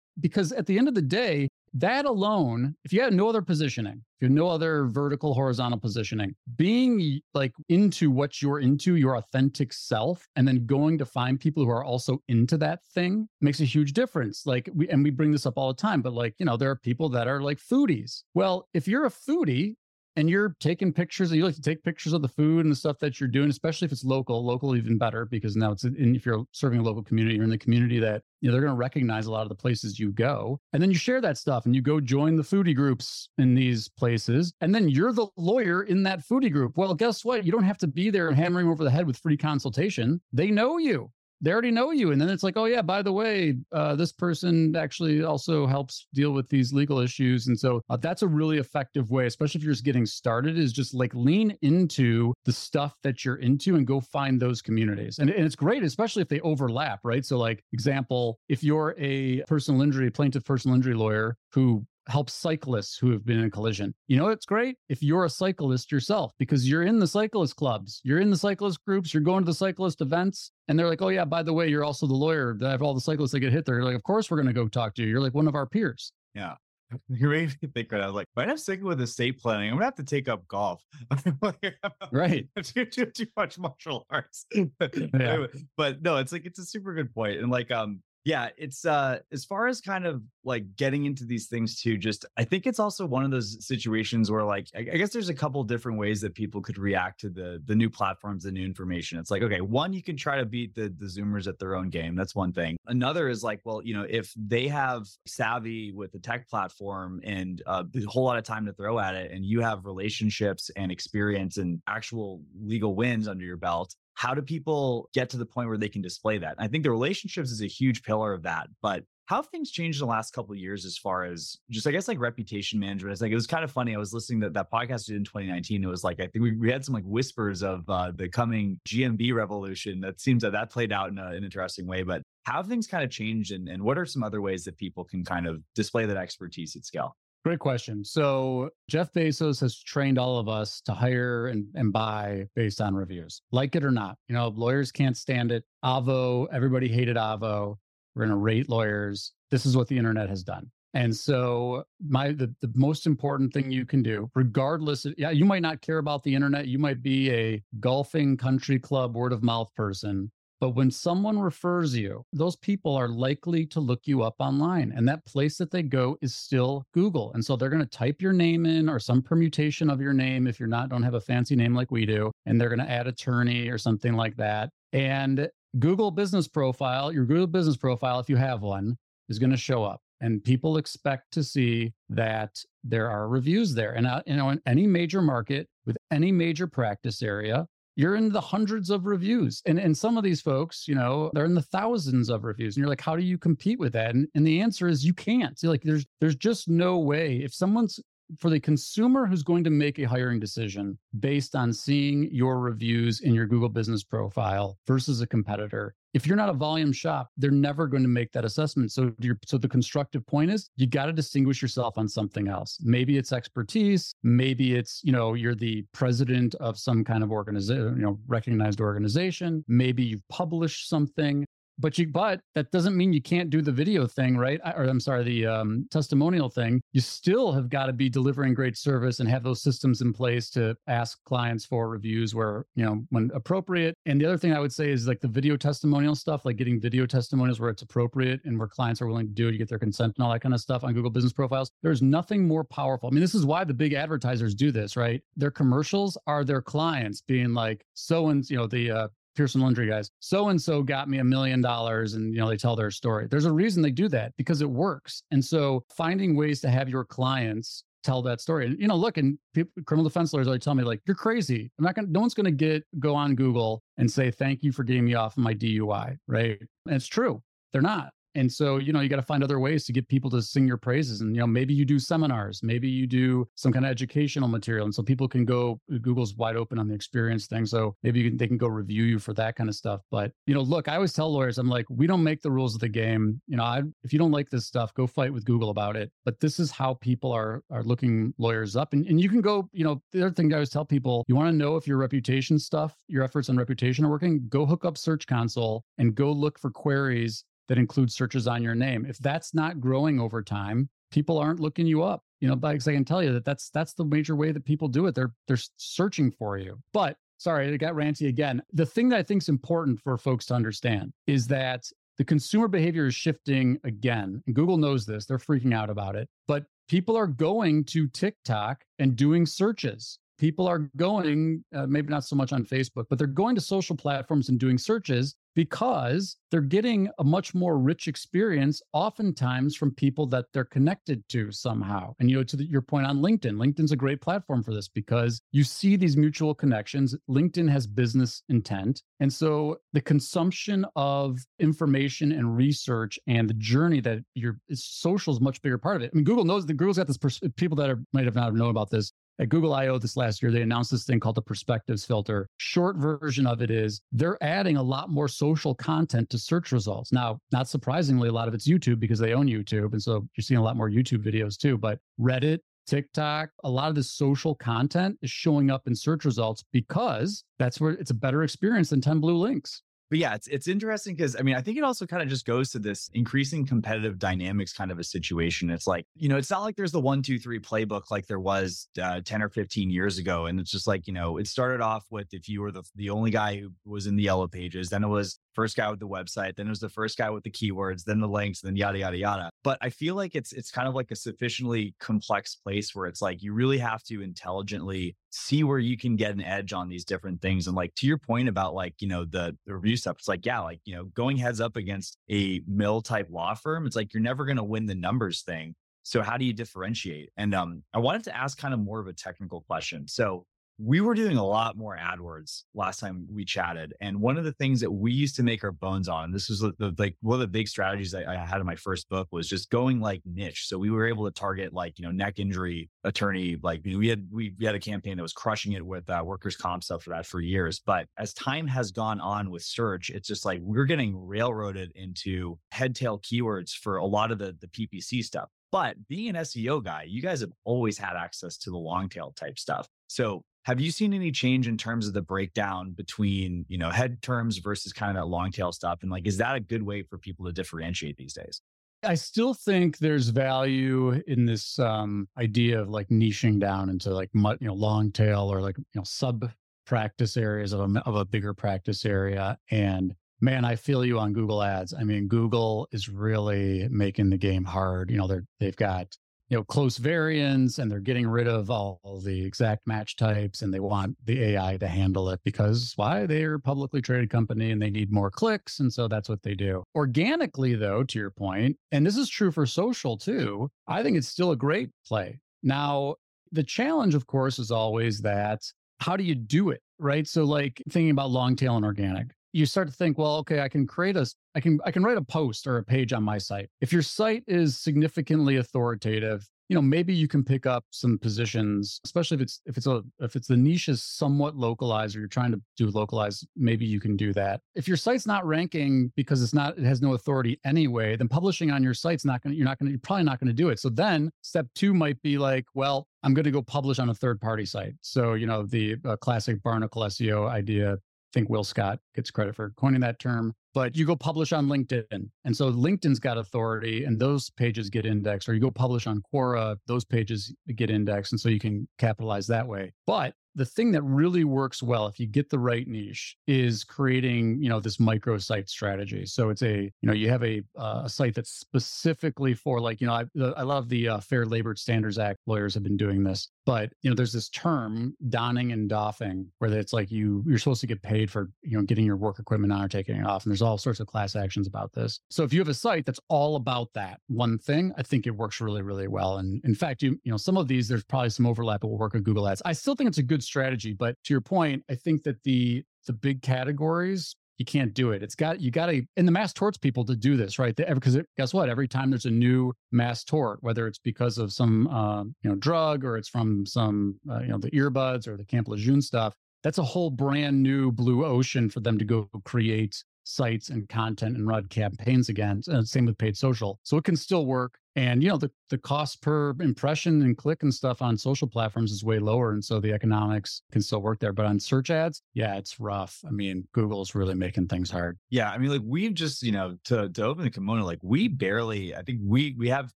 because 0.20 0.52
at 0.52 0.66
the 0.66 0.78
end 0.78 0.88
of 0.88 0.94
the 0.94 1.02
day, 1.02 1.48
that 1.78 2.04
alone, 2.04 2.74
if 2.84 2.92
you 2.92 3.02
have 3.02 3.12
no 3.12 3.28
other 3.28 3.42
positioning, 3.42 3.94
if 3.94 4.22
you 4.22 4.28
have 4.28 4.34
no 4.34 4.48
other 4.48 4.86
vertical, 4.86 5.34
horizontal 5.34 5.78
positioning, 5.78 6.34
being 6.56 7.20
like 7.34 7.52
into 7.68 8.10
what 8.10 8.40
you're 8.40 8.60
into, 8.60 8.96
your 8.96 9.16
authentic 9.16 9.72
self, 9.72 10.26
and 10.36 10.46
then 10.46 10.66
going 10.66 10.96
to 10.98 11.06
find 11.06 11.38
people 11.38 11.64
who 11.64 11.70
are 11.70 11.84
also 11.84 12.22
into 12.28 12.56
that 12.58 12.80
thing 12.94 13.28
makes 13.40 13.60
a 13.60 13.64
huge 13.64 13.92
difference. 13.92 14.46
Like 14.46 14.68
we, 14.74 14.88
and 14.88 15.02
we 15.02 15.10
bring 15.10 15.32
this 15.32 15.46
up 15.46 15.54
all 15.56 15.68
the 15.68 15.80
time, 15.80 16.02
but 16.02 16.12
like, 16.12 16.34
you 16.38 16.46
know, 16.46 16.56
there 16.56 16.70
are 16.70 16.76
people 16.76 17.08
that 17.10 17.28
are 17.28 17.40
like 17.40 17.58
foodies. 17.58 18.22
Well, 18.34 18.68
if 18.72 18.88
you're 18.88 19.06
a 19.06 19.10
foodie, 19.10 19.74
and 20.16 20.28
you're 20.28 20.56
taking 20.60 20.92
pictures 20.92 21.32
you 21.32 21.44
like 21.44 21.54
to 21.54 21.60
take 21.60 21.82
pictures 21.82 22.12
of 22.12 22.22
the 22.22 22.28
food 22.28 22.64
and 22.64 22.72
the 22.72 22.76
stuff 22.76 22.98
that 22.98 23.20
you're 23.20 23.28
doing 23.28 23.48
especially 23.48 23.86
if 23.86 23.92
it's 23.92 24.04
local 24.04 24.44
local 24.44 24.74
even 24.76 24.98
better 24.98 25.24
because 25.26 25.56
now 25.56 25.72
it's 25.72 25.84
in, 25.84 26.14
if 26.14 26.26
you're 26.26 26.44
serving 26.52 26.80
a 26.80 26.82
local 26.82 27.02
community 27.02 27.36
you're 27.36 27.44
in 27.44 27.50
the 27.50 27.58
community 27.58 27.98
that 27.98 28.22
you 28.40 28.48
know 28.48 28.52
they're 28.52 28.62
going 28.62 28.72
to 28.72 28.78
recognize 28.78 29.26
a 29.26 29.30
lot 29.32 29.42
of 29.42 29.48
the 29.48 29.54
places 29.54 29.98
you 29.98 30.12
go. 30.12 30.60
And 30.72 30.82
then 30.82 30.90
you 30.90 30.96
share 30.96 31.20
that 31.20 31.38
stuff 31.38 31.66
and 31.66 31.74
you 31.74 31.82
go 31.82 32.00
join 32.00 32.36
the 32.36 32.42
foodie 32.42 32.76
groups 32.76 33.28
in 33.38 33.54
these 33.54 33.88
places 33.88 34.52
and 34.60 34.74
then 34.74 34.88
you're 34.88 35.12
the 35.12 35.26
lawyer 35.36 35.82
in 35.82 36.02
that 36.04 36.20
foodie 36.20 36.52
group. 36.52 36.76
Well 36.76 36.94
guess 36.94 37.24
what? 37.24 37.44
You 37.44 37.52
don't 37.52 37.64
have 37.64 37.78
to 37.78 37.86
be 37.86 38.10
there 38.10 38.30
hammering 38.32 38.68
over 38.68 38.84
the 38.84 38.90
head 38.90 39.06
with 39.06 39.18
free 39.18 39.36
consultation. 39.36 40.20
They 40.32 40.50
know 40.50 40.78
you 40.78 41.10
they 41.40 41.52
already 41.52 41.70
know 41.70 41.90
you 41.90 42.12
and 42.12 42.20
then 42.20 42.28
it's 42.28 42.42
like 42.42 42.56
oh 42.56 42.64
yeah 42.64 42.82
by 42.82 43.02
the 43.02 43.12
way 43.12 43.54
uh, 43.72 43.94
this 43.94 44.12
person 44.12 44.74
actually 44.76 45.22
also 45.22 45.66
helps 45.66 46.06
deal 46.14 46.32
with 46.32 46.48
these 46.48 46.72
legal 46.72 46.98
issues. 47.00 47.46
And 47.46 47.58
so 47.58 47.82
uh, 47.90 47.96
that's 47.96 48.22
a 48.22 48.28
really 48.28 48.58
effective 48.58 49.10
way 49.10 49.26
especially 49.26 49.58
if 49.60 49.64
you're 49.64 49.72
just 49.72 49.84
getting 49.84 50.06
started 50.06 50.58
is 50.58 50.72
just 50.72 50.94
like 50.94 51.14
lean 51.14 51.56
into 51.62 52.32
the 52.44 52.52
stuff 52.52 52.96
that 53.02 53.24
you're 53.24 53.36
into 53.36 53.76
and 53.76 53.86
go 53.86 54.00
find 54.00 54.40
those 54.40 54.62
communities. 54.62 55.18
And, 55.18 55.30
and 55.30 55.44
it's 55.44 55.56
great 55.56 55.82
especially 55.82 56.22
if 56.22 56.28
they 56.28 56.40
overlap 56.40 57.00
right? 57.04 57.24
So 57.24 57.38
like 57.38 57.62
example 57.72 58.38
if 58.48 58.62
you're 58.62 58.94
a 58.98 59.42
personal 59.42 59.82
injury 59.82 60.10
plaintiff 60.10 60.44
personal 60.44 60.74
injury 60.74 60.94
lawyer 60.94 61.36
who 61.52 61.86
help 62.08 62.30
cyclists 62.30 62.96
who 62.96 63.10
have 63.10 63.24
been 63.24 63.38
in 63.38 63.46
a 63.46 63.50
collision. 63.50 63.94
You 64.06 64.16
know, 64.16 64.28
it's 64.28 64.46
great 64.46 64.76
if 64.88 65.02
you're 65.02 65.24
a 65.24 65.30
cyclist 65.30 65.90
yourself 65.90 66.32
because 66.38 66.68
you're 66.68 66.84
in 66.84 66.98
the 66.98 67.06
cyclist 67.06 67.56
clubs, 67.56 68.00
you're 68.04 68.20
in 68.20 68.30
the 68.30 68.36
cyclist 68.36 68.84
groups, 68.84 69.12
you're 69.12 69.22
going 69.22 69.42
to 69.44 69.46
the 69.46 69.54
cyclist 69.54 70.00
events, 70.00 70.52
and 70.68 70.78
they're 70.78 70.88
like, 70.88 71.02
oh, 71.02 71.08
yeah, 71.08 71.24
by 71.24 71.42
the 71.42 71.52
way, 71.52 71.68
you're 71.68 71.84
also 71.84 72.06
the 72.06 72.14
lawyer 72.14 72.56
that 72.60 72.70
have 72.70 72.82
all 72.82 72.94
the 72.94 73.00
cyclists 73.00 73.32
that 73.32 73.40
get 73.40 73.52
hit 73.52 73.64
there. 73.64 73.76
You're 73.76 73.84
like, 73.84 73.96
of 73.96 74.02
course, 74.02 74.30
we're 74.30 74.36
going 74.36 74.46
to 74.46 74.52
go 74.52 74.68
talk 74.68 74.94
to 74.94 75.02
you. 75.02 75.08
You're 75.08 75.20
like 75.20 75.34
one 75.34 75.48
of 75.48 75.54
our 75.54 75.66
peers. 75.66 76.12
Yeah. 76.34 76.54
You 77.08 77.28
made 77.28 77.48
me 77.60 77.68
think 77.74 77.90
when 77.90 78.00
I 78.00 78.06
was 78.06 78.14
like, 78.14 78.26
I'm 78.36 78.56
sticking 78.56 78.84
with 78.84 79.00
estate 79.00 79.40
planning, 79.40 79.70
I'm 79.70 79.74
gonna 79.74 79.86
have 79.86 79.96
to 79.96 80.04
take 80.04 80.28
up 80.28 80.46
golf. 80.46 80.84
right. 82.12 82.46
too, 82.62 82.84
too, 82.84 83.06
too 83.06 83.26
much 83.36 83.58
martial 83.58 84.06
arts. 84.08 84.46
yeah. 84.54 85.46
But 85.76 86.02
no, 86.02 86.18
it's 86.18 86.30
like 86.30 86.46
it's 86.46 86.60
a 86.60 86.64
super 86.64 86.94
good 86.94 87.12
point. 87.12 87.40
And 87.40 87.50
like 87.50 87.72
um 87.72 88.02
yeah, 88.26 88.48
it's 88.58 88.84
uh 88.84 89.20
as 89.30 89.44
far 89.44 89.68
as 89.68 89.80
kind 89.80 90.04
of 90.04 90.20
like 90.42 90.74
getting 90.74 91.04
into 91.04 91.24
these 91.24 91.46
things 91.46 91.80
too, 91.80 91.96
just 91.96 92.26
I 92.36 92.42
think 92.42 92.66
it's 92.66 92.80
also 92.80 93.06
one 93.06 93.24
of 93.24 93.30
those 93.30 93.64
situations 93.64 94.32
where 94.32 94.42
like 94.42 94.66
I, 94.74 94.82
guess 94.82 95.10
there's 95.10 95.28
a 95.28 95.34
couple 95.34 95.62
different 95.62 95.96
ways 95.96 96.22
that 96.22 96.34
people 96.34 96.60
could 96.60 96.76
react 96.76 97.20
to 97.20 97.30
the 97.30 97.62
the 97.64 97.76
new 97.76 97.88
platforms, 97.88 98.42
the 98.42 98.50
new 98.50 98.64
information. 98.64 99.20
It's 99.20 99.30
like, 99.30 99.42
okay, 99.42 99.60
one, 99.60 99.92
you 99.92 100.02
can 100.02 100.16
try 100.16 100.38
to 100.38 100.44
beat 100.44 100.74
the 100.74 100.92
the 100.98 101.06
Zoomers 101.06 101.46
at 101.46 101.60
their 101.60 101.76
own 101.76 101.88
game. 101.88 102.16
That's 102.16 102.34
one 102.34 102.52
thing. 102.52 102.76
Another 102.88 103.28
is 103.28 103.44
like, 103.44 103.60
well, 103.62 103.80
you 103.80 103.94
know, 103.94 104.04
if 104.10 104.34
they 104.36 104.66
have 104.66 105.06
savvy 105.24 105.92
with 105.92 106.10
the 106.10 106.18
tech 106.18 106.48
platform 106.48 107.20
and 107.22 107.62
uh, 107.64 107.84
a 107.94 108.00
whole 108.08 108.24
lot 108.24 108.38
of 108.38 108.44
time 108.44 108.66
to 108.66 108.72
throw 108.72 108.98
at 108.98 109.14
it, 109.14 109.30
and 109.30 109.44
you 109.44 109.60
have 109.60 109.84
relationships 109.84 110.68
and 110.74 110.90
experience 110.90 111.58
and 111.58 111.80
actual 111.86 112.42
legal 112.60 112.96
wins 112.96 113.28
under 113.28 113.44
your 113.44 113.56
belt, 113.56 113.94
how 114.16 114.34
do 114.34 114.42
people 114.42 115.08
get 115.12 115.30
to 115.30 115.36
the 115.36 115.46
point 115.46 115.68
where 115.68 115.76
they 115.76 115.90
can 115.90 116.02
display 116.02 116.38
that? 116.38 116.56
I 116.58 116.68
think 116.68 116.84
the 116.84 116.90
relationships 116.90 117.50
is 117.50 117.62
a 117.62 117.66
huge 117.66 118.02
pillar 118.02 118.32
of 118.32 118.42
that. 118.42 118.68
But 118.80 119.04
how 119.26 119.36
have 119.36 119.48
things 119.48 119.70
changed 119.70 120.00
in 120.00 120.06
the 120.06 120.10
last 120.10 120.32
couple 120.32 120.52
of 120.52 120.58
years 120.58 120.86
as 120.86 120.96
far 120.96 121.24
as 121.24 121.58
just 121.70 121.86
I 121.86 121.90
guess 121.90 122.08
like 122.08 122.18
reputation 122.18 122.80
management? 122.80 123.12
It's 123.12 123.20
like 123.20 123.30
it 123.30 123.34
was 123.34 123.46
kind 123.46 123.62
of 123.62 123.70
funny. 123.70 123.94
I 123.94 123.98
was 123.98 124.14
listening 124.14 124.40
to 124.40 124.50
that 124.50 124.70
podcast 124.72 125.10
in 125.10 125.22
2019. 125.24 125.84
It 125.84 125.86
was 125.86 126.02
like 126.02 126.18
I 126.18 126.28
think 126.28 126.42
we, 126.42 126.56
we 126.56 126.72
had 126.72 126.82
some 126.82 126.94
like 126.94 127.04
whispers 127.04 127.62
of 127.62 127.88
uh, 127.90 128.12
the 128.14 128.28
coming 128.28 128.80
GMB 128.88 129.34
revolution. 129.34 130.00
That 130.00 130.18
seems 130.18 130.42
that 130.42 130.52
that 130.52 130.70
played 130.70 130.92
out 130.92 131.10
in 131.10 131.18
a, 131.18 131.26
an 131.26 131.44
interesting 131.44 131.86
way. 131.86 132.02
But 132.02 132.22
how 132.44 132.54
have 132.54 132.68
things 132.68 132.86
kind 132.86 133.04
of 133.04 133.10
changed, 133.10 133.52
and, 133.52 133.68
and 133.68 133.82
what 133.82 133.98
are 133.98 134.06
some 134.06 134.22
other 134.22 134.40
ways 134.40 134.64
that 134.64 134.78
people 134.78 135.04
can 135.04 135.24
kind 135.24 135.46
of 135.46 135.60
display 135.74 136.06
that 136.06 136.16
expertise 136.16 136.74
at 136.74 136.84
scale? 136.84 137.16
Great 137.46 137.60
question. 137.60 138.04
So 138.04 138.70
Jeff 138.90 139.12
Bezos 139.12 139.60
has 139.60 139.80
trained 139.80 140.18
all 140.18 140.36
of 140.40 140.48
us 140.48 140.80
to 140.80 140.92
hire 140.92 141.46
and, 141.46 141.66
and 141.76 141.92
buy 141.92 142.48
based 142.56 142.80
on 142.80 142.92
reviews, 142.92 143.40
like 143.52 143.76
it 143.76 143.84
or 143.84 143.92
not. 143.92 144.16
You 144.26 144.34
know, 144.34 144.48
lawyers 144.48 144.90
can't 144.90 145.16
stand 145.16 145.52
it. 145.52 145.62
Avvo, 145.84 146.48
everybody 146.52 146.88
hated 146.88 147.16
Avvo. 147.16 147.76
We're 148.16 148.26
going 148.26 148.30
to 148.30 148.36
rate 148.36 148.68
lawyers. 148.68 149.32
This 149.52 149.64
is 149.64 149.76
what 149.76 149.86
the 149.86 149.96
internet 149.96 150.28
has 150.28 150.42
done. 150.42 150.72
And 150.92 151.14
so 151.14 151.84
my 152.08 152.32
the, 152.32 152.52
the 152.62 152.72
most 152.74 153.06
important 153.06 153.54
thing 153.54 153.70
you 153.70 153.86
can 153.86 154.02
do, 154.02 154.28
regardless 154.34 155.04
of 155.04 155.14
yeah, 155.16 155.30
you 155.30 155.44
might 155.44 155.62
not 155.62 155.82
care 155.82 155.98
about 155.98 156.24
the 156.24 156.34
internet. 156.34 156.66
You 156.66 156.80
might 156.80 157.00
be 157.00 157.30
a 157.30 157.62
golfing 157.78 158.36
country 158.36 158.80
club 158.80 159.14
word 159.14 159.32
of 159.32 159.44
mouth 159.44 159.72
person. 159.76 160.32
But 160.60 160.70
when 160.70 160.90
someone 160.90 161.38
refers 161.38 161.96
you, 161.96 162.24
those 162.32 162.56
people 162.56 162.94
are 162.94 163.08
likely 163.08 163.66
to 163.66 163.80
look 163.80 164.06
you 164.06 164.22
up 164.22 164.36
online. 164.38 164.92
And 164.96 165.06
that 165.08 165.26
place 165.26 165.58
that 165.58 165.70
they 165.70 165.82
go 165.82 166.16
is 166.22 166.34
still 166.34 166.84
Google. 166.94 167.32
And 167.34 167.44
so 167.44 167.56
they're 167.56 167.70
going 167.70 167.82
to 167.82 167.86
type 167.86 168.22
your 168.22 168.32
name 168.32 168.64
in 168.64 168.88
or 168.88 168.98
some 168.98 169.22
permutation 169.22 169.90
of 169.90 170.00
your 170.00 170.14
name 170.14 170.46
if 170.46 170.58
you're 170.58 170.68
not, 170.68 170.88
don't 170.88 171.02
have 171.02 171.14
a 171.14 171.20
fancy 171.20 171.56
name 171.56 171.74
like 171.74 171.90
we 171.90 172.06
do. 172.06 172.32
And 172.46 172.60
they're 172.60 172.74
going 172.74 172.86
to 172.86 172.90
add 172.90 173.06
attorney 173.06 173.68
or 173.68 173.78
something 173.78 174.14
like 174.14 174.36
that. 174.36 174.70
And 174.92 175.48
Google 175.78 176.10
business 176.10 176.48
profile, 176.48 177.12
your 177.12 177.26
Google 177.26 177.46
business 177.46 177.76
profile, 177.76 178.18
if 178.18 178.30
you 178.30 178.36
have 178.36 178.62
one, 178.62 178.96
is 179.28 179.38
going 179.38 179.50
to 179.50 179.56
show 179.56 179.84
up. 179.84 180.00
And 180.22 180.42
people 180.42 180.78
expect 180.78 181.32
to 181.32 181.44
see 181.44 181.92
that 182.08 182.56
there 182.82 183.10
are 183.10 183.28
reviews 183.28 183.74
there. 183.74 183.92
And 183.92 184.06
uh, 184.06 184.22
you 184.26 184.36
know, 184.36 184.48
in 184.48 184.60
any 184.64 184.86
major 184.86 185.20
market 185.20 185.68
with 185.84 185.98
any 186.10 186.32
major 186.32 186.66
practice 186.66 187.22
area, 187.22 187.66
you're 187.96 188.16
in 188.16 188.30
the 188.30 188.40
hundreds 188.40 188.90
of 188.90 189.06
reviews. 189.06 189.62
And 189.66 189.78
and 189.78 189.96
some 189.96 190.16
of 190.16 190.22
these 190.22 190.40
folks, 190.40 190.86
you 190.86 190.94
know, 190.94 191.30
they're 191.34 191.46
in 191.46 191.54
the 191.54 191.62
thousands 191.62 192.28
of 192.28 192.44
reviews. 192.44 192.76
And 192.76 192.82
you're 192.82 192.90
like, 192.90 193.00
how 193.00 193.16
do 193.16 193.24
you 193.24 193.38
compete 193.38 193.78
with 193.78 193.94
that? 193.94 194.14
And, 194.14 194.28
and 194.34 194.46
the 194.46 194.60
answer 194.60 194.86
is 194.86 195.04
you 195.04 195.14
can't. 195.14 195.58
Like 195.64 195.82
there's 195.82 196.06
there's 196.20 196.36
just 196.36 196.68
no 196.68 196.98
way. 196.98 197.38
If 197.38 197.54
someone's 197.54 197.98
for 198.38 198.50
the 198.50 198.60
consumer 198.60 199.26
who's 199.26 199.42
going 199.42 199.64
to 199.64 199.70
make 199.70 199.98
a 199.98 200.04
hiring 200.04 200.40
decision 200.40 200.98
based 201.20 201.54
on 201.54 201.72
seeing 201.72 202.28
your 202.32 202.58
reviews 202.58 203.20
in 203.20 203.34
your 203.34 203.46
Google 203.46 203.68
business 203.68 204.02
profile 204.02 204.78
versus 204.86 205.20
a 205.20 205.26
competitor, 205.26 205.94
if 206.16 206.26
you're 206.26 206.36
not 206.36 206.48
a 206.48 206.54
volume 206.54 206.92
shop, 206.92 207.28
they're 207.36 207.50
never 207.50 207.86
going 207.86 208.02
to 208.02 208.08
make 208.08 208.32
that 208.32 208.42
assessment. 208.42 208.90
So, 208.90 209.12
so 209.44 209.58
the 209.58 209.68
constructive 209.68 210.26
point 210.26 210.50
is 210.50 210.70
you 210.76 210.86
got 210.86 211.06
to 211.06 211.12
distinguish 211.12 211.60
yourself 211.60 211.98
on 211.98 212.08
something 212.08 212.48
else. 212.48 212.78
Maybe 212.82 213.18
it's 213.18 213.32
expertise. 213.32 214.14
Maybe 214.22 214.76
it's 214.76 215.02
you 215.04 215.12
know 215.12 215.34
you're 215.34 215.54
the 215.54 215.84
president 215.92 216.54
of 216.54 216.78
some 216.78 217.04
kind 217.04 217.22
of 217.22 217.30
organization, 217.30 217.96
you 217.96 218.02
know, 218.02 218.18
recognized 218.26 218.80
organization. 218.80 219.62
Maybe 219.68 220.04
you've 220.04 220.26
published 220.30 220.88
something 220.88 221.44
but 221.78 221.98
you 221.98 222.06
but 222.06 222.40
that 222.54 222.70
doesn't 222.70 222.96
mean 222.96 223.12
you 223.12 223.22
can't 223.22 223.50
do 223.50 223.60
the 223.60 223.72
video 223.72 224.06
thing 224.06 224.36
right? 224.36 224.60
Or 224.76 224.84
i'm 224.84 225.00
sorry 225.00 225.24
the 225.24 225.46
um, 225.46 225.86
testimonial 225.90 226.48
thing. 226.48 226.80
You 226.92 227.00
still 227.00 227.52
have 227.52 227.68
got 227.68 227.86
to 227.86 227.92
be 227.92 228.08
delivering 228.08 228.54
great 228.54 228.76
service 228.76 229.20
and 229.20 229.28
have 229.28 229.42
those 229.42 229.62
systems 229.62 230.00
in 230.00 230.12
place 230.12 230.50
to 230.50 230.76
ask 230.86 231.22
clients 231.24 231.64
for 231.64 231.88
reviews 231.88 232.34
where 232.34 232.66
you 232.74 232.84
know 232.84 233.04
when 233.10 233.30
appropriate. 233.34 233.94
And 234.06 234.20
the 234.20 234.26
other 234.26 234.38
thing 234.38 234.52
i 234.52 234.60
would 234.60 234.72
say 234.72 234.90
is 234.90 235.06
like 235.06 235.20
the 235.20 235.28
video 235.28 235.56
testimonial 235.56 236.14
stuff 236.14 236.44
like 236.44 236.56
getting 236.56 236.80
video 236.80 237.06
testimonials 237.06 237.60
where 237.60 237.70
it's 237.70 237.82
appropriate 237.82 238.40
and 238.44 238.58
where 238.58 238.68
clients 238.68 239.00
are 239.02 239.06
willing 239.06 239.26
to 239.26 239.32
do 239.32 239.48
it 239.48 239.52
you 239.52 239.58
get 239.58 239.68
their 239.68 239.78
consent 239.78 240.14
and 240.16 240.24
all 240.24 240.32
that 240.32 240.40
kind 240.40 240.54
of 240.54 240.60
stuff 240.60 240.84
on 240.84 240.94
google 240.94 241.10
business 241.10 241.32
profiles 241.32 241.70
there's 241.82 242.02
nothing 242.02 242.46
more 242.46 242.64
powerful. 242.64 243.08
I 243.08 243.12
mean 243.12 243.20
this 243.20 243.34
is 243.34 243.44
why 243.44 243.64
the 243.64 243.74
big 243.74 243.92
advertisers 243.92 244.54
do 244.54 244.70
this 244.70 244.96
right? 244.96 245.20
Their 245.36 245.50
commercials 245.50 246.16
are 246.26 246.44
their 246.44 246.62
clients 246.62 247.20
being 247.20 247.54
like 247.54 247.84
so 247.94 248.28
and 248.28 248.48
you 248.48 248.56
know 248.56 248.66
the 248.66 248.90
uh, 248.90 249.08
Pearson 249.36 249.62
Injury 249.62 249.88
guys, 249.88 250.10
so 250.20 250.48
and 250.48 250.60
so 250.60 250.82
got 250.82 251.08
me 251.08 251.18
a 251.18 251.24
million 251.24 251.60
dollars, 251.60 252.14
and 252.14 252.34
you 252.34 252.40
know 252.40 252.48
they 252.48 252.56
tell 252.56 252.76
their 252.76 252.90
story. 252.90 253.26
There's 253.30 253.44
a 253.44 253.52
reason 253.52 253.82
they 253.82 253.90
do 253.90 254.08
that 254.08 254.32
because 254.36 254.62
it 254.62 254.70
works. 254.70 255.22
And 255.30 255.44
so 255.44 255.84
finding 255.94 256.36
ways 256.36 256.60
to 256.62 256.70
have 256.70 256.88
your 256.88 257.04
clients 257.04 257.84
tell 258.02 258.22
that 258.22 258.40
story, 258.40 258.66
and 258.66 258.78
you 258.80 258.88
know, 258.88 258.96
look, 258.96 259.16
and 259.18 259.38
people, 259.54 259.82
criminal 259.84 260.08
defense 260.08 260.32
lawyers 260.32 260.46
always 260.46 260.62
tell 260.62 260.74
me 260.74 260.84
like, 260.84 261.00
"You're 261.06 261.16
crazy. 261.16 261.70
I'm 261.78 261.84
not 261.84 261.94
gonna. 261.94 262.08
No 262.08 262.20
one's 262.20 262.34
gonna 262.34 262.50
get 262.50 262.84
go 262.98 263.14
on 263.14 263.34
Google 263.34 263.82
and 263.98 264.10
say 264.10 264.30
thank 264.30 264.62
you 264.62 264.72
for 264.72 264.84
getting 264.84 265.04
me 265.04 265.14
off 265.14 265.36
of 265.36 265.42
my 265.42 265.54
DUI." 265.54 266.16
Right? 266.26 266.58
And 266.86 266.94
it's 266.94 267.06
true. 267.06 267.42
They're 267.72 267.82
not. 267.82 268.12
And 268.36 268.52
so, 268.52 268.76
you 268.76 268.92
know, 268.92 269.00
you 269.00 269.08
got 269.08 269.16
to 269.16 269.22
find 269.22 269.42
other 269.42 269.58
ways 269.58 269.84
to 269.86 269.92
get 269.92 270.06
people 270.08 270.28
to 270.30 270.42
sing 270.42 270.68
your 270.68 270.76
praises. 270.76 271.22
And, 271.22 271.34
you 271.34 271.40
know, 271.40 271.46
maybe 271.46 271.72
you 271.72 271.86
do 271.86 271.98
seminars, 271.98 272.62
maybe 272.62 272.88
you 272.88 273.06
do 273.06 273.48
some 273.54 273.72
kind 273.72 273.86
of 273.86 273.90
educational 273.90 274.46
material. 274.46 274.84
And 274.84 274.94
so 274.94 275.02
people 275.02 275.26
can 275.26 275.46
go, 275.46 275.80
uh, 275.92 275.96
Google's 276.02 276.36
wide 276.36 276.54
open 276.54 276.78
on 276.78 276.86
the 276.86 276.94
experience 276.94 277.46
thing. 277.46 277.64
So 277.64 277.96
maybe 278.02 278.22
can, 278.22 278.36
they 278.36 278.46
can 278.46 278.58
go 278.58 278.68
review 278.68 279.04
you 279.04 279.18
for 279.18 279.32
that 279.34 279.56
kind 279.56 279.70
of 279.70 279.74
stuff. 279.74 280.02
But, 280.10 280.32
you 280.46 280.54
know, 280.54 280.60
look, 280.60 280.86
I 280.86 280.96
always 280.96 281.14
tell 281.14 281.32
lawyers, 281.32 281.56
I'm 281.56 281.68
like, 281.68 281.86
we 281.88 282.06
don't 282.06 282.22
make 282.22 282.42
the 282.42 282.50
rules 282.50 282.74
of 282.74 282.80
the 282.80 282.90
game. 282.90 283.40
You 283.46 283.56
know, 283.56 283.64
I, 283.64 283.82
if 284.04 284.12
you 284.12 284.18
don't 284.18 284.32
like 284.32 284.50
this 284.50 284.66
stuff, 284.66 284.92
go 284.92 285.06
fight 285.06 285.32
with 285.32 285.46
Google 285.46 285.70
about 285.70 285.96
it. 285.96 286.12
But 286.26 286.38
this 286.38 286.60
is 286.60 286.70
how 286.70 286.94
people 286.94 287.32
are, 287.32 287.62
are 287.70 287.82
looking 287.82 288.34
lawyers 288.36 288.76
up. 288.76 288.92
And, 288.92 289.06
and 289.06 289.18
you 289.18 289.30
can 289.30 289.40
go, 289.40 289.66
you 289.72 289.84
know, 289.84 290.02
the 290.12 290.20
other 290.20 290.34
thing 290.34 290.52
I 290.52 290.56
always 290.56 290.70
tell 290.70 290.84
people, 290.84 291.24
you 291.26 291.34
want 291.34 291.48
to 291.48 291.56
know 291.56 291.76
if 291.76 291.86
your 291.86 291.96
reputation 291.96 292.58
stuff, 292.58 292.94
your 293.08 293.24
efforts 293.24 293.48
on 293.48 293.56
reputation 293.56 294.04
are 294.04 294.10
working, 294.10 294.42
go 294.50 294.66
hook 294.66 294.84
up 294.84 294.98
Search 294.98 295.26
Console 295.26 295.84
and 295.96 296.14
go 296.14 296.30
look 296.30 296.58
for 296.58 296.70
queries 296.70 297.44
that 297.68 297.78
include 297.78 298.12
searches 298.12 298.46
on 298.46 298.62
your 298.62 298.74
name. 298.74 299.06
If 299.06 299.18
that's 299.18 299.54
not 299.54 299.80
growing 299.80 300.20
over 300.20 300.42
time, 300.42 300.88
people 301.10 301.38
aren't 301.38 301.60
looking 301.60 301.86
you 301.86 302.02
up. 302.02 302.22
You 302.40 302.48
know, 302.48 302.56
because 302.56 302.86
I 302.86 302.92
can 302.92 303.04
tell 303.04 303.22
you 303.22 303.32
that 303.32 303.44
that's 303.46 303.70
that's 303.70 303.94
the 303.94 304.04
major 304.04 304.36
way 304.36 304.52
that 304.52 304.64
people 304.64 304.88
do 304.88 305.06
it. 305.06 305.14
They're 305.14 305.32
they're 305.48 305.58
searching 305.78 306.30
for 306.30 306.58
you. 306.58 306.78
But 306.92 307.16
sorry, 307.38 307.72
it 307.72 307.78
got 307.78 307.94
ranty 307.94 308.28
again. 308.28 308.62
The 308.72 308.84
thing 308.84 309.08
that 309.08 309.18
I 309.18 309.22
think 309.22 309.42
is 309.42 309.48
important 309.48 310.00
for 310.00 310.18
folks 310.18 310.44
to 310.46 310.54
understand 310.54 311.12
is 311.26 311.46
that 311.48 311.86
the 312.18 312.24
consumer 312.24 312.68
behavior 312.68 313.06
is 313.06 313.14
shifting 313.14 313.78
again. 313.84 314.42
And 314.46 314.54
Google 314.54 314.76
knows 314.76 315.06
this. 315.06 315.26
They're 315.26 315.38
freaking 315.38 315.74
out 315.74 315.90
about 315.90 316.16
it. 316.16 316.28
But 316.46 316.64
people 316.88 317.16
are 317.16 317.26
going 317.26 317.84
to 317.84 318.08
TikTok 318.08 318.84
and 318.98 319.16
doing 319.16 319.46
searches 319.46 320.18
people 320.38 320.66
are 320.66 320.90
going, 320.96 321.64
uh, 321.74 321.86
maybe 321.86 322.08
not 322.08 322.24
so 322.24 322.36
much 322.36 322.52
on 322.52 322.64
Facebook, 322.64 323.04
but 323.08 323.18
they're 323.18 323.26
going 323.26 323.54
to 323.54 323.60
social 323.60 323.96
platforms 323.96 324.48
and 324.48 324.58
doing 324.58 324.78
searches 324.78 325.34
because 325.54 326.36
they're 326.50 326.60
getting 326.60 327.08
a 327.18 327.24
much 327.24 327.54
more 327.54 327.78
rich 327.78 328.08
experience, 328.08 328.82
oftentimes 328.92 329.74
from 329.74 329.90
people 329.90 330.26
that 330.26 330.44
they're 330.52 330.64
connected 330.64 331.26
to 331.30 331.50
somehow. 331.50 332.14
And, 332.20 332.30
you 332.30 332.36
know, 332.36 332.44
to 332.44 332.56
the, 332.56 332.64
your 332.64 332.82
point 332.82 333.06
on 333.06 333.20
LinkedIn, 333.20 333.56
LinkedIn's 333.56 333.90
a 333.90 333.96
great 333.96 334.20
platform 334.20 334.62
for 334.62 334.74
this 334.74 334.86
because 334.86 335.40
you 335.52 335.64
see 335.64 335.96
these 335.96 336.16
mutual 336.16 336.54
connections. 336.54 337.16
LinkedIn 337.28 337.70
has 337.70 337.86
business 337.86 338.42
intent. 338.50 339.02
And 339.20 339.32
so 339.32 339.78
the 339.94 340.02
consumption 340.02 340.84
of 340.94 341.38
information 341.58 342.32
and 342.32 342.54
research 342.54 343.18
and 343.26 343.48
the 343.48 343.54
journey 343.54 344.00
that 344.00 344.18
your 344.34 344.58
social 344.74 345.32
is 345.32 345.40
much 345.40 345.62
bigger 345.62 345.78
part 345.78 345.96
of 345.96 346.02
it. 346.02 346.10
I 346.12 346.16
mean, 346.16 346.24
Google 346.24 346.44
knows 346.44 346.66
that 346.66 346.74
Google's 346.74 346.98
got 346.98 347.06
this, 347.06 347.18
pers- 347.18 347.40
people 347.56 347.76
that 347.76 347.88
are, 347.88 348.02
might 348.12 348.26
have 348.26 348.34
not 348.34 348.54
known 348.54 348.70
about 348.70 348.90
this 348.90 349.10
at 349.38 349.48
Google 349.48 349.74
I/O 349.74 349.98
this 349.98 350.16
last 350.16 350.42
year, 350.42 350.50
they 350.50 350.62
announced 350.62 350.90
this 350.90 351.04
thing 351.04 351.20
called 351.20 351.34
the 351.34 351.42
perspectives 351.42 352.04
filter. 352.04 352.48
Short 352.58 352.96
version 352.96 353.46
of 353.46 353.62
it 353.62 353.70
is 353.70 354.00
they're 354.12 354.42
adding 354.42 354.76
a 354.76 354.82
lot 354.82 355.10
more 355.10 355.28
social 355.28 355.74
content 355.74 356.30
to 356.30 356.38
search 356.38 356.72
results. 356.72 357.12
Now, 357.12 357.38
not 357.52 357.68
surprisingly, 357.68 358.28
a 358.28 358.32
lot 358.32 358.48
of 358.48 358.54
it's 358.54 358.68
YouTube 358.68 359.00
because 359.00 359.18
they 359.18 359.34
own 359.34 359.46
YouTube. 359.46 359.92
And 359.92 360.02
so 360.02 360.26
you're 360.36 360.42
seeing 360.42 360.58
a 360.58 360.64
lot 360.64 360.76
more 360.76 360.90
YouTube 360.90 361.24
videos 361.24 361.56
too. 361.56 361.76
But 361.76 361.98
Reddit, 362.20 362.60
TikTok, 362.86 363.50
a 363.64 363.70
lot 363.70 363.88
of 363.88 363.94
this 363.94 364.12
social 364.12 364.54
content 364.54 365.18
is 365.20 365.30
showing 365.30 365.70
up 365.70 365.86
in 365.86 365.94
search 365.94 366.24
results 366.24 366.64
because 366.72 367.44
that's 367.58 367.80
where 367.80 367.92
it's 367.92 368.10
a 368.10 368.14
better 368.14 368.42
experience 368.42 368.90
than 368.90 369.00
10 369.00 369.20
blue 369.20 369.36
links 369.36 369.82
but 370.08 370.18
yeah, 370.18 370.34
it's 370.34 370.46
it's 370.48 370.68
interesting 370.68 371.16
because 371.16 371.36
I 371.36 371.42
mean, 371.42 371.56
I 371.56 371.60
think 371.60 371.78
it 371.78 371.84
also 371.84 372.06
kind 372.06 372.22
of 372.22 372.28
just 372.28 372.46
goes 372.46 372.70
to 372.70 372.78
this 372.78 373.10
increasing 373.14 373.66
competitive 373.66 374.18
dynamics 374.18 374.72
kind 374.72 374.90
of 374.90 374.98
a 374.98 375.04
situation. 375.04 375.70
It's 375.70 375.86
like, 375.86 376.06
you 376.14 376.28
know, 376.28 376.36
it's 376.36 376.50
not 376.50 376.62
like 376.62 376.76
there's 376.76 376.92
the 376.92 377.00
one, 377.00 377.22
two, 377.22 377.38
three 377.38 377.58
playbook 377.58 378.10
like 378.10 378.26
there 378.26 378.40
was 378.40 378.88
uh, 379.02 379.20
10 379.24 379.42
or 379.42 379.48
15 379.48 379.90
years 379.90 380.18
ago. 380.18 380.46
And 380.46 380.60
it's 380.60 380.70
just 380.70 380.86
like, 380.86 381.06
you 381.06 381.12
know, 381.12 381.38
it 381.38 381.46
started 381.46 381.80
off 381.80 382.04
with 382.10 382.28
if 382.32 382.48
you 382.48 382.60
were 382.60 382.70
the, 382.70 382.84
the 382.94 383.10
only 383.10 383.30
guy 383.30 383.58
who 383.58 383.70
was 383.84 384.06
in 384.06 384.16
the 384.16 384.22
yellow 384.22 384.46
pages, 384.46 384.90
then 384.90 385.02
it 385.02 385.08
was 385.08 385.38
first 385.54 385.76
guy 385.76 385.90
with 385.90 385.98
the 385.98 386.08
website, 386.08 386.54
then 386.54 386.66
it 386.66 386.70
was 386.70 386.80
the 386.80 386.88
first 386.88 387.18
guy 387.18 387.30
with 387.30 387.42
the 387.42 387.50
keywords, 387.50 388.04
then 388.04 388.20
the 388.20 388.28
links, 388.28 388.60
then 388.60 388.76
yada, 388.76 388.98
yada, 388.98 389.16
yada. 389.16 389.50
But 389.64 389.78
I 389.80 389.90
feel 389.90 390.14
like 390.14 390.34
it's 390.34 390.52
it's 390.52 390.70
kind 390.70 390.86
of 390.86 390.94
like 390.94 391.10
a 391.10 391.16
sufficiently 391.16 391.94
complex 391.98 392.54
place 392.54 392.94
where 392.94 393.06
it's 393.06 393.22
like 393.22 393.42
you 393.42 393.52
really 393.52 393.78
have 393.78 394.04
to 394.04 394.22
intelligently 394.22 395.16
see 395.36 395.64
where 395.64 395.78
you 395.78 395.96
can 395.96 396.16
get 396.16 396.32
an 396.32 396.42
edge 396.42 396.72
on 396.72 396.88
these 396.88 397.04
different 397.04 397.42
things. 397.42 397.66
And 397.66 397.76
like 397.76 397.94
to 397.96 398.06
your 398.06 398.18
point 398.18 398.48
about 398.48 398.74
like, 398.74 398.94
you 399.00 399.08
know, 399.08 399.24
the, 399.24 399.56
the 399.66 399.74
review 399.74 399.96
stuff, 399.96 400.16
it's 400.18 400.28
like, 400.28 400.46
yeah, 400.46 400.60
like, 400.60 400.80
you 400.84 400.94
know, 400.94 401.04
going 401.04 401.36
heads 401.36 401.60
up 401.60 401.76
against 401.76 402.16
a 402.30 402.62
mill 402.66 403.02
type 403.02 403.28
law 403.30 403.54
firm, 403.54 403.86
it's 403.86 403.96
like 403.96 404.14
you're 404.14 404.22
never 404.22 404.46
going 404.46 404.56
to 404.56 404.64
win 404.64 404.86
the 404.86 404.94
numbers 404.94 405.42
thing. 405.42 405.74
So 406.02 406.22
how 406.22 406.36
do 406.36 406.44
you 406.44 406.52
differentiate? 406.52 407.30
And 407.36 407.54
um, 407.54 407.82
I 407.92 407.98
wanted 407.98 408.24
to 408.24 408.36
ask 408.36 408.56
kind 408.56 408.72
of 408.72 408.80
more 408.80 409.00
of 409.00 409.08
a 409.08 409.12
technical 409.12 409.60
question. 409.62 410.08
So 410.08 410.46
we 410.78 411.00
were 411.00 411.14
doing 411.14 411.38
a 411.38 411.44
lot 411.44 411.76
more 411.76 411.96
AdWords 411.96 412.64
last 412.74 413.00
time 413.00 413.26
we 413.32 413.44
chatted. 413.44 413.94
And 414.00 414.20
one 414.20 414.36
of 414.36 414.44
the 414.44 414.52
things 414.52 414.80
that 414.80 414.90
we 414.90 415.10
used 415.10 415.36
to 415.36 415.42
make 415.42 415.64
our 415.64 415.72
bones 415.72 416.06
on, 416.06 416.32
this 416.32 416.50
was 416.50 416.60
the, 416.60 416.94
like 416.98 417.16
one 417.22 417.36
of 417.36 417.40
the 417.40 417.46
big 417.46 417.66
strategies 417.66 418.14
I, 418.14 418.24
I, 418.24 418.36
had 418.36 418.60
in 418.60 418.66
my 418.66 418.76
first 418.76 419.08
book 419.08 419.28
was 419.30 419.48
just 419.48 419.70
going 419.70 420.00
like 420.00 420.20
niche. 420.26 420.66
So 420.68 420.76
we 420.76 420.90
were 420.90 421.06
able 421.06 421.24
to 421.24 421.30
target 421.30 421.72
like, 421.72 421.98
you 421.98 422.04
know, 422.04 422.10
neck 422.10 422.38
injury 422.38 422.90
attorney. 423.04 423.56
Like 423.62 423.82
we 423.84 424.08
had, 424.08 424.26
we, 424.30 424.54
we 424.58 424.66
had 424.66 424.74
a 424.74 424.80
campaign 424.80 425.16
that 425.16 425.22
was 425.22 425.32
crushing 425.32 425.72
it 425.72 425.84
with 425.84 426.08
uh, 426.10 426.22
workers' 426.24 426.56
comp 426.56 426.84
stuff 426.84 427.04
for 427.04 427.10
that 427.10 427.24
for 427.24 427.40
years. 427.40 427.80
But 427.84 428.06
as 428.18 428.34
time 428.34 428.66
has 428.66 428.90
gone 428.90 429.20
on 429.20 429.50
with 429.50 429.62
search, 429.62 430.10
it's 430.10 430.28
just 430.28 430.44
like 430.44 430.60
we're 430.62 430.84
getting 430.84 431.16
railroaded 431.16 431.92
into 431.94 432.58
head 432.70 432.94
tail 432.94 433.18
keywords 433.20 433.72
for 433.72 433.96
a 433.96 434.04
lot 434.04 434.30
of 434.30 434.38
the, 434.38 434.54
the 434.60 434.68
PPC 434.68 435.24
stuff. 435.24 435.48
But 435.72 435.96
being 436.08 436.28
an 436.28 436.36
SEO 436.36 436.84
guy, 436.84 437.06
you 437.08 437.22
guys 437.22 437.40
have 437.40 437.52
always 437.64 437.98
had 437.98 438.14
access 438.16 438.56
to 438.58 438.70
the 438.70 438.76
long 438.76 439.08
tail 439.08 439.32
type 439.36 439.58
stuff. 439.58 439.88
So 440.06 440.44
have 440.66 440.80
you 440.80 440.90
seen 440.90 441.14
any 441.14 441.30
change 441.30 441.68
in 441.68 441.76
terms 441.76 442.08
of 442.08 442.12
the 442.12 442.20
breakdown 442.20 442.90
between, 442.90 443.64
you 443.68 443.78
know, 443.78 443.88
head 443.88 444.20
terms 444.20 444.58
versus 444.58 444.92
kind 444.92 445.16
of 445.16 445.22
that 445.22 445.28
long 445.28 445.52
tail 445.52 445.70
stuff? 445.70 446.00
And 446.02 446.10
like, 446.10 446.26
is 446.26 446.38
that 446.38 446.56
a 446.56 446.60
good 446.60 446.82
way 446.82 447.04
for 447.04 447.18
people 447.18 447.46
to 447.46 447.52
differentiate 447.52 448.16
these 448.16 448.34
days? 448.34 448.60
I 449.04 449.14
still 449.14 449.54
think 449.54 449.98
there's 449.98 450.30
value 450.30 451.22
in 451.28 451.46
this 451.46 451.78
um, 451.78 452.26
idea 452.36 452.80
of 452.80 452.88
like 452.88 453.08
niching 453.10 453.60
down 453.60 453.88
into 453.88 454.10
like 454.10 454.30
you 454.34 454.56
know 454.66 454.74
long 454.74 455.12
tail 455.12 455.52
or 455.52 455.60
like 455.60 455.78
you 455.78 455.84
know 455.94 456.04
sub 456.04 456.50
practice 456.84 457.36
areas 457.36 457.72
of 457.72 457.80
a 457.80 458.02
of 458.04 458.16
a 458.16 458.24
bigger 458.24 458.52
practice 458.52 459.06
area. 459.06 459.56
And 459.70 460.16
man, 460.40 460.64
I 460.64 460.74
feel 460.74 461.04
you 461.04 461.20
on 461.20 461.32
Google 461.32 461.62
Ads. 461.62 461.94
I 461.94 462.02
mean, 462.02 462.26
Google 462.26 462.88
is 462.90 463.08
really 463.08 463.86
making 463.88 464.30
the 464.30 464.36
game 464.36 464.64
hard. 464.64 465.12
You 465.12 465.18
know, 465.18 465.28
they're 465.28 465.44
they've 465.60 465.76
got 465.76 466.16
you 466.48 466.56
know 466.56 466.64
close 466.64 466.96
variants 466.96 467.78
and 467.78 467.90
they're 467.90 468.00
getting 468.00 468.26
rid 468.26 468.46
of 468.46 468.70
all, 468.70 469.00
all, 469.02 469.20
the 469.20 469.44
exact 469.44 469.86
match 469.86 470.16
types 470.16 470.62
and 470.62 470.72
they 470.72 470.80
want 470.80 471.16
the 471.24 471.42
ai 471.42 471.76
to 471.78 471.88
handle 471.88 472.30
it 472.30 472.40
because 472.44 472.92
why? 472.96 473.26
They're 473.26 473.54
a 473.54 473.60
publicly 473.60 474.00
traded 474.00 474.30
company 474.30 474.70
and 474.70 474.80
they 474.80 474.90
need 474.90 475.10
more 475.12 475.30
clicks 475.30 475.80
and 475.80 475.92
so 475.92 476.08
that's 476.08 476.28
what 476.28 476.42
they 476.42 476.54
do. 476.54 476.84
Organically 476.94 477.74
though 477.74 478.04
to 478.04 478.18
your 478.18 478.30
point 478.30 478.76
and 478.92 479.04
this 479.06 479.16
is 479.16 479.28
true 479.28 479.50
for 479.50 479.66
social 479.66 480.16
too 480.16 480.70
i 480.86 481.02
think 481.02 481.16
it's 481.16 481.28
still 481.28 481.50
a 481.52 481.56
great 481.56 481.90
play. 482.06 482.38
Now 482.62 483.16
the 483.52 483.62
challenge 483.62 484.14
of 484.14 484.26
course 484.26 484.58
is 484.58 484.70
always 484.70 485.20
that 485.22 485.60
how 485.98 486.16
do 486.16 486.24
you 486.24 486.34
do 486.34 486.70
it 486.70 486.80
right? 486.98 487.26
So 487.26 487.44
like 487.44 487.82
thinking 487.90 488.10
about 488.10 488.30
long 488.30 488.56
tail 488.56 488.76
and 488.76 488.84
organic 488.84 489.28
you 489.56 489.66
start 489.66 489.88
to 489.88 489.94
think, 489.94 490.18
well, 490.18 490.36
okay, 490.36 490.60
I 490.60 490.68
can 490.68 490.86
create 490.86 491.16
a, 491.16 491.26
I 491.54 491.60
can, 491.60 491.80
I 491.84 491.90
can 491.90 492.02
write 492.02 492.18
a 492.18 492.22
post 492.22 492.66
or 492.66 492.76
a 492.76 492.84
page 492.84 493.12
on 493.12 493.22
my 493.22 493.38
site. 493.38 493.70
If 493.80 493.92
your 493.92 494.02
site 494.02 494.44
is 494.46 494.78
significantly 494.78 495.56
authoritative, 495.56 496.46
you 496.68 496.74
know, 496.74 496.82
maybe 496.82 497.14
you 497.14 497.28
can 497.28 497.44
pick 497.44 497.64
up 497.64 497.84
some 497.90 498.18
positions, 498.18 499.00
especially 499.04 499.36
if 499.36 499.40
it's 499.40 499.60
if 499.66 499.76
it's 499.76 499.86
a 499.86 500.02
if 500.18 500.34
it's 500.34 500.48
the 500.48 500.56
niche 500.56 500.88
is 500.88 501.02
somewhat 501.02 501.56
localized 501.56 502.16
or 502.16 502.18
you're 502.18 502.28
trying 502.28 502.50
to 502.50 502.60
do 502.76 502.90
localized, 502.90 503.46
maybe 503.56 503.86
you 503.86 504.00
can 504.00 504.16
do 504.16 504.32
that. 504.32 504.60
If 504.74 504.88
your 504.88 504.96
site's 504.96 505.26
not 505.26 505.46
ranking 505.46 506.12
because 506.16 506.42
it's 506.42 506.52
not 506.52 506.76
it 506.76 506.84
has 506.84 507.00
no 507.00 507.14
authority 507.14 507.60
anyway, 507.64 508.16
then 508.16 508.28
publishing 508.28 508.72
on 508.72 508.82
your 508.82 508.94
site's 508.94 509.24
not 509.24 509.42
to 509.42 509.54
you're 509.54 509.64
not 509.64 509.78
to 509.78 509.88
you're 509.88 509.98
probably 510.00 510.24
not 510.24 510.40
going 510.40 510.48
to 510.48 510.54
do 510.54 510.70
it. 510.70 510.80
So 510.80 510.88
then 510.88 511.30
step 511.42 511.66
2 511.76 511.94
might 511.94 512.20
be 512.22 512.36
like, 512.36 512.64
well, 512.74 513.06
I'm 513.22 513.32
going 513.34 513.44
to 513.44 513.50
go 513.50 513.62
publish 513.62 513.98
on 513.98 514.08
a 514.08 514.14
third 514.14 514.40
party 514.40 514.64
site. 514.66 514.94
So, 515.02 515.34
you 515.34 515.46
know, 515.46 515.64
the 515.64 515.96
uh, 516.04 516.16
classic 516.16 516.62
barnacle 516.62 517.02
SEO 517.02 517.48
idea 517.48 517.98
think 518.36 518.50
Will 518.50 518.64
Scott 518.64 518.98
gets 519.14 519.30
credit 519.30 519.56
for 519.56 519.70
coining 519.78 520.02
that 520.02 520.18
term. 520.18 520.54
But 520.74 520.94
you 520.94 521.06
go 521.06 521.16
publish 521.16 521.54
on 521.54 521.68
LinkedIn. 521.68 522.28
And 522.44 522.54
so 522.54 522.70
LinkedIn's 522.70 523.18
got 523.18 523.38
authority 523.38 524.04
and 524.04 524.20
those 524.20 524.50
pages 524.50 524.90
get 524.90 525.06
indexed, 525.06 525.48
or 525.48 525.54
you 525.54 525.60
go 525.60 525.70
publish 525.70 526.06
on 526.06 526.20
Quora, 526.32 526.76
those 526.86 527.06
pages 527.06 527.54
get 527.74 527.88
indexed. 527.88 528.34
And 528.34 528.40
so 528.40 528.50
you 528.50 528.60
can 528.60 528.86
capitalize 528.98 529.46
that 529.46 529.66
way. 529.66 529.94
But 530.06 530.34
the 530.56 530.64
thing 530.64 530.90
that 530.92 531.02
really 531.02 531.44
works 531.44 531.82
well 531.82 532.06
if 532.06 532.18
you 532.18 532.26
get 532.26 532.50
the 532.50 532.58
right 532.58 532.88
niche 532.88 533.36
is 533.46 533.84
creating 533.84 534.60
you 534.62 534.68
know 534.68 534.80
this 534.80 534.98
micro 534.98 535.38
site 535.38 535.68
strategy. 535.68 536.26
So 536.26 536.50
it's 536.50 536.62
a 536.62 536.82
you 536.82 537.06
know 537.06 537.12
you 537.12 537.28
have 537.30 537.44
a, 537.44 537.62
uh, 537.78 538.02
a 538.04 538.08
site 538.08 538.34
that's 538.34 538.50
specifically 538.50 539.54
for 539.54 539.80
like 539.80 540.00
you 540.00 540.06
know 540.06 540.14
i, 540.14 540.24
I 540.56 540.62
love 540.62 540.88
the 540.88 541.08
uh, 541.08 541.20
fair 541.20 541.46
labor 541.46 541.74
standards 541.76 542.18
act 542.18 542.40
lawyers 542.46 542.74
have 542.74 542.82
been 542.82 542.96
doing 542.96 543.22
this 543.22 543.48
but 543.66 543.92
you 544.00 544.08
know 544.08 544.14
there's 544.14 544.32
this 544.32 544.48
term 544.48 545.14
donning 545.28 545.72
and 545.72 545.88
doffing 545.88 546.46
where 546.58 546.72
it's 546.72 546.92
like 546.92 547.10
you 547.10 547.44
you're 547.46 547.58
supposed 547.58 547.80
to 547.80 547.86
get 547.86 548.00
paid 548.00 548.30
for 548.30 548.50
you 548.62 548.78
know 548.78 548.82
getting 548.82 549.04
your 549.04 549.16
work 549.16 549.38
equipment 549.38 549.72
on 549.72 549.84
or 549.84 549.88
taking 549.88 550.16
it 550.16 550.24
off 550.24 550.44
and 550.44 550.52
there's 550.52 550.62
all 550.62 550.78
sorts 550.78 551.00
of 551.00 551.06
class 551.06 551.36
actions 551.36 551.66
about 551.66 551.92
this. 551.92 552.20
So 552.30 552.44
if 552.44 552.52
you 552.52 552.60
have 552.60 552.68
a 552.68 552.74
site 552.74 553.04
that's 553.04 553.20
all 553.28 553.56
about 553.56 553.92
that 553.94 554.20
one 554.28 554.56
thing 554.58 554.92
i 554.96 555.02
think 555.02 555.26
it 555.26 555.30
works 555.30 555.60
really 555.60 555.82
really 555.82 556.08
well. 556.08 556.38
And 556.38 556.64
in 556.64 556.74
fact 556.74 557.02
you 557.02 557.18
you 557.24 557.30
know 557.30 557.36
some 557.36 557.56
of 557.56 557.68
these 557.68 557.88
there's 557.88 558.04
probably 558.04 558.30
some 558.30 558.46
overlap 558.46 558.80
that 558.80 558.86
will 558.86 558.98
work 558.98 559.14
with 559.14 559.24
google 559.24 559.48
ads 559.48 559.62
i 559.64 559.72
still 559.72 559.94
think 559.94 560.08
it's 560.08 560.18
a 560.18 560.22
good 560.22 560.42
strategy. 560.46 560.92
But 560.92 561.16
to 561.24 561.34
your 561.34 561.40
point, 561.40 561.84
I 561.90 561.94
think 561.94 562.22
that 562.24 562.42
the 562.42 562.84
the 563.06 563.12
big 563.12 563.42
categories 563.42 564.34
you 564.58 564.64
can't 564.64 564.94
do 564.94 565.10
it. 565.10 565.22
It's 565.22 565.34
got 565.34 565.60
you 565.60 565.70
got 565.70 565.86
to 565.86 566.02
and 566.16 566.26
the 566.26 566.32
mass 566.32 566.52
torts 566.52 566.78
people 566.78 567.04
to 567.06 567.14
do 567.14 567.36
this 567.36 567.58
right 567.58 567.76
because 567.76 568.18
guess 568.36 568.54
what? 568.54 568.68
Every 568.68 568.88
time 568.88 569.10
there's 569.10 569.26
a 569.26 569.30
new 569.30 569.72
mass 569.92 570.24
tort, 570.24 570.62
whether 570.62 570.86
it's 570.86 570.98
because 570.98 571.38
of 571.38 571.52
some 571.52 571.86
uh, 571.88 572.24
you 572.42 572.50
know 572.50 572.56
drug 572.56 573.04
or 573.04 573.16
it's 573.16 573.28
from 573.28 573.66
some 573.66 574.18
uh, 574.30 574.40
you 574.40 574.48
know 574.48 574.58
the 574.58 574.70
earbuds 574.70 575.28
or 575.28 575.36
the 575.36 575.44
Camp 575.44 575.68
Lejeune 575.68 576.00
stuff, 576.00 576.34
that's 576.62 576.78
a 576.78 576.82
whole 576.82 577.10
brand 577.10 577.62
new 577.62 577.92
blue 577.92 578.24
ocean 578.24 578.70
for 578.70 578.80
them 578.80 578.98
to 578.98 579.04
go 579.04 579.28
create 579.44 580.02
sites 580.24 580.70
and 580.70 580.88
content 580.88 581.36
and 581.36 581.46
run 581.46 581.66
campaigns 581.66 582.28
against. 582.28 582.68
Uh, 582.68 582.82
same 582.82 583.06
with 583.06 583.18
paid 583.18 583.36
social. 583.36 583.78
So 583.82 583.96
it 583.96 584.04
can 584.04 584.16
still 584.16 584.46
work. 584.46 584.78
And 584.96 585.22
you 585.22 585.28
know, 585.28 585.36
the, 585.36 585.50
the 585.68 585.78
cost 585.78 586.22
per 586.22 586.54
impression 586.60 587.22
and 587.22 587.36
click 587.36 587.62
and 587.62 587.72
stuff 587.72 588.00
on 588.00 588.16
social 588.16 588.48
platforms 588.48 588.90
is 588.92 589.04
way 589.04 589.18
lower. 589.18 589.52
And 589.52 589.62
so 589.62 589.78
the 589.78 589.92
economics 589.92 590.62
can 590.72 590.80
still 590.80 591.02
work 591.02 591.20
there. 591.20 591.34
But 591.34 591.44
on 591.44 591.60
search 591.60 591.90
ads, 591.90 592.22
yeah, 592.32 592.56
it's 592.56 592.80
rough. 592.80 593.20
I 593.26 593.30
mean, 593.30 593.68
Google's 593.72 594.14
really 594.14 594.34
making 594.34 594.68
things 594.68 594.90
hard. 594.90 595.18
Yeah. 595.28 595.50
I 595.50 595.58
mean, 595.58 595.70
like 595.70 595.82
we've 595.84 596.14
just, 596.14 596.42
you 596.42 596.52
know, 596.52 596.76
to 596.84 597.10
to 597.10 597.24
open 597.24 597.44
the 597.44 597.50
kimono, 597.50 597.84
like 597.84 598.00
we 598.02 598.28
barely, 598.28 598.96
I 598.96 599.02
think 599.02 599.20
we 599.22 599.54
we 599.58 599.68
have 599.68 599.92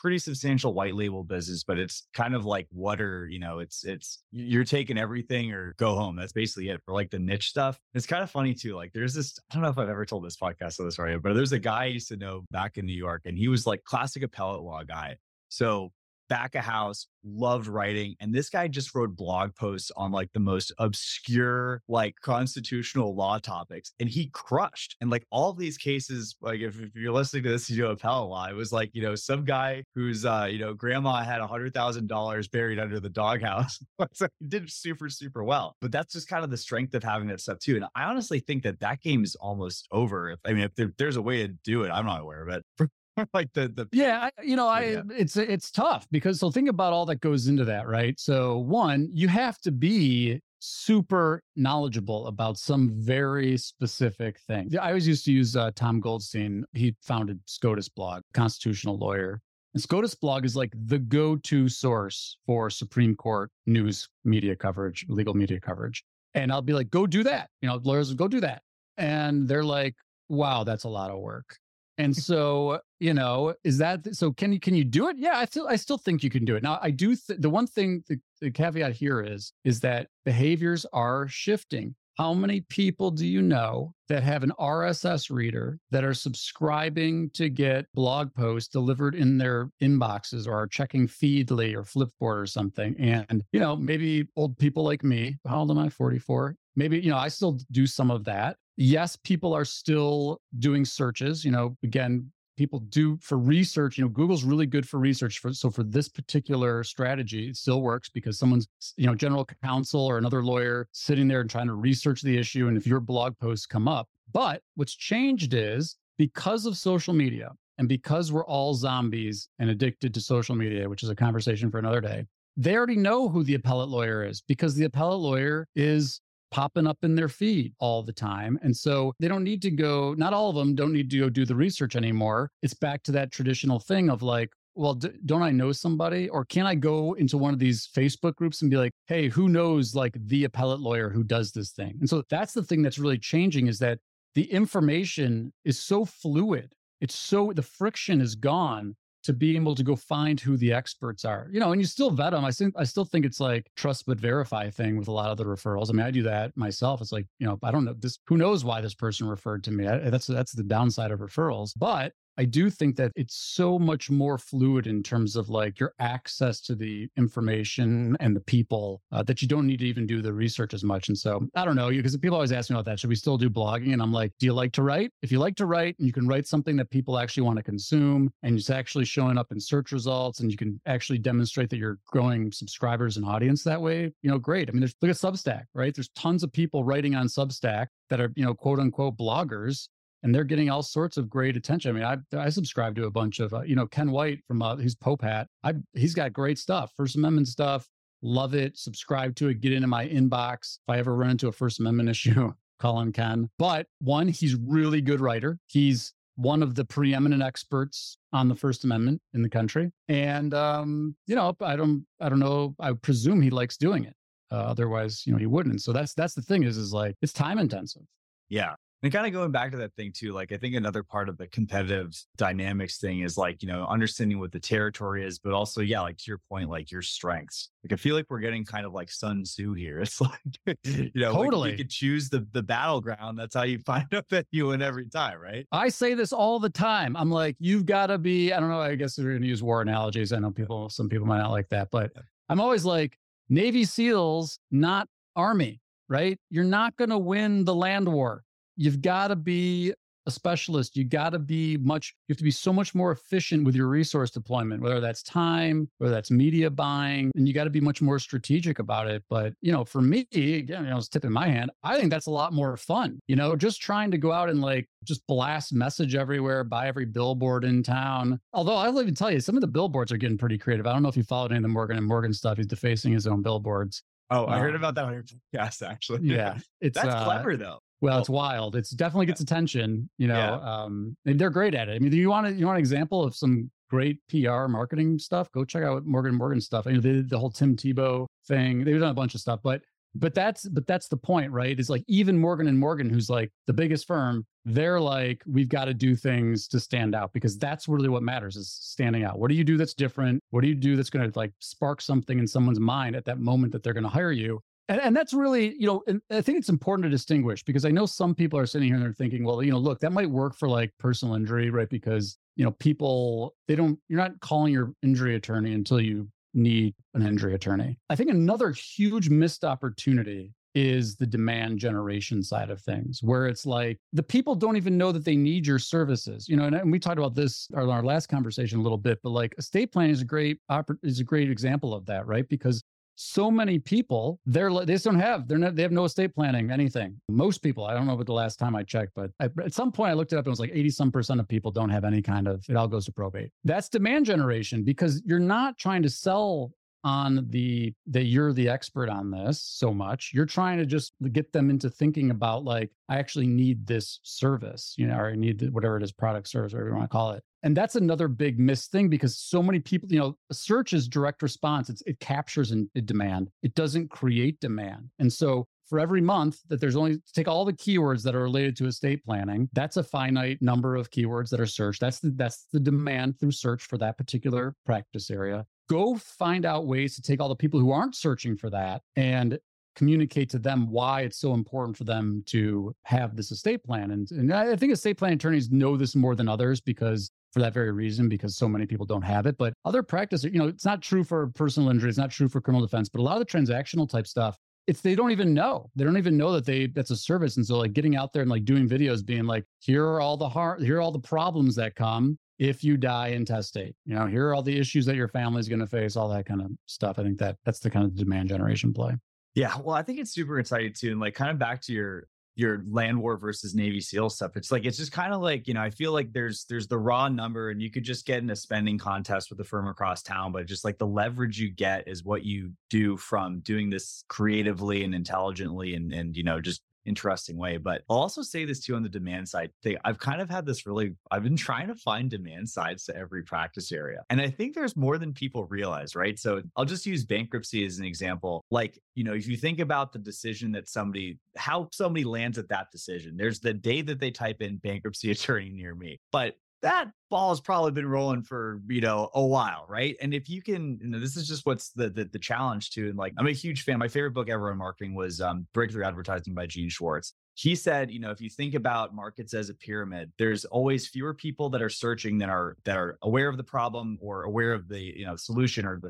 pretty 0.00 0.18
substantial 0.18 0.72
white 0.72 0.94
label 0.94 1.22
business, 1.22 1.62
but 1.62 1.78
it's 1.78 2.08
kind 2.14 2.34
of 2.34 2.46
like 2.46 2.66
water, 2.72 3.28
you 3.30 3.38
know, 3.38 3.58
it's 3.58 3.84
it's 3.84 4.22
you're 4.32 4.64
taking 4.64 4.98
everything 4.98 5.52
or 5.52 5.74
go 5.78 5.94
home. 5.94 6.16
That's 6.16 6.32
basically 6.32 6.70
it 6.70 6.80
for 6.84 6.94
like 6.94 7.10
the 7.10 7.18
niche 7.18 7.50
stuff. 7.50 7.78
It's 7.94 8.06
kind 8.06 8.22
of 8.22 8.30
funny 8.30 8.54
too. 8.54 8.74
Like 8.74 8.92
there's 8.92 9.14
this, 9.14 9.38
I 9.50 9.54
don't 9.54 9.62
know 9.62 9.68
if 9.68 9.78
I've 9.78 9.90
ever 9.90 10.06
told 10.06 10.24
this 10.24 10.36
podcast 10.36 10.80
or 10.80 10.84
this 10.84 10.94
story, 10.94 11.18
but 11.18 11.34
there's 11.34 11.52
a 11.52 11.58
guy 11.58 11.82
I 11.82 11.86
used 11.86 12.08
to 12.08 12.16
know 12.16 12.44
back 12.50 12.78
in 12.78 12.86
New 12.86 12.96
York 12.96 13.22
and 13.26 13.36
he 13.36 13.48
was 13.48 13.66
like 13.66 13.84
classic 13.84 14.22
appellate 14.22 14.62
law 14.62 14.82
guy. 14.82 15.16
So 15.50 15.92
back 16.30 16.54
a 16.54 16.60
house, 16.60 17.08
loved 17.24 17.66
writing. 17.66 18.14
And 18.20 18.32
this 18.32 18.48
guy 18.48 18.68
just 18.68 18.94
wrote 18.94 19.16
blog 19.16 19.54
posts 19.56 19.90
on 19.96 20.12
like 20.12 20.30
the 20.32 20.40
most 20.40 20.72
obscure, 20.78 21.82
like 21.88 22.14
constitutional 22.22 23.14
law 23.14 23.38
topics. 23.38 23.92
And 24.00 24.08
he 24.08 24.30
crushed. 24.32 24.96
And 25.00 25.10
like 25.10 25.26
all 25.30 25.52
these 25.52 25.76
cases, 25.76 26.36
like 26.40 26.60
if, 26.60 26.80
if 26.80 26.94
you're 26.94 27.12
listening 27.12 27.42
to 27.42 27.50
this, 27.50 27.68
you 27.68 27.82
know, 27.82 27.90
appellate 27.90 28.30
law, 28.30 28.46
it 28.46 28.54
was 28.54 28.72
like, 28.72 28.90
you 28.94 29.02
know, 29.02 29.16
some 29.16 29.44
guy 29.44 29.82
whose, 29.94 30.24
uh, 30.24 30.48
you 30.50 30.60
know, 30.60 30.72
grandma 30.72 31.22
had 31.22 31.40
a 31.40 31.46
hundred 31.46 31.74
thousand 31.74 32.06
dollars 32.06 32.48
buried 32.48 32.78
under 32.78 33.00
the 33.00 33.10
doghouse. 33.10 33.78
so 34.14 34.28
he 34.38 34.46
did 34.46 34.70
super, 34.70 35.08
super 35.10 35.42
well. 35.42 35.74
But 35.80 35.92
that's 35.92 36.12
just 36.12 36.28
kind 36.28 36.44
of 36.44 36.50
the 36.50 36.56
strength 36.56 36.94
of 36.94 37.02
having 37.02 37.28
that 37.28 37.40
stuff 37.40 37.58
too. 37.58 37.74
And 37.74 37.84
I 37.96 38.04
honestly 38.04 38.38
think 38.38 38.62
that 38.62 38.80
that 38.80 39.02
game 39.02 39.24
is 39.24 39.34
almost 39.40 39.88
over. 39.90 40.30
If, 40.30 40.38
I 40.46 40.52
mean, 40.52 40.62
if 40.62 40.74
there, 40.76 40.92
there's 40.96 41.16
a 41.16 41.22
way 41.22 41.46
to 41.46 41.48
do 41.48 41.82
it, 41.82 41.90
I'm 41.90 42.06
not 42.06 42.20
aware 42.20 42.42
of 42.42 42.48
it. 42.48 42.64
For, 42.76 42.88
like 43.34 43.52
the 43.52 43.68
the 43.68 43.88
yeah 43.92 44.28
I, 44.38 44.42
you 44.42 44.56
know 44.56 44.68
i 44.68 44.82
yeah. 44.82 45.02
it's 45.10 45.36
it's 45.36 45.70
tough 45.70 46.06
because 46.10 46.40
so 46.40 46.50
think 46.50 46.68
about 46.68 46.92
all 46.92 47.06
that 47.06 47.20
goes 47.20 47.46
into 47.46 47.64
that 47.66 47.88
right? 47.88 48.18
So 48.18 48.58
one 48.58 49.08
you 49.12 49.28
have 49.28 49.58
to 49.62 49.70
be 49.70 50.40
super 50.60 51.42
knowledgeable 51.56 52.26
about 52.26 52.58
some 52.58 52.90
very 52.94 53.56
specific 53.56 54.38
thing 54.40 54.70
i 54.78 54.88
always 54.88 55.08
used 55.08 55.24
to 55.24 55.32
use 55.32 55.56
uh, 55.56 55.70
tom 55.74 56.00
goldstein. 56.00 56.64
He 56.72 56.94
founded 57.02 57.40
SCOTUSblog 57.46 58.20
constitutional 58.34 58.98
lawyer. 58.98 59.40
And 59.72 59.82
SCOTUSblog 59.82 60.44
is 60.44 60.56
like 60.56 60.72
the 60.86 60.98
go-to 60.98 61.68
source 61.68 62.36
for 62.46 62.68
supreme 62.68 63.14
court 63.16 63.50
news 63.66 64.08
media 64.24 64.54
coverage 64.54 65.06
legal 65.08 65.34
media 65.34 65.60
coverage. 65.60 66.04
And 66.34 66.52
i'll 66.52 66.62
be 66.62 66.74
like 66.74 66.90
go 66.90 67.06
do 67.06 67.22
that. 67.24 67.48
You 67.62 67.68
know 67.68 67.80
lawyers 67.82 68.12
go 68.14 68.28
do 68.28 68.40
that. 68.40 68.62
And 68.98 69.48
they're 69.48 69.64
like 69.64 69.94
wow 70.28 70.62
that's 70.64 70.84
a 70.84 70.88
lot 70.88 71.10
of 71.10 71.18
work 71.18 71.56
and 72.00 72.16
so, 72.16 72.80
you 72.98 73.12
know, 73.12 73.54
is 73.62 73.76
that 73.78 74.14
so? 74.16 74.32
Can 74.32 74.52
you 74.52 74.60
can 74.60 74.74
you 74.74 74.84
do 74.84 75.08
it? 75.08 75.16
Yeah, 75.18 75.36
I 75.36 75.44
still 75.44 75.68
I 75.68 75.76
still 75.76 75.98
think 75.98 76.22
you 76.22 76.30
can 76.30 76.44
do 76.44 76.56
it. 76.56 76.62
Now, 76.62 76.78
I 76.80 76.90
do. 76.90 77.14
Th- 77.14 77.38
the 77.38 77.50
one 77.50 77.66
thing 77.66 78.02
the, 78.08 78.18
the 78.40 78.50
caveat 78.50 78.92
here 78.92 79.20
is 79.20 79.52
is 79.64 79.80
that 79.80 80.08
behaviors 80.24 80.86
are 80.92 81.28
shifting. 81.28 81.94
How 82.16 82.34
many 82.34 82.62
people 82.62 83.10
do 83.10 83.26
you 83.26 83.40
know 83.40 83.94
that 84.08 84.22
have 84.22 84.42
an 84.42 84.52
RSS 84.58 85.30
reader 85.30 85.78
that 85.90 86.04
are 86.04 86.12
subscribing 86.12 87.30
to 87.30 87.48
get 87.48 87.86
blog 87.94 88.34
posts 88.34 88.68
delivered 88.68 89.14
in 89.14 89.38
their 89.38 89.70
inboxes 89.82 90.46
or 90.46 90.52
are 90.52 90.66
checking 90.66 91.06
Feedly 91.06 91.74
or 91.74 91.82
Flipboard 91.82 92.42
or 92.42 92.46
something? 92.46 92.94
And, 92.98 93.42
you 93.52 93.60
know, 93.60 93.74
maybe 93.74 94.26
old 94.36 94.58
people 94.58 94.84
like 94.84 95.02
me, 95.02 95.38
how 95.46 95.60
old 95.60 95.70
am 95.70 95.78
I? 95.78 95.88
44. 95.88 96.56
Maybe, 96.76 97.00
you 97.00 97.10
know, 97.10 97.16
I 97.16 97.28
still 97.28 97.58
do 97.70 97.86
some 97.86 98.10
of 98.10 98.24
that 98.24 98.58
yes, 98.80 99.16
people 99.16 99.52
are 99.52 99.64
still 99.64 100.40
doing 100.58 100.84
searches. 100.84 101.44
You 101.44 101.50
know, 101.50 101.76
again, 101.84 102.30
people 102.56 102.80
do 102.80 103.18
for 103.20 103.38
research. 103.38 103.98
You 103.98 104.04
know, 104.04 104.10
Google's 104.10 104.42
really 104.42 104.66
good 104.66 104.88
for 104.88 104.98
research. 104.98 105.38
For, 105.38 105.52
so 105.52 105.70
for 105.70 105.82
this 105.82 106.08
particular 106.08 106.82
strategy, 106.82 107.50
it 107.50 107.56
still 107.56 107.82
works 107.82 108.08
because 108.08 108.38
someone's, 108.38 108.66
you 108.96 109.06
know, 109.06 109.14
general 109.14 109.46
counsel 109.62 110.00
or 110.00 110.18
another 110.18 110.42
lawyer 110.42 110.88
sitting 110.92 111.28
there 111.28 111.42
and 111.42 111.50
trying 111.50 111.66
to 111.66 111.74
research 111.74 112.22
the 112.22 112.36
issue. 112.36 112.68
And 112.68 112.76
if 112.76 112.86
your 112.86 113.00
blog 113.00 113.38
posts 113.38 113.66
come 113.66 113.86
up, 113.86 114.08
but 114.32 114.62
what's 114.76 114.94
changed 114.94 115.54
is 115.54 115.96
because 116.16 116.66
of 116.66 116.76
social 116.76 117.14
media 117.14 117.52
and 117.78 117.88
because 117.88 118.32
we're 118.32 118.46
all 118.46 118.74
zombies 118.74 119.48
and 119.58 119.70
addicted 119.70 120.14
to 120.14 120.20
social 120.20 120.54
media, 120.54 120.88
which 120.88 121.02
is 121.02 121.10
a 121.10 121.16
conversation 121.16 121.70
for 121.70 121.78
another 121.78 122.00
day, 122.00 122.24
they 122.56 122.76
already 122.76 122.96
know 122.96 123.28
who 123.28 123.42
the 123.44 123.54
appellate 123.54 123.88
lawyer 123.88 124.24
is 124.24 124.42
because 124.46 124.74
the 124.74 124.84
appellate 124.84 125.20
lawyer 125.20 125.66
is 125.74 126.20
popping 126.50 126.86
up 126.86 126.98
in 127.02 127.14
their 127.14 127.28
feed 127.28 127.72
all 127.78 128.02
the 128.02 128.12
time. 128.12 128.58
And 128.62 128.76
so 128.76 129.12
they 129.20 129.28
don't 129.28 129.44
need 129.44 129.62
to 129.62 129.70
go, 129.70 130.14
not 130.14 130.32
all 130.32 130.50
of 130.50 130.56
them 130.56 130.74
don't 130.74 130.92
need 130.92 131.10
to 131.10 131.18
go 131.18 131.28
do 131.28 131.44
the 131.44 131.54
research 131.54 131.96
anymore. 131.96 132.50
It's 132.62 132.74
back 132.74 133.02
to 133.04 133.12
that 133.12 133.32
traditional 133.32 133.78
thing 133.78 134.10
of 134.10 134.22
like, 134.22 134.50
well, 134.74 134.94
d- 134.94 135.10
don't 135.26 135.42
I 135.42 135.50
know 135.50 135.72
somebody? 135.72 136.28
Or 136.28 136.44
can 136.44 136.66
I 136.66 136.74
go 136.74 137.14
into 137.14 137.36
one 137.36 137.52
of 137.52 137.58
these 137.58 137.88
Facebook 137.94 138.36
groups 138.36 138.62
and 138.62 138.70
be 138.70 138.76
like, 138.76 138.92
hey, 139.06 139.28
who 139.28 139.48
knows 139.48 139.94
like 139.94 140.16
the 140.26 140.44
appellate 140.44 140.80
lawyer 140.80 141.10
who 141.10 141.24
does 141.24 141.52
this 141.52 141.72
thing? 141.72 141.96
And 142.00 142.08
so 142.08 142.22
that's 142.30 142.52
the 142.52 142.62
thing 142.62 142.82
that's 142.82 142.98
really 142.98 143.18
changing 143.18 143.66
is 143.66 143.78
that 143.80 143.98
the 144.34 144.50
information 144.50 145.52
is 145.64 145.78
so 145.78 146.04
fluid. 146.04 146.72
It's 147.00 147.14
so, 147.14 147.52
the 147.52 147.62
friction 147.62 148.20
is 148.20 148.34
gone 148.34 148.94
to 149.22 149.32
be 149.32 149.56
able 149.56 149.74
to 149.74 149.82
go 149.82 149.96
find 149.96 150.40
who 150.40 150.56
the 150.56 150.72
experts 150.72 151.24
are. 151.24 151.48
You 151.52 151.60
know, 151.60 151.72
and 151.72 151.80
you 151.80 151.86
still 151.86 152.10
vet 152.10 152.32
them. 152.32 152.44
I 152.44 152.50
think 152.50 152.74
I 152.76 152.84
still 152.84 153.04
think 153.04 153.24
it's 153.24 153.40
like 153.40 153.70
trust 153.76 154.06
but 154.06 154.18
verify 154.18 154.70
thing 154.70 154.96
with 154.96 155.08
a 155.08 155.12
lot 155.12 155.30
of 155.30 155.36
the 155.36 155.44
referrals. 155.44 155.90
I 155.90 155.92
mean, 155.92 156.06
I 156.06 156.10
do 156.10 156.22
that 156.22 156.56
myself. 156.56 157.00
It's 157.00 157.12
like, 157.12 157.26
you 157.38 157.46
know, 157.46 157.58
I 157.62 157.70
don't 157.70 157.84
know 157.84 157.94
this 157.98 158.18
who 158.26 158.36
knows 158.36 158.64
why 158.64 158.80
this 158.80 158.94
person 158.94 159.28
referred 159.28 159.64
to 159.64 159.70
me. 159.70 159.86
I, 159.86 160.10
that's 160.10 160.26
that's 160.26 160.52
the 160.52 160.62
downside 160.62 161.10
of 161.10 161.20
referrals. 161.20 161.72
But 161.76 162.12
I 162.40 162.46
do 162.46 162.70
think 162.70 162.96
that 162.96 163.12
it's 163.16 163.36
so 163.36 163.78
much 163.78 164.08
more 164.10 164.38
fluid 164.38 164.86
in 164.86 165.02
terms 165.02 165.36
of 165.36 165.50
like 165.50 165.78
your 165.78 165.92
access 165.98 166.58
to 166.62 166.74
the 166.74 167.06
information 167.18 168.16
and 168.18 168.34
the 168.34 168.40
people 168.40 169.02
uh, 169.12 169.22
that 169.24 169.42
you 169.42 169.46
don't 169.46 169.66
need 169.66 169.80
to 169.80 169.84
even 169.84 170.06
do 170.06 170.22
the 170.22 170.32
research 170.32 170.72
as 170.72 170.82
much. 170.82 171.08
And 171.08 171.18
so 171.18 171.46
I 171.54 171.66
don't 171.66 171.76
know, 171.76 171.90
because 171.90 172.16
people 172.16 172.36
always 172.36 172.50
ask 172.50 172.70
me 172.70 172.76
about 172.76 172.86
that. 172.86 172.98
Should 172.98 173.10
we 173.10 173.14
still 173.14 173.36
do 173.36 173.50
blogging? 173.50 173.92
And 173.92 174.00
I'm 174.00 174.10
like, 174.10 174.32
do 174.38 174.46
you 174.46 174.54
like 174.54 174.72
to 174.72 174.82
write? 174.82 175.12
If 175.20 175.30
you 175.30 175.38
like 175.38 175.54
to 175.56 175.66
write 175.66 175.96
and 175.98 176.06
you 176.06 176.14
can 176.14 176.26
write 176.26 176.46
something 176.46 176.76
that 176.76 176.88
people 176.88 177.18
actually 177.18 177.42
want 177.42 177.58
to 177.58 177.62
consume 177.62 178.32
and 178.42 178.58
it's 178.58 178.70
actually 178.70 179.04
showing 179.04 179.36
up 179.36 179.52
in 179.52 179.60
search 179.60 179.92
results 179.92 180.40
and 180.40 180.50
you 180.50 180.56
can 180.56 180.80
actually 180.86 181.18
demonstrate 181.18 181.68
that 181.68 181.76
you're 181.76 181.98
growing 182.06 182.50
subscribers 182.52 183.18
and 183.18 183.26
audience 183.26 183.62
that 183.64 183.82
way, 183.82 184.14
you 184.22 184.30
know, 184.30 184.38
great. 184.38 184.70
I 184.70 184.72
mean, 184.72 184.80
there's 184.80 184.94
look 185.02 185.10
at 185.10 185.16
Substack, 185.18 185.64
right? 185.74 185.94
There's 185.94 186.08
tons 186.16 186.42
of 186.42 186.50
people 186.50 186.84
writing 186.84 187.14
on 187.14 187.26
Substack 187.26 187.88
that 188.08 188.18
are, 188.18 188.32
you 188.34 188.46
know, 188.46 188.54
quote 188.54 188.78
unquote 188.78 189.18
bloggers 189.18 189.88
and 190.22 190.34
they're 190.34 190.44
getting 190.44 190.70
all 190.70 190.82
sorts 190.82 191.16
of 191.16 191.30
great 191.30 191.56
attention. 191.56 191.90
I 191.90 191.92
mean, 191.92 192.22
I 192.34 192.38
I 192.38 192.48
subscribe 192.48 192.96
to 192.96 193.06
a 193.06 193.10
bunch 193.10 193.40
of 193.40 193.52
uh, 193.54 193.62
you 193.62 193.76
know 193.76 193.86
Ken 193.86 194.10
White 194.10 194.40
from 194.46 194.62
uh, 194.62 194.76
he's 194.76 194.94
Popehat. 194.94 195.46
I 195.64 195.74
he's 195.94 196.14
got 196.14 196.32
great 196.32 196.58
stuff, 196.58 196.92
First 196.96 197.16
Amendment 197.16 197.48
stuff. 197.48 197.88
Love 198.22 198.54
it. 198.54 198.76
Subscribe 198.76 199.34
to 199.36 199.48
it. 199.48 199.60
Get 199.60 199.72
into 199.72 199.88
my 199.88 200.06
inbox. 200.06 200.78
If 200.86 200.88
I 200.88 200.98
ever 200.98 201.14
run 201.14 201.30
into 201.30 201.48
a 201.48 201.52
First 201.52 201.80
Amendment 201.80 202.08
issue, 202.10 202.52
call 202.78 202.96
on 202.96 203.12
Ken. 203.12 203.48
But 203.58 203.86
one, 204.00 204.28
he's 204.28 204.54
really 204.54 205.00
good 205.00 205.20
writer. 205.20 205.58
He's 205.66 206.12
one 206.36 206.62
of 206.62 206.74
the 206.74 206.84
preeminent 206.84 207.42
experts 207.42 208.16
on 208.32 208.48
the 208.48 208.54
First 208.54 208.84
Amendment 208.84 209.20
in 209.34 209.42
the 209.42 209.48
country, 209.48 209.90
and 210.08 210.54
um, 210.54 211.16
you 211.26 211.36
know, 211.36 211.56
I 211.60 211.76
don't 211.76 212.06
I 212.20 212.28
don't 212.28 212.40
know. 212.40 212.74
I 212.78 212.92
presume 212.92 213.40
he 213.42 213.50
likes 213.50 213.76
doing 213.76 214.04
it. 214.04 214.14
Uh, 214.52 214.56
otherwise, 214.56 215.22
you 215.26 215.32
know, 215.32 215.38
he 215.38 215.46
wouldn't. 215.46 215.80
So 215.80 215.92
that's 215.92 216.12
that's 216.14 216.34
the 216.34 216.42
thing 216.42 216.64
is 216.64 216.76
is 216.76 216.92
like 216.92 217.16
it's 217.22 217.32
time 217.32 217.58
intensive. 217.58 218.02
Yeah. 218.48 218.74
And 219.02 219.10
kind 219.10 219.26
of 219.26 219.32
going 219.32 219.50
back 219.50 219.70
to 219.70 219.78
that 219.78 219.94
thing 219.94 220.12
too, 220.14 220.32
like 220.32 220.52
I 220.52 220.58
think 220.58 220.74
another 220.74 221.02
part 221.02 221.30
of 221.30 221.38
the 221.38 221.46
competitive 221.46 222.12
dynamics 222.36 222.98
thing 222.98 223.20
is 223.20 223.38
like, 223.38 223.62
you 223.62 223.68
know, 223.68 223.86
understanding 223.86 224.38
what 224.38 224.52
the 224.52 224.60
territory 224.60 225.24
is, 225.24 225.38
but 225.38 225.54
also, 225.54 225.80
yeah, 225.80 226.02
like 226.02 226.18
to 226.18 226.24
your 226.26 226.40
point, 226.50 226.68
like 226.68 226.90
your 226.90 227.00
strengths. 227.00 227.70
Like 227.82 227.94
I 227.94 227.96
feel 227.96 228.14
like 228.14 228.26
we're 228.28 228.40
getting 228.40 228.62
kind 228.62 228.84
of 228.84 228.92
like 228.92 229.10
Sun 229.10 229.44
Tzu 229.44 229.72
here. 229.72 230.00
It's 230.10 230.20
like, 230.20 230.40
you 230.84 231.10
know, 231.14 231.32
totally. 231.32 231.70
Like 231.70 231.78
you 231.78 231.84
could 231.84 231.90
choose 231.90 232.28
the 232.28 232.46
the 232.52 232.62
battleground. 232.62 233.38
That's 233.38 233.54
how 233.54 233.62
you 233.62 233.78
find 233.78 234.06
out 234.14 234.28
that 234.30 234.46
you 234.50 234.66
win 234.66 234.82
every 234.82 235.08
time, 235.08 235.40
right? 235.40 235.66
I 235.72 235.88
say 235.88 236.14
this 236.14 236.32
all 236.32 236.58
the 236.58 236.68
time. 236.70 237.16
I'm 237.16 237.30
like, 237.30 237.56
you've 237.58 237.86
got 237.86 238.08
to 238.08 238.18
be, 238.18 238.52
I 238.52 238.60
don't 238.60 238.68
know, 238.68 238.80
I 238.80 238.96
guess 238.96 239.16
we're 239.16 239.32
gonna 239.32 239.46
use 239.46 239.62
war 239.62 239.80
analogies. 239.80 240.32
I 240.32 240.38
know 240.40 240.50
people, 240.50 240.90
some 240.90 241.08
people 241.08 241.26
might 241.26 241.38
not 241.38 241.52
like 241.52 241.68
that, 241.70 241.88
but 241.90 242.12
I'm 242.48 242.60
always 242.60 242.84
like, 242.84 243.16
Navy 243.48 243.84
SEALs, 243.84 244.58
not 244.70 245.08
army, 245.36 245.80
right? 246.08 246.38
You're 246.50 246.64
not 246.64 246.96
gonna 246.96 247.18
win 247.18 247.64
the 247.64 247.74
land 247.74 248.06
war 248.06 248.44
you've 248.80 249.02
got 249.02 249.28
to 249.28 249.36
be 249.36 249.92
a 250.26 250.30
specialist, 250.30 250.96
you 250.96 251.04
got 251.04 251.30
to 251.30 251.38
be 251.38 251.76
much, 251.78 252.14
you 252.26 252.32
have 252.32 252.38
to 252.38 252.44
be 252.44 252.50
so 252.50 252.72
much 252.72 252.94
more 252.94 253.12
efficient 253.12 253.64
with 253.64 253.74
your 253.74 253.88
resource 253.88 254.30
deployment, 254.30 254.82
whether 254.82 255.00
that's 255.00 255.22
time, 255.22 255.88
whether 255.98 256.12
that's 256.14 256.30
media 256.30 256.70
buying, 256.70 257.30
and 257.34 257.46
you 257.46 257.52
got 257.52 257.64
to 257.64 257.70
be 257.70 257.80
much 257.80 258.00
more 258.00 258.18
strategic 258.18 258.78
about 258.78 259.06
it. 259.06 259.22
But, 259.28 259.52
you 259.60 259.70
know, 259.70 259.84
for 259.84 260.00
me, 260.00 260.26
again, 260.32 260.84
you 260.84 260.90
know, 260.90 260.96
it's 260.96 261.08
tip 261.08 261.24
in 261.24 261.32
my 261.32 261.46
hand. 261.46 261.70
I 261.82 261.98
think 261.98 262.10
that's 262.10 262.26
a 262.26 262.30
lot 262.30 262.54
more 262.54 262.76
fun, 262.78 263.20
you 263.28 263.36
know, 263.36 263.54
just 263.54 263.82
trying 263.82 264.10
to 264.12 264.18
go 264.18 264.32
out 264.32 264.48
and 264.48 264.62
like 264.62 264.86
just 265.04 265.26
blast 265.26 265.74
message 265.74 266.14
everywhere, 266.14 266.64
buy 266.64 266.88
every 266.88 267.04
billboard 267.04 267.64
in 267.64 267.82
town. 267.82 268.40
Although 268.54 268.76
I'll 268.76 269.00
even 269.00 269.14
tell 269.14 269.30
you, 269.30 269.40
some 269.40 269.56
of 269.56 269.60
the 269.60 269.66
billboards 269.66 270.10
are 270.10 270.16
getting 270.16 270.38
pretty 270.38 270.56
creative. 270.56 270.86
I 270.86 270.92
don't 270.94 271.02
know 271.02 271.10
if 271.10 271.16
you 271.18 271.22
followed 271.24 271.52
any 271.52 271.58
of 271.58 271.62
the 271.64 271.68
Morgan 271.68 271.98
and 271.98 272.06
Morgan 272.06 272.32
stuff. 272.32 272.56
He's 272.56 272.66
defacing 272.66 273.12
his 273.12 273.26
own 273.26 273.42
billboards. 273.42 274.02
Oh, 274.30 274.46
I 274.46 274.58
heard 274.58 274.70
um, 274.70 274.76
about 274.76 274.94
that 274.94 275.04
on 275.04 275.12
your 275.12 275.24
podcast, 275.54 275.86
actually. 275.86 276.20
Yeah. 276.22 276.58
It's 276.80 276.98
that's 276.98 277.14
uh, 277.14 277.24
clever 277.24 277.58
though. 277.58 277.80
Well, 278.00 278.18
it's 278.18 278.30
wild. 278.30 278.76
It's 278.76 278.90
definitely 278.90 279.26
gets 279.26 279.40
attention, 279.40 280.08
you 280.16 280.26
know. 280.26 280.34
Yeah. 280.34 280.54
Um, 280.54 281.16
and 281.26 281.38
they're 281.38 281.50
great 281.50 281.74
at 281.74 281.88
it. 281.88 281.96
I 281.96 281.98
mean, 281.98 282.12
you 282.12 282.30
want 282.30 282.46
to, 282.46 282.52
you 282.52 282.66
want 282.66 282.76
an 282.76 282.80
example 282.80 283.22
of 283.22 283.34
some 283.34 283.70
great 283.90 284.18
PR 284.28 284.66
marketing 284.66 285.18
stuff? 285.18 285.50
Go 285.52 285.64
check 285.64 285.82
out 285.82 286.06
Morgan 286.06 286.34
Morgan 286.34 286.60
stuff. 286.60 286.86
I 286.86 286.92
mean, 286.92 287.00
they 287.02 287.12
did 287.12 287.28
the 287.30 287.38
whole 287.38 287.50
Tim 287.50 287.76
Tebow 287.76 288.26
thing. 288.46 288.84
They've 288.84 288.98
done 288.98 289.10
a 289.10 289.14
bunch 289.14 289.34
of 289.34 289.40
stuff, 289.40 289.60
but 289.62 289.82
but 290.14 290.34
that's 290.34 290.68
but 290.68 290.86
that's 290.86 291.08
the 291.08 291.16
point, 291.16 291.52
right? 291.52 291.78
Is 291.78 291.90
like 291.90 292.04
even 292.08 292.38
Morgan 292.38 292.66
and 292.66 292.78
Morgan, 292.78 293.08
who's 293.08 293.30
like 293.30 293.52
the 293.66 293.72
biggest 293.72 294.06
firm, 294.06 294.44
they're 294.64 295.00
like, 295.00 295.42
we've 295.46 295.68
got 295.68 295.84
to 295.84 295.94
do 295.94 296.16
things 296.16 296.66
to 296.68 296.80
stand 296.80 297.14
out 297.14 297.32
because 297.32 297.56
that's 297.58 297.86
really 297.88 298.08
what 298.08 298.22
matters 298.22 298.56
is 298.56 298.72
standing 298.72 299.24
out. 299.24 299.38
What 299.38 299.50
do 299.50 299.54
you 299.54 299.64
do 299.64 299.76
that's 299.76 299.94
different? 299.94 300.42
What 300.50 300.62
do 300.62 300.68
you 300.68 300.74
do 300.74 300.96
that's 300.96 301.10
going 301.10 301.30
to 301.30 301.38
like 301.38 301.52
spark 301.60 302.00
something 302.00 302.38
in 302.38 302.46
someone's 302.46 302.80
mind 302.80 303.14
at 303.14 303.24
that 303.26 303.38
moment 303.38 303.72
that 303.72 303.82
they're 303.82 303.94
going 303.94 304.04
to 304.04 304.10
hire 304.10 304.32
you? 304.32 304.60
And, 304.88 305.00
and 305.00 305.16
that's 305.16 305.32
really, 305.32 305.74
you 305.78 305.86
know, 305.86 306.02
I 306.30 306.40
think 306.40 306.58
it's 306.58 306.68
important 306.68 307.04
to 307.04 307.10
distinguish 307.10 307.62
because 307.62 307.84
I 307.84 307.90
know 307.90 308.06
some 308.06 308.34
people 308.34 308.58
are 308.58 308.66
sitting 308.66 308.88
here 308.88 308.96
and 308.96 309.04
they're 309.04 309.12
thinking, 309.12 309.44
well, 309.44 309.62
you 309.62 309.70
know, 309.70 309.78
look, 309.78 310.00
that 310.00 310.12
might 310.12 310.30
work 310.30 310.56
for 310.56 310.68
like 310.68 310.92
personal 310.98 311.34
injury, 311.34 311.70
right? 311.70 311.88
Because, 311.88 312.38
you 312.56 312.64
know, 312.64 312.72
people, 312.72 313.54
they 313.68 313.76
don't, 313.76 313.98
you're 314.08 314.18
not 314.18 314.40
calling 314.40 314.72
your 314.72 314.92
injury 315.02 315.36
attorney 315.36 315.74
until 315.74 316.00
you 316.00 316.28
need 316.54 316.94
an 317.14 317.24
injury 317.24 317.54
attorney. 317.54 317.98
I 318.08 318.16
think 318.16 318.30
another 318.30 318.72
huge 318.72 319.28
missed 319.28 319.64
opportunity 319.64 320.52
is 320.74 321.16
the 321.16 321.26
demand 321.26 321.78
generation 321.78 322.42
side 322.42 322.70
of 322.70 322.80
things, 322.80 323.20
where 323.22 323.46
it's 323.46 323.66
like 323.66 323.98
the 324.12 324.22
people 324.22 324.54
don't 324.54 324.76
even 324.76 324.96
know 324.96 325.10
that 325.10 325.24
they 325.24 325.34
need 325.34 325.66
your 325.66 325.80
services. 325.80 326.48
You 326.48 326.56
know, 326.56 326.64
and, 326.64 326.76
and 326.76 326.92
we 326.92 326.98
talked 326.98 327.18
about 327.18 327.34
this 327.34 327.68
our 327.74 328.02
last 328.04 328.28
conversation 328.28 328.78
a 328.78 328.82
little 328.82 328.98
bit, 328.98 329.18
but 329.22 329.30
like 329.30 329.54
estate 329.58 329.92
planning 329.92 330.12
is 330.12 330.20
a 330.20 330.24
great 330.24 330.58
is 331.02 331.18
a 331.18 331.24
great 331.24 331.50
example 331.50 331.92
of 331.92 332.06
that, 332.06 332.26
right? 332.26 332.48
Because 332.48 332.79
so 333.20 333.50
many 333.50 333.78
people 333.78 334.40
they're 334.46 334.72
they 334.72 334.94
just 334.94 335.04
don't 335.04 335.18
have 335.18 335.46
they're 335.46 335.58
not 335.58 335.76
they 335.76 335.82
have 335.82 335.92
no 335.92 336.04
estate 336.04 336.34
planning 336.34 336.70
anything. 336.70 337.20
Most 337.28 337.58
people 337.58 337.84
i 337.84 337.92
don't 337.92 338.06
know 338.06 338.14
about 338.14 338.26
the 338.26 338.32
last 338.32 338.58
time 338.58 338.74
i 338.74 338.82
checked 338.82 339.12
but 339.14 339.30
I, 339.38 339.48
at 339.62 339.74
some 339.74 339.92
point 339.92 340.10
i 340.10 340.14
looked 340.14 340.32
it 340.32 340.36
up 340.36 340.44
and 340.44 340.48
it 340.48 340.50
was 340.50 340.60
like 340.60 340.70
80 340.72 340.90
some 340.90 341.12
percent 341.12 341.40
of 341.40 341.46
people 341.46 341.70
don't 341.70 341.90
have 341.90 342.04
any 342.04 342.22
kind 342.22 342.48
of 342.48 342.64
it 342.68 342.76
all 342.76 342.88
goes 342.88 343.04
to 343.06 343.12
probate. 343.12 343.50
That's 343.64 343.88
demand 343.88 344.26
generation 344.26 344.84
because 344.84 345.22
you're 345.24 345.38
not 345.38 345.76
trying 345.78 346.02
to 346.02 346.10
sell 346.10 346.72
on 347.04 347.46
the 347.48 347.94
that 348.06 348.24
you're 348.24 348.52
the 348.52 348.68
expert 348.68 349.08
on 349.08 349.30
this 349.30 349.62
so 349.62 349.92
much. 349.92 350.32
You're 350.34 350.46
trying 350.46 350.78
to 350.78 350.86
just 350.86 351.14
get 351.32 351.52
them 351.52 351.70
into 351.70 351.88
thinking 351.90 352.30
about 352.30 352.64
like 352.64 352.90
i 353.08 353.18
actually 353.18 353.46
need 353.46 353.86
this 353.86 354.20
service 354.22 354.94
you 354.96 355.06
know 355.06 355.16
or 355.16 355.30
i 355.30 355.34
need 355.34 355.70
whatever 355.72 355.96
it 355.96 356.02
is 356.02 356.12
product 356.12 356.48
service 356.48 356.72
whatever 356.72 356.90
you 356.90 356.96
want 356.96 357.10
to 357.10 357.12
call 357.12 357.32
it 357.32 357.42
and 357.62 357.76
that's 357.76 357.96
another 357.96 358.28
big 358.28 358.58
missed 358.58 358.90
thing 358.90 359.08
because 359.08 359.36
so 359.36 359.62
many 359.62 359.80
people 359.80 360.08
you 360.10 360.18
know 360.18 360.36
search 360.52 360.92
is 360.92 361.08
direct 361.08 361.42
response. 361.42 361.90
It's, 361.90 362.02
it 362.06 362.20
captures 362.20 362.72
in 362.72 362.88
demand. 363.04 363.50
It 363.62 363.74
doesn't 363.74 364.10
create 364.10 364.60
demand. 364.60 365.10
And 365.18 365.32
so 365.32 365.66
for 365.86 365.98
every 365.98 366.20
month 366.20 366.60
that 366.68 366.80
there's 366.80 366.96
only 366.96 367.18
take 367.34 367.48
all 367.48 367.64
the 367.64 367.72
keywords 367.72 368.22
that 368.22 368.34
are 368.34 368.42
related 368.42 368.76
to 368.76 368.86
estate 368.86 369.24
planning 369.24 369.68
that's 369.72 369.96
a 369.96 370.04
finite 370.04 370.62
number 370.62 370.94
of 370.94 371.10
keywords 371.10 371.50
that 371.50 371.60
are 371.60 371.66
searched. 371.66 372.00
That's 372.00 372.20
the 372.20 372.30
that's 372.36 372.66
the 372.72 372.80
demand 372.80 373.38
through 373.38 373.52
search 373.52 373.82
for 373.82 373.98
that 373.98 374.16
particular 374.16 374.74
practice 374.86 375.30
area. 375.30 375.66
Go 375.88 376.16
find 376.16 376.64
out 376.64 376.86
ways 376.86 377.16
to 377.16 377.22
take 377.22 377.40
all 377.40 377.48
the 377.48 377.56
people 377.56 377.80
who 377.80 377.90
aren't 377.90 378.14
searching 378.14 378.56
for 378.56 378.70
that 378.70 379.02
and 379.16 379.58
communicate 380.00 380.48
to 380.48 380.58
them 380.58 380.90
why 380.90 381.20
it's 381.20 381.36
so 381.36 381.52
important 381.52 381.94
for 381.94 382.04
them 382.04 382.42
to 382.46 382.90
have 383.02 383.36
this 383.36 383.50
estate 383.50 383.84
plan. 383.84 384.12
And, 384.12 384.30
and 384.30 384.50
I 384.50 384.74
think 384.76 384.94
estate 384.94 385.18
plan 385.18 385.34
attorneys 385.34 385.70
know 385.70 385.94
this 385.94 386.16
more 386.16 386.34
than 386.34 386.48
others 386.48 386.80
because 386.80 387.30
for 387.52 387.60
that 387.60 387.74
very 387.74 387.92
reason, 387.92 388.26
because 388.26 388.56
so 388.56 388.66
many 388.66 388.86
people 388.86 389.04
don't 389.04 389.20
have 389.20 389.44
it. 389.44 389.58
But 389.58 389.74
other 389.84 390.02
practice, 390.02 390.42
you 390.42 390.58
know, 390.58 390.68
it's 390.68 390.86
not 390.86 391.02
true 391.02 391.22
for 391.22 391.48
personal 391.48 391.90
injury, 391.90 392.08
it's 392.08 392.16
not 392.16 392.30
true 392.30 392.48
for 392.48 392.62
criminal 392.62 392.86
defense, 392.86 393.10
but 393.10 393.20
a 393.20 393.22
lot 393.22 393.38
of 393.38 393.46
the 393.46 393.58
transactional 393.58 394.08
type 394.08 394.26
stuff, 394.26 394.56
it's 394.86 395.02
they 395.02 395.14
don't 395.14 395.32
even 395.32 395.52
know. 395.52 395.90
They 395.96 396.04
don't 396.04 396.16
even 396.16 396.38
know 396.38 396.52
that 396.52 396.64
they 396.64 396.86
that's 396.86 397.10
a 397.10 397.16
service. 397.16 397.58
And 397.58 397.66
so 397.66 397.76
like 397.76 397.92
getting 397.92 398.16
out 398.16 398.32
there 398.32 398.40
and 398.40 398.50
like 398.50 398.64
doing 398.64 398.88
videos 398.88 399.22
being 399.22 399.44
like, 399.44 399.66
here 399.80 400.06
are 400.06 400.22
all 400.22 400.38
the 400.38 400.48
hard 400.48 400.80
here 400.80 400.96
are 400.96 401.00
all 401.02 401.12
the 401.12 401.18
problems 401.18 401.76
that 401.76 401.94
come 401.94 402.38
if 402.58 402.82
you 402.82 402.96
die 402.96 403.28
intestate. 403.28 403.94
You 404.06 404.14
know, 404.14 404.24
here 404.26 404.48
are 404.48 404.54
all 404.54 404.62
the 404.62 404.78
issues 404.78 405.04
that 405.04 405.16
your 405.16 405.28
family's 405.28 405.68
going 405.68 405.80
to 405.80 405.86
face, 405.86 406.16
all 406.16 406.30
that 406.30 406.46
kind 406.46 406.62
of 406.62 406.70
stuff. 406.86 407.18
I 407.18 407.22
think 407.22 407.38
that 407.38 407.58
that's 407.66 407.80
the 407.80 407.90
kind 407.90 408.06
of 408.06 408.14
demand 408.14 408.48
generation 408.48 408.94
play. 408.94 409.14
Yeah, 409.54 409.76
well, 409.82 409.96
I 409.96 410.02
think 410.02 410.18
it's 410.20 410.32
super 410.32 410.58
exciting 410.58 410.92
too, 410.92 411.10
and 411.10 411.20
like 411.20 411.34
kind 411.34 411.50
of 411.50 411.58
back 411.58 411.82
to 411.82 411.92
your 411.92 412.26
your 412.56 412.82
land 412.88 413.20
war 413.20 413.36
versus 413.36 413.74
Navy 413.74 414.00
SEAL 414.00 414.30
stuff. 414.30 414.56
It's 414.56 414.70
like 414.70 414.84
it's 414.84 414.98
just 414.98 415.12
kind 415.12 415.32
of 415.32 415.40
like 415.40 415.66
you 415.66 415.74
know 415.74 415.80
I 415.80 415.90
feel 415.90 416.12
like 416.12 416.32
there's 416.32 416.66
there's 416.68 416.86
the 416.86 416.98
raw 416.98 417.28
number, 417.28 417.70
and 417.70 417.82
you 417.82 417.90
could 417.90 418.04
just 418.04 418.26
get 418.26 418.42
in 418.42 418.50
a 418.50 418.56
spending 418.56 418.98
contest 418.98 419.50
with 419.50 419.58
the 419.58 419.64
firm 419.64 419.88
across 419.88 420.22
town, 420.22 420.52
but 420.52 420.66
just 420.66 420.84
like 420.84 420.98
the 420.98 421.06
leverage 421.06 421.58
you 421.58 421.70
get 421.70 422.06
is 422.06 422.24
what 422.24 422.44
you 422.44 422.72
do 422.90 423.16
from 423.16 423.60
doing 423.60 423.90
this 423.90 424.24
creatively 424.28 425.02
and 425.04 425.14
intelligently, 425.14 425.94
and 425.94 426.12
and 426.12 426.36
you 426.36 426.44
know 426.44 426.60
just 426.60 426.82
interesting 427.04 427.56
way. 427.56 427.76
But 427.76 428.02
I'll 428.08 428.18
also 428.18 428.42
say 428.42 428.64
this 428.64 428.80
too 428.80 428.96
on 428.96 429.02
the 429.02 429.08
demand 429.08 429.48
side 429.48 429.70
thing. 429.82 429.96
I've 430.04 430.18
kind 430.18 430.40
of 430.40 430.50
had 430.50 430.66
this 430.66 430.86
really, 430.86 431.14
I've 431.30 431.42
been 431.42 431.56
trying 431.56 431.88
to 431.88 431.94
find 431.94 432.30
demand 432.30 432.68
sides 432.68 433.04
to 433.04 433.16
every 433.16 433.42
practice 433.42 433.92
area. 433.92 434.22
And 434.30 434.40
I 434.40 434.50
think 434.50 434.74
there's 434.74 434.96
more 434.96 435.18
than 435.18 435.32
people 435.32 435.66
realize, 435.66 436.14
right? 436.14 436.38
So 436.38 436.62
I'll 436.76 436.84
just 436.84 437.06
use 437.06 437.24
bankruptcy 437.24 437.84
as 437.84 437.98
an 437.98 438.04
example. 438.04 438.64
Like, 438.70 438.98
you 439.14 439.24
know, 439.24 439.34
if 439.34 439.46
you 439.46 439.56
think 439.56 439.80
about 439.80 440.12
the 440.12 440.18
decision 440.18 440.72
that 440.72 440.88
somebody, 440.88 441.38
how 441.56 441.88
somebody 441.92 442.24
lands 442.24 442.58
at 442.58 442.68
that 442.68 442.90
decision, 442.90 443.36
there's 443.36 443.60
the 443.60 443.74
day 443.74 444.02
that 444.02 444.20
they 444.20 444.30
type 444.30 444.62
in 444.62 444.76
bankruptcy 444.76 445.30
attorney 445.30 445.70
near 445.70 445.94
me. 445.94 446.20
But 446.32 446.54
that 446.82 447.10
ball 447.28 447.50
has 447.50 447.60
probably 447.60 447.92
been 447.92 448.06
rolling 448.06 448.42
for 448.42 448.80
you 448.88 449.00
know 449.00 449.30
a 449.34 449.44
while 449.44 449.86
right? 449.88 450.16
And 450.20 450.34
if 450.34 450.48
you 450.48 450.62
can 450.62 450.98
you 451.02 451.08
know 451.08 451.20
this 451.20 451.36
is 451.36 451.46
just 451.46 451.66
what's 451.66 451.90
the, 451.90 452.10
the 452.10 452.24
the, 452.24 452.38
challenge 452.38 452.90
too 452.90 453.08
and 453.08 453.18
like 453.18 453.34
i'm 453.38 453.46
a 453.46 453.52
huge 453.52 453.82
fan 453.82 453.98
my 453.98 454.08
favorite 454.08 454.32
book 454.32 454.48
ever 454.48 454.70
on 454.70 454.78
marketing 454.78 455.14
was 455.14 455.40
um, 455.40 455.66
breakthrough 455.74 456.04
advertising 456.04 456.54
by 456.54 456.66
gene 456.66 456.88
schwartz 456.88 457.34
he 457.60 457.74
said, 457.74 458.10
you 458.10 458.18
know, 458.18 458.30
if 458.30 458.40
you 458.40 458.48
think 458.48 458.74
about 458.74 459.14
markets 459.14 459.52
as 459.52 459.68
a 459.68 459.74
pyramid, 459.74 460.32
there's 460.38 460.64
always 460.64 461.06
fewer 461.06 461.34
people 461.34 461.68
that 461.68 461.82
are 461.82 461.90
searching 461.90 462.38
than 462.38 462.48
are 462.48 462.78
that 462.84 462.96
are 462.96 463.18
aware 463.20 463.50
of 463.50 463.58
the 463.58 463.62
problem 463.62 464.16
or 464.22 464.44
aware 464.44 464.72
of 464.72 464.88
the 464.88 464.98
you 464.98 465.26
know 465.26 465.36
solution 465.36 465.84
or 465.84 466.00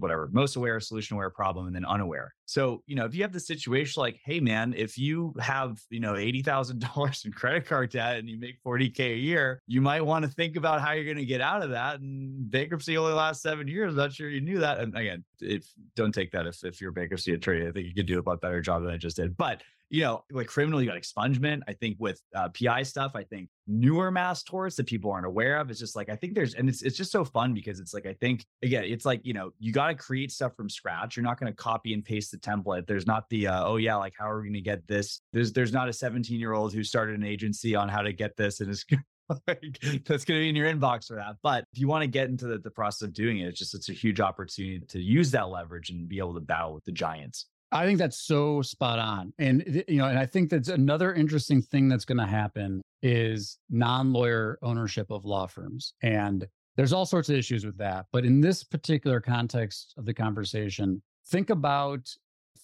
whatever 0.00 0.28
most 0.32 0.56
aware, 0.56 0.80
solution 0.80 1.14
aware 1.14 1.30
problem, 1.30 1.68
and 1.68 1.76
then 1.76 1.84
unaware. 1.84 2.34
So 2.44 2.82
you 2.86 2.96
know, 2.96 3.04
if 3.04 3.14
you 3.14 3.22
have 3.22 3.32
the 3.32 3.38
situation 3.38 4.00
like, 4.00 4.18
hey 4.24 4.40
man, 4.40 4.74
if 4.76 4.98
you 4.98 5.32
have 5.38 5.80
you 5.90 6.00
know 6.00 6.16
eighty 6.16 6.42
thousand 6.42 6.80
dollars 6.80 7.24
in 7.24 7.30
credit 7.30 7.66
card 7.66 7.90
debt 7.90 8.16
and 8.16 8.28
you 8.28 8.40
make 8.40 8.58
forty 8.58 8.90
k 8.90 9.12
a 9.12 9.16
year, 9.16 9.62
you 9.68 9.80
might 9.80 10.04
want 10.04 10.24
to 10.24 10.30
think 10.32 10.56
about 10.56 10.80
how 10.80 10.90
you're 10.90 11.04
going 11.04 11.18
to 11.18 11.24
get 11.24 11.40
out 11.40 11.62
of 11.62 11.70
that. 11.70 12.00
And 12.00 12.50
bankruptcy 12.50 12.98
only 12.98 13.12
lasts 13.12 13.44
seven 13.44 13.68
years. 13.68 13.94
not 13.94 14.12
sure 14.12 14.28
you 14.28 14.40
knew 14.40 14.58
that. 14.58 14.80
And 14.80 14.96
again, 14.96 15.22
if 15.40 15.72
don't 15.94 16.12
take 16.12 16.32
that 16.32 16.48
if 16.48 16.64
if 16.64 16.80
you're 16.80 16.90
bankruptcy 16.90 17.32
attorney, 17.32 17.68
I 17.68 17.70
think 17.70 17.86
you 17.86 17.94
could 17.94 18.06
do 18.06 18.20
a 18.20 18.28
lot 18.28 18.40
better 18.40 18.60
job 18.60 18.82
than 18.82 18.90
I 18.90 18.96
just 18.96 19.18
did. 19.18 19.36
But 19.36 19.62
you 19.90 20.02
know, 20.02 20.24
like 20.30 20.46
criminal, 20.46 20.80
you 20.80 20.88
got 20.88 20.96
expungement. 20.96 21.62
I 21.66 21.72
think 21.72 21.96
with 21.98 22.22
uh, 22.34 22.48
PI 22.48 22.84
stuff, 22.84 23.12
I 23.16 23.24
think 23.24 23.48
newer 23.66 24.12
mass 24.12 24.44
torts 24.44 24.76
that 24.76 24.86
people 24.86 25.10
aren't 25.10 25.26
aware 25.26 25.58
of. 25.58 25.68
It's 25.68 25.80
just 25.80 25.96
like 25.96 26.08
I 26.08 26.14
think 26.14 26.34
there's, 26.34 26.54
and 26.54 26.68
it's 26.68 26.82
it's 26.82 26.96
just 26.96 27.10
so 27.10 27.24
fun 27.24 27.54
because 27.54 27.80
it's 27.80 27.92
like 27.92 28.06
I 28.06 28.14
think 28.14 28.46
again, 28.62 28.84
it's 28.84 29.04
like 29.04 29.20
you 29.24 29.34
know, 29.34 29.50
you 29.58 29.72
got 29.72 29.88
to 29.88 29.94
create 29.94 30.30
stuff 30.30 30.54
from 30.56 30.70
scratch. 30.70 31.16
You're 31.16 31.24
not 31.24 31.40
going 31.40 31.52
to 31.52 31.56
copy 31.56 31.92
and 31.92 32.04
paste 32.04 32.30
the 32.30 32.38
template. 32.38 32.86
There's 32.86 33.06
not 33.06 33.28
the 33.30 33.48
uh, 33.48 33.64
oh 33.66 33.76
yeah, 33.76 33.96
like 33.96 34.14
how 34.16 34.30
are 34.30 34.40
we 34.40 34.46
going 34.46 34.54
to 34.54 34.60
get 34.60 34.86
this? 34.86 35.20
There's 35.32 35.52
there's 35.52 35.72
not 35.72 35.88
a 35.88 35.92
17 35.92 36.38
year 36.38 36.52
old 36.52 36.72
who 36.72 36.84
started 36.84 37.18
an 37.18 37.24
agency 37.24 37.74
on 37.74 37.88
how 37.88 38.02
to 38.02 38.12
get 38.12 38.36
this 38.36 38.60
and 38.60 38.70
is 38.70 38.86
like, 39.48 39.78
that's 40.06 40.24
going 40.24 40.38
to 40.38 40.44
be 40.44 40.48
in 40.48 40.56
your 40.56 40.72
inbox 40.72 41.06
for 41.06 41.16
that. 41.16 41.36
But 41.42 41.64
if 41.72 41.80
you 41.80 41.88
want 41.88 42.02
to 42.02 42.08
get 42.08 42.28
into 42.28 42.46
the, 42.46 42.58
the 42.58 42.70
process 42.70 43.02
of 43.02 43.12
doing 43.12 43.40
it, 43.40 43.48
it's 43.48 43.58
just 43.58 43.74
it's 43.74 43.88
a 43.88 43.92
huge 43.92 44.20
opportunity 44.20 44.80
to 44.88 45.00
use 45.00 45.32
that 45.32 45.48
leverage 45.48 45.90
and 45.90 46.08
be 46.08 46.18
able 46.18 46.34
to 46.34 46.40
battle 46.40 46.74
with 46.74 46.84
the 46.84 46.92
giants. 46.92 47.46
I 47.72 47.86
think 47.86 47.98
that's 47.98 48.20
so 48.20 48.62
spot 48.62 48.98
on. 48.98 49.32
And 49.38 49.84
you 49.88 49.98
know, 49.98 50.06
and 50.06 50.18
I 50.18 50.26
think 50.26 50.50
that's 50.50 50.68
another 50.68 51.14
interesting 51.14 51.62
thing 51.62 51.88
that's 51.88 52.04
going 52.04 52.18
to 52.18 52.26
happen 52.26 52.82
is 53.02 53.58
non-lawyer 53.70 54.58
ownership 54.62 55.10
of 55.10 55.24
law 55.24 55.46
firms. 55.46 55.94
And 56.02 56.46
there's 56.76 56.92
all 56.92 57.06
sorts 57.06 57.28
of 57.28 57.36
issues 57.36 57.64
with 57.64 57.76
that, 57.78 58.06
but 58.12 58.24
in 58.24 58.40
this 58.40 58.64
particular 58.64 59.20
context 59.20 59.94
of 59.96 60.04
the 60.04 60.14
conversation, 60.14 61.02
think 61.28 61.50
about 61.50 62.08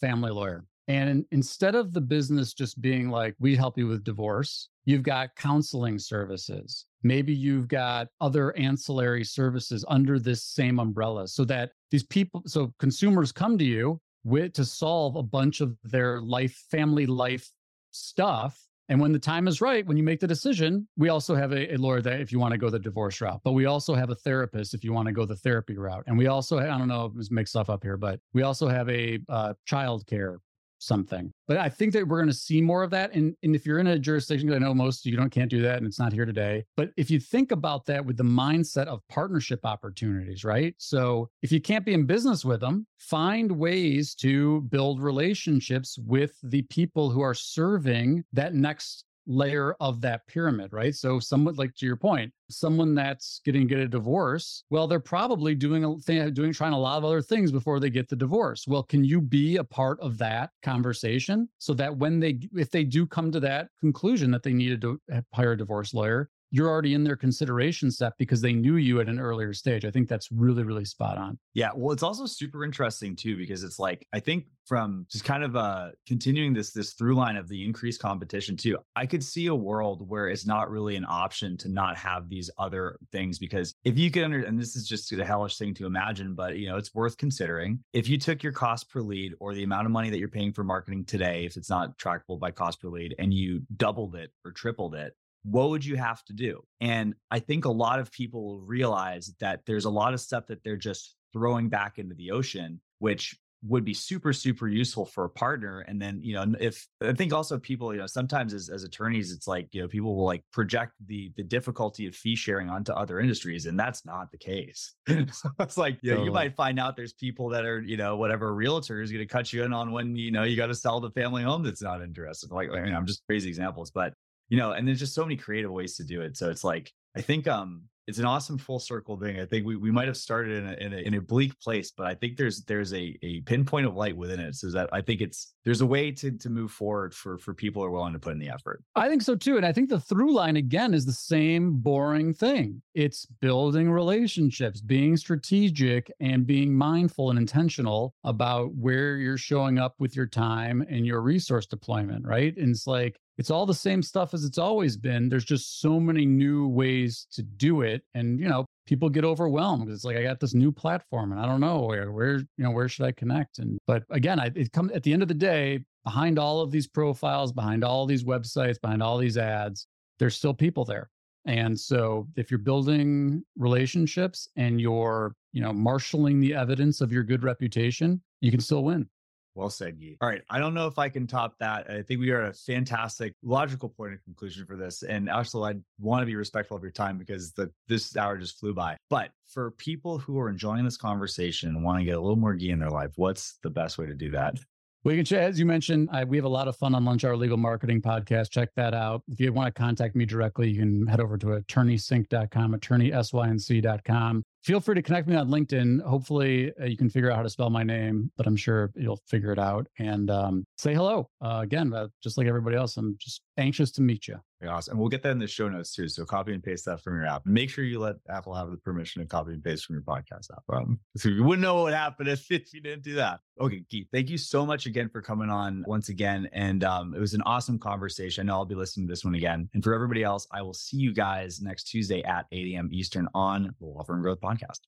family 0.01 0.31
lawyer. 0.31 0.65
And 0.89 1.25
instead 1.33 1.75
of 1.75 1.93
the 1.93 2.01
business 2.01 2.55
just 2.55 2.81
being 2.81 3.09
like, 3.09 3.35
we 3.41 3.57
help 3.57 3.77
you 3.77 3.89
with 3.89 4.05
divorce, 4.05 4.69
you've 4.85 5.03
got 5.03 5.35
counseling 5.35 5.99
services. 5.99 6.87
Maybe 7.03 7.35
you've 7.35 7.67
got 7.67 8.07
other 8.21 8.57
ancillary 8.57 9.25
services 9.25 9.85
under 9.89 10.21
this 10.21 10.45
same 10.45 10.79
umbrella 10.79 11.27
so 11.27 11.45
that 11.47 11.73
these 11.91 12.05
people, 12.05 12.43
so 12.47 12.73
consumers 12.79 13.33
come 13.33 13.59
to 13.59 13.65
you 13.65 14.01
with 14.27 14.53
to 14.55 14.65
solve 14.65 15.15
a 15.15 15.23
bunch 15.23 15.61
of 15.61 15.77
their 15.85 16.21
life, 16.21 16.65
family 16.71 17.07
life 17.07 17.49
stuff. 17.93 18.61
And 18.89 19.01
when 19.01 19.13
the 19.13 19.19
time 19.19 19.49
is 19.49 19.61
right, 19.61 19.87
when 19.87 19.97
you 19.97 20.03
make 20.03 20.21
the 20.21 20.27
decision, 20.27 20.87
we 20.97 21.09
also 21.09 21.35
have 21.35 21.53
a, 21.53 21.75
a 21.75 21.77
lawyer 21.77 22.01
that 22.03 22.21
if 22.21 22.33
you 22.33 22.39
want 22.39 22.53
to 22.53 22.59
go 22.59 22.69
the 22.69 22.79
divorce 22.79 23.21
route, 23.21 23.41
but 23.45 23.53
we 23.53 23.67
also 23.67 23.95
have 23.95 24.11
a 24.11 24.15
therapist 24.15 24.75
if 24.75 24.85
you 24.85 24.93
want 24.93 25.07
to 25.07 25.13
go 25.13 25.25
the 25.25 25.37
therapy 25.37 25.77
route. 25.77 26.05
And 26.07 26.19
we 26.19 26.27
also, 26.27 26.59
I 26.59 26.67
don't 26.79 26.89
know, 26.89 27.13
let's 27.15 27.31
mixed 27.31 27.53
stuff 27.53 27.71
up 27.71 27.83
here, 27.83 27.97
but 27.97 28.21
we 28.33 28.43
also 28.43 28.69
have 28.69 28.89
a 28.89 29.21
uh, 29.29 29.55
child 29.65 30.07
care 30.07 30.41
something. 30.79 31.33
But 31.49 31.59
I 31.59 31.69
think 31.69 31.93
that 31.93 32.07
we're 32.07 32.19
going 32.19 32.29
to 32.29 32.35
see 32.35 32.61
more 32.61 32.83
of 32.83 32.91
that. 32.91 33.15
And, 33.15 33.35
and 33.43 33.55
if 33.55 33.65
you're 33.65 33.79
in 33.79 33.87
a 33.87 33.99
jurisdiction, 33.99 34.53
I 34.53 34.59
know 34.59 34.75
most 34.75 35.07
you 35.07 35.17
don't 35.17 35.31
can't 35.31 35.51
do 35.51 35.63
that 35.63 35.79
and 35.79 35.87
it's 35.87 35.99
not 35.99 36.13
here 36.13 36.27
today. 36.27 36.65
But 36.77 36.91
if 36.97 37.11
you 37.11 37.19
think 37.19 37.53
about 37.53 37.87
that 37.87 38.05
with 38.05 38.17
the 38.17 38.25
mindset 38.25 38.87
of 38.87 39.01
partnership 39.09 39.61
opportunities, 39.65 40.45
right? 40.45 40.75
So 40.79 41.31
if 41.43 41.51
you 41.51 41.61
can't 41.61 41.85
be 41.85 41.95
in 41.95 42.05
business 42.05 42.45
with 42.45 42.61
them, 42.61 42.87
find 42.99 43.51
ways 43.51 44.15
to 44.17 44.63
build 44.63 45.01
relationships 45.01 45.99
with 46.05 46.37
the 46.43 46.63
people 46.63 47.11
who 47.11 47.23
are 47.23 47.35
serving 47.35 48.25
that 48.33 48.55
next 48.55 49.06
layer 49.27 49.75
of 49.81 50.01
that 50.01 50.27
pyramid, 50.27 50.73
right? 50.73 50.95
So 50.95 51.19
someone 51.19 51.55
like 51.57 51.75
to 51.77 51.87
your 51.87 51.97
point, 51.97 52.33
someone 52.49 52.95
that's 52.95 53.41
getting 53.45 53.67
get 53.67 53.79
a 53.79 53.89
divorce, 53.89 54.65
well, 54.71 54.87
they're 54.87 55.01
probably 55.01 55.55
doing 55.55 55.85
a 55.85 55.97
thing, 55.99 56.33
doing 56.33 56.53
trying 56.53 56.73
a 56.73 56.79
lot 56.79 56.99
of 56.99 57.05
other 57.05 57.23
things 57.23 57.51
before 57.51 57.81
they 57.81 57.91
get 57.91 58.09
the 58.09 58.17
divorce. 58.17 58.67
Well, 58.67 58.83
can 58.83 59.05
you 59.05 59.21
be 59.21 59.57
a 59.57 59.65
part 59.65 59.99
of 60.01 60.19
that 60.19 60.51
conversation 60.63 61.49
so 61.59 61.75
that 61.75 61.97
when 61.97 62.21
they 62.21 62.39
if 62.55 62.71
they 62.71 62.85
do 62.85 63.07
come 63.07 63.33
to 63.33 63.41
that 63.41 63.69
conclusion 63.81 64.31
that 64.31 64.43
they 64.43 64.53
needed 64.53 64.81
to 64.83 65.01
hire 65.33 65.53
a 65.53 65.59
divorce 65.59 65.93
lawyer, 65.95 66.31
you're 66.51 66.69
already 66.69 66.95
in 66.95 67.05
their 67.05 67.17
consideration 67.17 67.91
set 67.91 68.13
because 68.19 68.41
they 68.41 68.53
knew 68.53 68.77
you 68.77 69.01
at 69.01 69.09
an 69.09 69.19
earlier 69.19 69.53
stage. 69.53 69.85
I 69.85 69.91
think 69.91 70.09
that's 70.09 70.31
really, 70.31 70.63
really 70.63 70.85
spot 70.85 71.19
on. 71.19 71.39
Yeah. 71.55 71.71
Well, 71.75 71.93
it's 71.93 72.03
also 72.03 72.27
super 72.27 72.65
interesting 72.65 73.17
too, 73.17 73.37
because 73.37 73.65
it's 73.65 73.79
like, 73.79 74.07
I 74.13 74.21
think 74.21 74.47
from 74.65 75.07
just 75.09 75.25
kind 75.25 75.45
of 75.45 75.55
uh 75.55 75.91
continuing 76.09 76.53
this 76.53 76.73
this 76.73 76.95
through 76.95 77.15
line 77.15 77.37
of 77.37 77.49
the 77.49 77.65
increased 77.65 78.01
competition 78.01 78.57
too, 78.57 78.79
I 78.97 79.07
could 79.07 79.23
see 79.23 79.47
a 79.47 79.55
world 79.55 80.09
where 80.09 80.29
it's 80.29 80.47
not 80.47 80.71
really 80.71 80.97
an 80.97 81.07
option 81.09 81.57
to 81.59 81.69
not 81.69 81.97
have 81.97 82.29
these 82.29 82.51
other 82.59 82.99
things 83.13 83.39
because 83.39 83.75
if 83.85 83.99
you 83.99 84.11
could 84.11 84.25
under 84.25 84.43
and 84.43 84.59
this 84.59 84.77
is 84.77 84.87
just 84.87 85.13
a 85.13 85.25
hellish 85.25 85.57
thing 85.57 85.75
to 85.75 85.87
imagine, 85.87 86.35
but 86.35 86.59
you 86.59 86.69
know, 86.69 86.77
it's 86.77 86.95
worth 86.95 87.17
considering. 87.17 87.81
If 87.93 88.09
you 88.09 88.19
took 88.19 88.43
your 88.43 88.53
cost 88.53 88.91
per 88.91 89.01
lead 89.01 89.35
or 89.41 89.55
the 89.55 89.63
amount 89.63 89.87
of 89.87 89.93
money 89.93 90.11
that 90.11 90.19
you're 90.19 90.29
paying 90.29 90.53
for 90.53 90.65
marketing 90.65 91.05
today, 91.05 91.45
if 91.45 91.57
it's 91.57 91.71
not 91.71 91.97
trackable 91.99 92.39
by 92.39 92.51
cost 92.51 92.81
per 92.81 92.89
lead, 92.89 93.15
and 93.19 93.33
you 93.33 93.63
doubled 93.77 94.15
it 94.15 94.31
or 94.45 94.53
tripled 94.53 94.95
it, 94.95 95.15
what 95.49 95.71
would 95.71 95.85
you 95.85 95.97
have 95.97 96.25
to 96.25 96.33
do? 96.33 96.63
And 96.81 97.15
I 97.31 97.39
think 97.39 97.65
a 97.65 97.71
lot 97.71 98.01
of 98.01 98.11
people 98.11 98.61
realize 98.61 99.33
that 99.41 99.61
there's 99.67 99.85
a 99.85 99.91
lot 99.91 100.13
of 100.13 100.21
stuff 100.21 100.47
that 100.49 100.65
they're 100.65 100.77
just 100.77 101.15
throwing 101.33 101.69
back 101.69 101.99
into 101.99 102.15
the 102.15 102.33
ocean, 102.33 102.81
which 102.99 103.37
would 103.63 103.85
be 103.85 103.95
super 103.95 104.33
super 104.33 104.69
useful 104.69 105.07
for 105.07 105.25
a 105.25 105.31
partner 105.31 105.81
and 105.89 106.01
then 106.01 106.21
you 106.23 106.35
know 106.35 106.45
if 106.61 106.87
i 107.03 107.13
think 107.13 107.33
also 107.33 107.59
people 107.59 107.93
you 107.93 107.99
know 107.99 108.07
sometimes 108.07 108.53
as, 108.53 108.69
as 108.69 108.85
attorneys 108.85 109.33
it's 109.33 109.49
like 109.49 109.67
you 109.73 109.81
know 109.81 109.89
people 109.89 110.15
will 110.15 110.27
like 110.27 110.45
project 110.53 110.93
the 111.07 111.33
the 111.37 111.43
difficulty 111.43 112.07
of 112.07 112.15
fee 112.15 112.37
sharing 112.37 112.69
onto 112.69 112.93
other 112.93 113.19
industries 113.19 113.67
and 113.67 113.79
that's 113.81 114.05
not 114.05 114.31
the 114.31 114.39
case. 114.39 114.95
So 115.33 115.51
it's 115.61 115.79
like 115.79 115.99
you 116.03 116.15
know 116.15 116.25
you 116.25 116.31
might 116.31 116.55
find 116.55 116.79
out 116.79 116.97
there's 116.97 117.15
people 117.15 117.49
that 117.51 117.65
are 117.65 117.81
you 117.81 117.97
know 117.97 118.17
whatever 118.17 118.55
realtor 118.55 119.01
is 119.01 119.11
going 119.11 119.27
to 119.27 119.33
cut 119.33 119.53
you 119.53 119.65
in 119.65 119.73
on 119.73 119.91
when 119.91 120.15
you 120.15 120.31
know 120.31 120.45
you 120.45 120.57
got 120.57 120.67
to 120.67 120.75
sell 120.75 121.01
the 121.01 121.11
family 121.11 121.43
home 121.43 121.63
that's 121.63 121.83
not 121.83 122.03
interested. 122.03 122.51
Like 122.51 122.71
I 122.71 122.83
mean, 122.83 122.95
i'm 122.95 123.07
just 123.07 123.23
crazy 123.27 123.49
examples 123.49 123.91
but 123.91 124.13
you 124.49 124.57
know, 124.57 124.73
and 124.73 124.87
there's 124.87 124.99
just 125.01 125.15
so 125.15 125.25
many 125.25 125.37
creative 125.37 125.71
ways 125.71 125.97
to 125.97 126.05
do 126.05 126.21
it. 126.23 126.37
So 126.37 126.51
it's 126.51 126.65
like, 126.65 126.93
I 127.17 127.21
think 127.21 127.47
um 127.49 127.85
it's 128.07 128.19
an 128.19 128.25
awesome 128.25 128.57
full 128.57 128.79
circle 128.79 129.19
thing. 129.19 129.41
I 129.41 129.47
think 129.47 129.67
we, 129.67 129.75
we 129.75 129.91
might 129.91 130.07
have 130.07 130.17
started 130.17 130.59
in 130.59 130.69
a, 130.69 130.73
in 130.75 130.93
a, 130.93 130.97
in 131.09 131.15
a 131.15 131.21
bleak 131.21 131.59
place, 131.59 131.91
but 131.91 132.07
I 132.07 132.15
think 132.15 132.37
there's 132.37 132.63
there's 132.63 132.95
a 132.95 133.17
a 133.23 133.41
pinpoint 133.41 133.87
of 133.87 133.97
light 133.97 134.17
within 134.17 134.39
it. 134.39 134.55
So 134.55 134.71
that 134.71 134.89
I 134.93 135.01
think 135.01 135.21
it's 135.21 135.55
there's 135.65 135.81
a 135.81 135.87
way 135.87 136.13
to 136.13 136.31
to 136.31 136.49
move 136.49 136.71
forward 136.71 137.15
for 137.15 137.39
for 137.39 137.53
people 137.53 137.83
who 137.83 137.89
are 137.89 137.91
willing 137.91 138.13
to 138.13 138.19
put 138.19 138.33
in 138.33 138.39
the 138.39 138.49
effort. 138.49 138.85
I 138.95 139.09
think 139.09 139.23
so 139.23 139.35
too, 139.35 139.57
and 139.57 139.67
I 139.67 139.73
think 139.73 139.89
the 139.89 139.99
through 139.99 140.33
line 140.33 140.57
again 140.57 140.95
is 140.95 141.05
the 141.05 141.13
same 141.13 141.79
boring 141.79 142.33
thing. 142.33 142.81
It's 142.95 143.27
building 143.27 143.91
relationships, 143.91 144.81
being 144.81 145.17
strategic, 145.17 146.11
and 146.21 146.47
being 146.47 146.73
mindful 146.73 147.31
and 147.31 147.39
intentional 147.39 148.15
about 148.23 148.73
where 148.77 149.17
you're 149.17 149.37
showing 149.37 149.79
up 149.79 149.97
with 149.99 150.15
your 150.15 150.27
time 150.27 150.85
and 150.89 151.05
your 151.05 151.23
resource 151.23 151.67
deployment. 151.67 152.25
Right, 152.25 152.57
and 152.57 152.71
it's 152.71 152.87
like 152.87 153.19
it's 153.39 153.51
all 153.51 153.67
the 153.67 153.75
same 153.75 154.03
stuff 154.03 154.35
as 154.35 154.45
it's 154.45 154.59
always 154.59 154.97
been. 154.97 155.29
There's 155.29 155.45
just 155.45 155.81
so 155.81 156.01
many 156.01 156.25
new 156.25 156.69
ways 156.69 157.27
to 157.33 157.43
do 157.43 157.83
it. 157.83 158.03
And, 158.15 158.41
you 158.41 158.49
know, 158.49 158.65
people 158.87 159.11
get 159.11 159.25
overwhelmed. 159.25 159.91
It's 159.91 160.05
like, 160.05 160.17
I 160.17 160.23
got 160.23 160.41
this 160.41 160.55
new 160.55 160.73
platform 160.73 161.33
and 161.33 161.41
I 161.41 161.47
don't 161.47 161.61
know 161.61 161.81
where, 161.81 162.13
where, 162.13 162.37
you 162.37 162.47
know, 162.59 162.71
where 162.71 162.89
should 162.89 163.05
I 163.05 163.13
connect? 163.13 163.59
And, 163.59 163.79
but 163.87 164.05
again, 164.11 164.41
I, 164.41 164.51
it 164.55 164.73
comes 164.73 164.93
at 164.93 165.03
the 165.03 165.13
end 165.13 165.23
of 165.23 165.29
the 165.29 165.35
day, 165.35 165.85
behind 166.05 166.39
all 166.39 166.61
of 166.61 166.71
these 166.71 166.87
profiles, 166.87 167.53
behind 167.53 167.83
all 167.83 168.07
these 168.07 168.25
websites, 168.25 168.81
behind 168.81 169.03
all 169.03 169.19
these 169.19 169.37
ads, 169.37 169.89
there's 170.19 170.37
still 170.37 170.55
people 170.55 170.85
there. 170.85 171.11
And 171.47 171.79
so 171.79 172.27
if 172.37 172.51
you're 172.51 172.59
building 172.59 173.45
relationships 173.57 174.49
and 174.57 174.81
you're, 174.81 175.35
you 175.53 175.61
know, 175.61 175.73
marshaling 175.73 176.41
the 176.41 176.55
evidence 176.55 177.01
of 177.01 177.13
your 177.13 177.23
good 177.23 177.43
reputation, 177.43 178.21
you 178.41 178.51
can 178.51 178.61
still 178.61 178.83
win. 178.85 179.09
Well 179.57 179.71
said, 179.71 179.99
Gyi. 179.99 180.19
All 180.21 180.29
right. 180.29 180.43
I 180.51 180.59
don't 180.59 180.75
know 180.75 180.87
if 180.87 180.99
I 180.99 181.09
can 181.09 181.27
top 181.27 181.55
that. 181.61 181.91
I 181.91 182.03
think 182.03 182.21
we 182.21 182.31
are 182.31 182.43
at 182.43 182.51
a 182.51 182.53
fantastic 182.53 183.35
logical 183.43 183.89
point 183.89 184.13
of 184.13 184.23
conclusion 184.23 184.67
for 184.67 184.77
this. 184.77 185.03
And 185.03 185.31
actually, 185.31 185.73
I 185.73 185.75
want 185.99 186.23
to 186.23 186.27
be 186.27 186.37
respectful 186.37 186.77
of 186.77 186.83
your 186.83 186.93
time 186.93 187.17
because 187.17 187.53
the 187.53 187.71
this 187.89 188.17
hour 188.17 188.37
just 188.37 188.61
flew 188.61 188.75
by. 188.75 188.97
But 189.09 189.31
for 189.49 189.71
people 189.73 190.19
who 190.19 190.39
are 190.39 190.51
enjoying 190.51 190.85
this 190.85 190.99
conversation 190.99 191.71
and 191.71 191.83
want 191.83 191.99
to 191.99 192.05
get 192.05 192.17
a 192.17 192.21
little 192.21 192.37
more 192.37 192.55
Gyi 192.55 192.71
in 192.71 192.79
their 192.79 192.91
life, 192.91 193.13
what's 193.17 193.59
the 193.63 193.71
best 193.71 193.97
way 193.97 194.07
to 194.07 194.15
do 194.15 194.31
that? 194.33 194.59
Well, 195.05 195.15
you 195.15 195.23
can, 195.23 195.39
as 195.39 195.59
you 195.59 195.67
mentioned, 195.67 196.09
I, 196.11 196.25
we 196.25 196.37
have 196.37 196.47
a 196.47 196.49
lot 196.49 196.67
of 196.67 196.77
fun 196.77 196.93
on 196.93 197.05
Lunch 197.05 197.25
Hour 197.25 197.37
Legal 197.37 197.57
Marketing 197.57 198.03
Podcast. 198.03 198.51
Check 198.51 198.71
that 198.75 198.93
out. 198.93 199.23
If 199.29 199.39
you 199.39 199.53
want 199.53 199.73
to 199.73 199.81
contact 199.81 200.17
me 200.17 200.27
directly, 200.27 200.69
you 200.69 200.81
can 200.81 201.07
head 201.07 201.21
over 201.21 201.39
to 201.39 201.47
attorneysync.com, 201.47 202.75
attorneysync.com 202.75 204.43
feel 204.67 204.81
free 204.81 204.97
to 204.97 205.03
connect 205.03 205.29
me 205.29 205.37
on 205.37 205.49
LinkedIn. 205.49 206.03
Hopefully, 206.03 206.73
uh, 206.81 206.87
you 206.87 206.97
can 206.97 207.09
figure 207.09 207.31
out 207.31 207.37
how 207.37 207.43
to 207.43 207.49
spell 207.49 207.71
my 207.71 207.85
name, 207.85 208.33
but 208.37 208.49
I'm 208.49 208.57
sure 208.57 208.91
you'll 208.97 209.21
figure 209.29 209.53
it 209.53 209.61
out. 209.61 209.87
And 210.01 210.29
um, 210.29 210.65
say 210.77 210.93
hello 210.93 211.31
uh, 211.41 211.61
again, 211.63 211.95
uh, 211.95 212.09
just 212.21 212.37
like 212.37 212.49
everybody 212.49 212.77
else. 212.77 212.97
I'm 212.97 213.17
just 213.21 213.43
anxious 213.59 213.91
to 213.93 214.03
meet 214.03 214.29
you. 214.29 214.37
Awesome. 214.67 214.93
And 214.93 215.01
we'll 215.01 215.09
get 215.09 215.23
that 215.23 215.31
in 215.31 215.39
the 215.39 215.47
show 215.47 215.69
notes 215.69 215.95
too. 215.95 216.09
So 216.09 216.25
copy 216.25 216.53
and 216.53 216.63
paste 216.63 216.87
that 216.87 217.03
from 217.03 217.15
your 217.15 217.27
app. 217.27 217.45
Make 217.45 217.71
sure 217.71 217.85
you 217.85 217.99
let 217.99 218.17
Apple 218.29 218.55
have 218.55 218.71
the 218.71 218.77
permission 218.79 219.23
to 219.23 219.29
copy 219.29 219.53
and 219.53 219.63
paste 219.63 219.85
from 219.85 219.97
your 219.97 220.03
podcast 220.03 220.51
app. 220.53 220.63
Um, 220.73 220.99
so 221.17 221.29
you 221.31 221.45
wouldn't 221.45 221.63
know 221.63 221.75
what 221.75 221.85
would 221.85 221.95
happen 221.95 222.27
if, 222.27 222.47
if 222.51 222.73
you 222.73 222.81
didn't 222.81 223.03
do 223.03 223.15
that. 223.15 223.41
Okay, 223.61 223.83
Keith, 223.91 224.07
thank 224.13 224.29
you 224.29 224.39
so 224.39 224.67
much 224.67 224.87
again 224.87 225.09
for 225.09 225.23
coming 225.23 225.51
on 225.51 225.85
once 225.87 226.09
again. 226.09 226.49
And 226.53 226.85
um, 226.85 227.15
it 227.15 227.21
was 227.21 227.35
an 227.35 227.43
awesome 227.43 227.79
conversation. 227.79 228.43
I 228.43 228.53
know 228.53 228.59
I'll 228.59 228.65
be 228.65 228.75
listening 228.75 229.07
to 229.07 229.13
this 229.13 229.25
one 229.25 229.35
again. 229.35 229.69
And 229.75 229.83
for 229.83 229.95
everybody 229.95 230.23
else, 230.23 230.47
I 230.53 230.63
will 230.63 230.75
see 230.75 230.97
you 230.97 231.13
guys 231.13 231.61
next 231.61 231.85
Tuesday 231.85 232.23
at 232.25 232.47
8 232.53 232.75
a.m. 232.75 232.89
Eastern 232.93 233.29
on 233.35 233.75
the 233.79 233.87
Law 233.87 234.05
Firm 234.05 234.23
Growth 234.23 234.41
Podcast. 234.41 234.81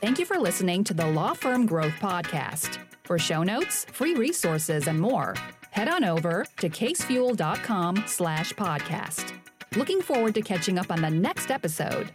Thank 0.00 0.18
you 0.18 0.26
for 0.26 0.38
listening 0.38 0.84
to 0.84 0.94
the 0.94 1.06
Law 1.06 1.32
Firm 1.32 1.64
Growth 1.64 1.94
Podcast. 1.94 2.78
For 3.04 3.18
show 3.18 3.42
notes, 3.42 3.84
free 3.86 4.14
resources, 4.14 4.86
and 4.86 5.00
more, 5.00 5.34
head 5.74 5.88
on 5.88 6.04
over 6.04 6.46
to 6.58 6.68
casefuel.com 6.68 8.04
slash 8.06 8.52
podcast. 8.52 9.32
Looking 9.76 10.00
forward 10.00 10.34
to 10.34 10.40
catching 10.40 10.78
up 10.78 10.92
on 10.92 11.02
the 11.02 11.10
next 11.10 11.50
episode. 11.50 12.12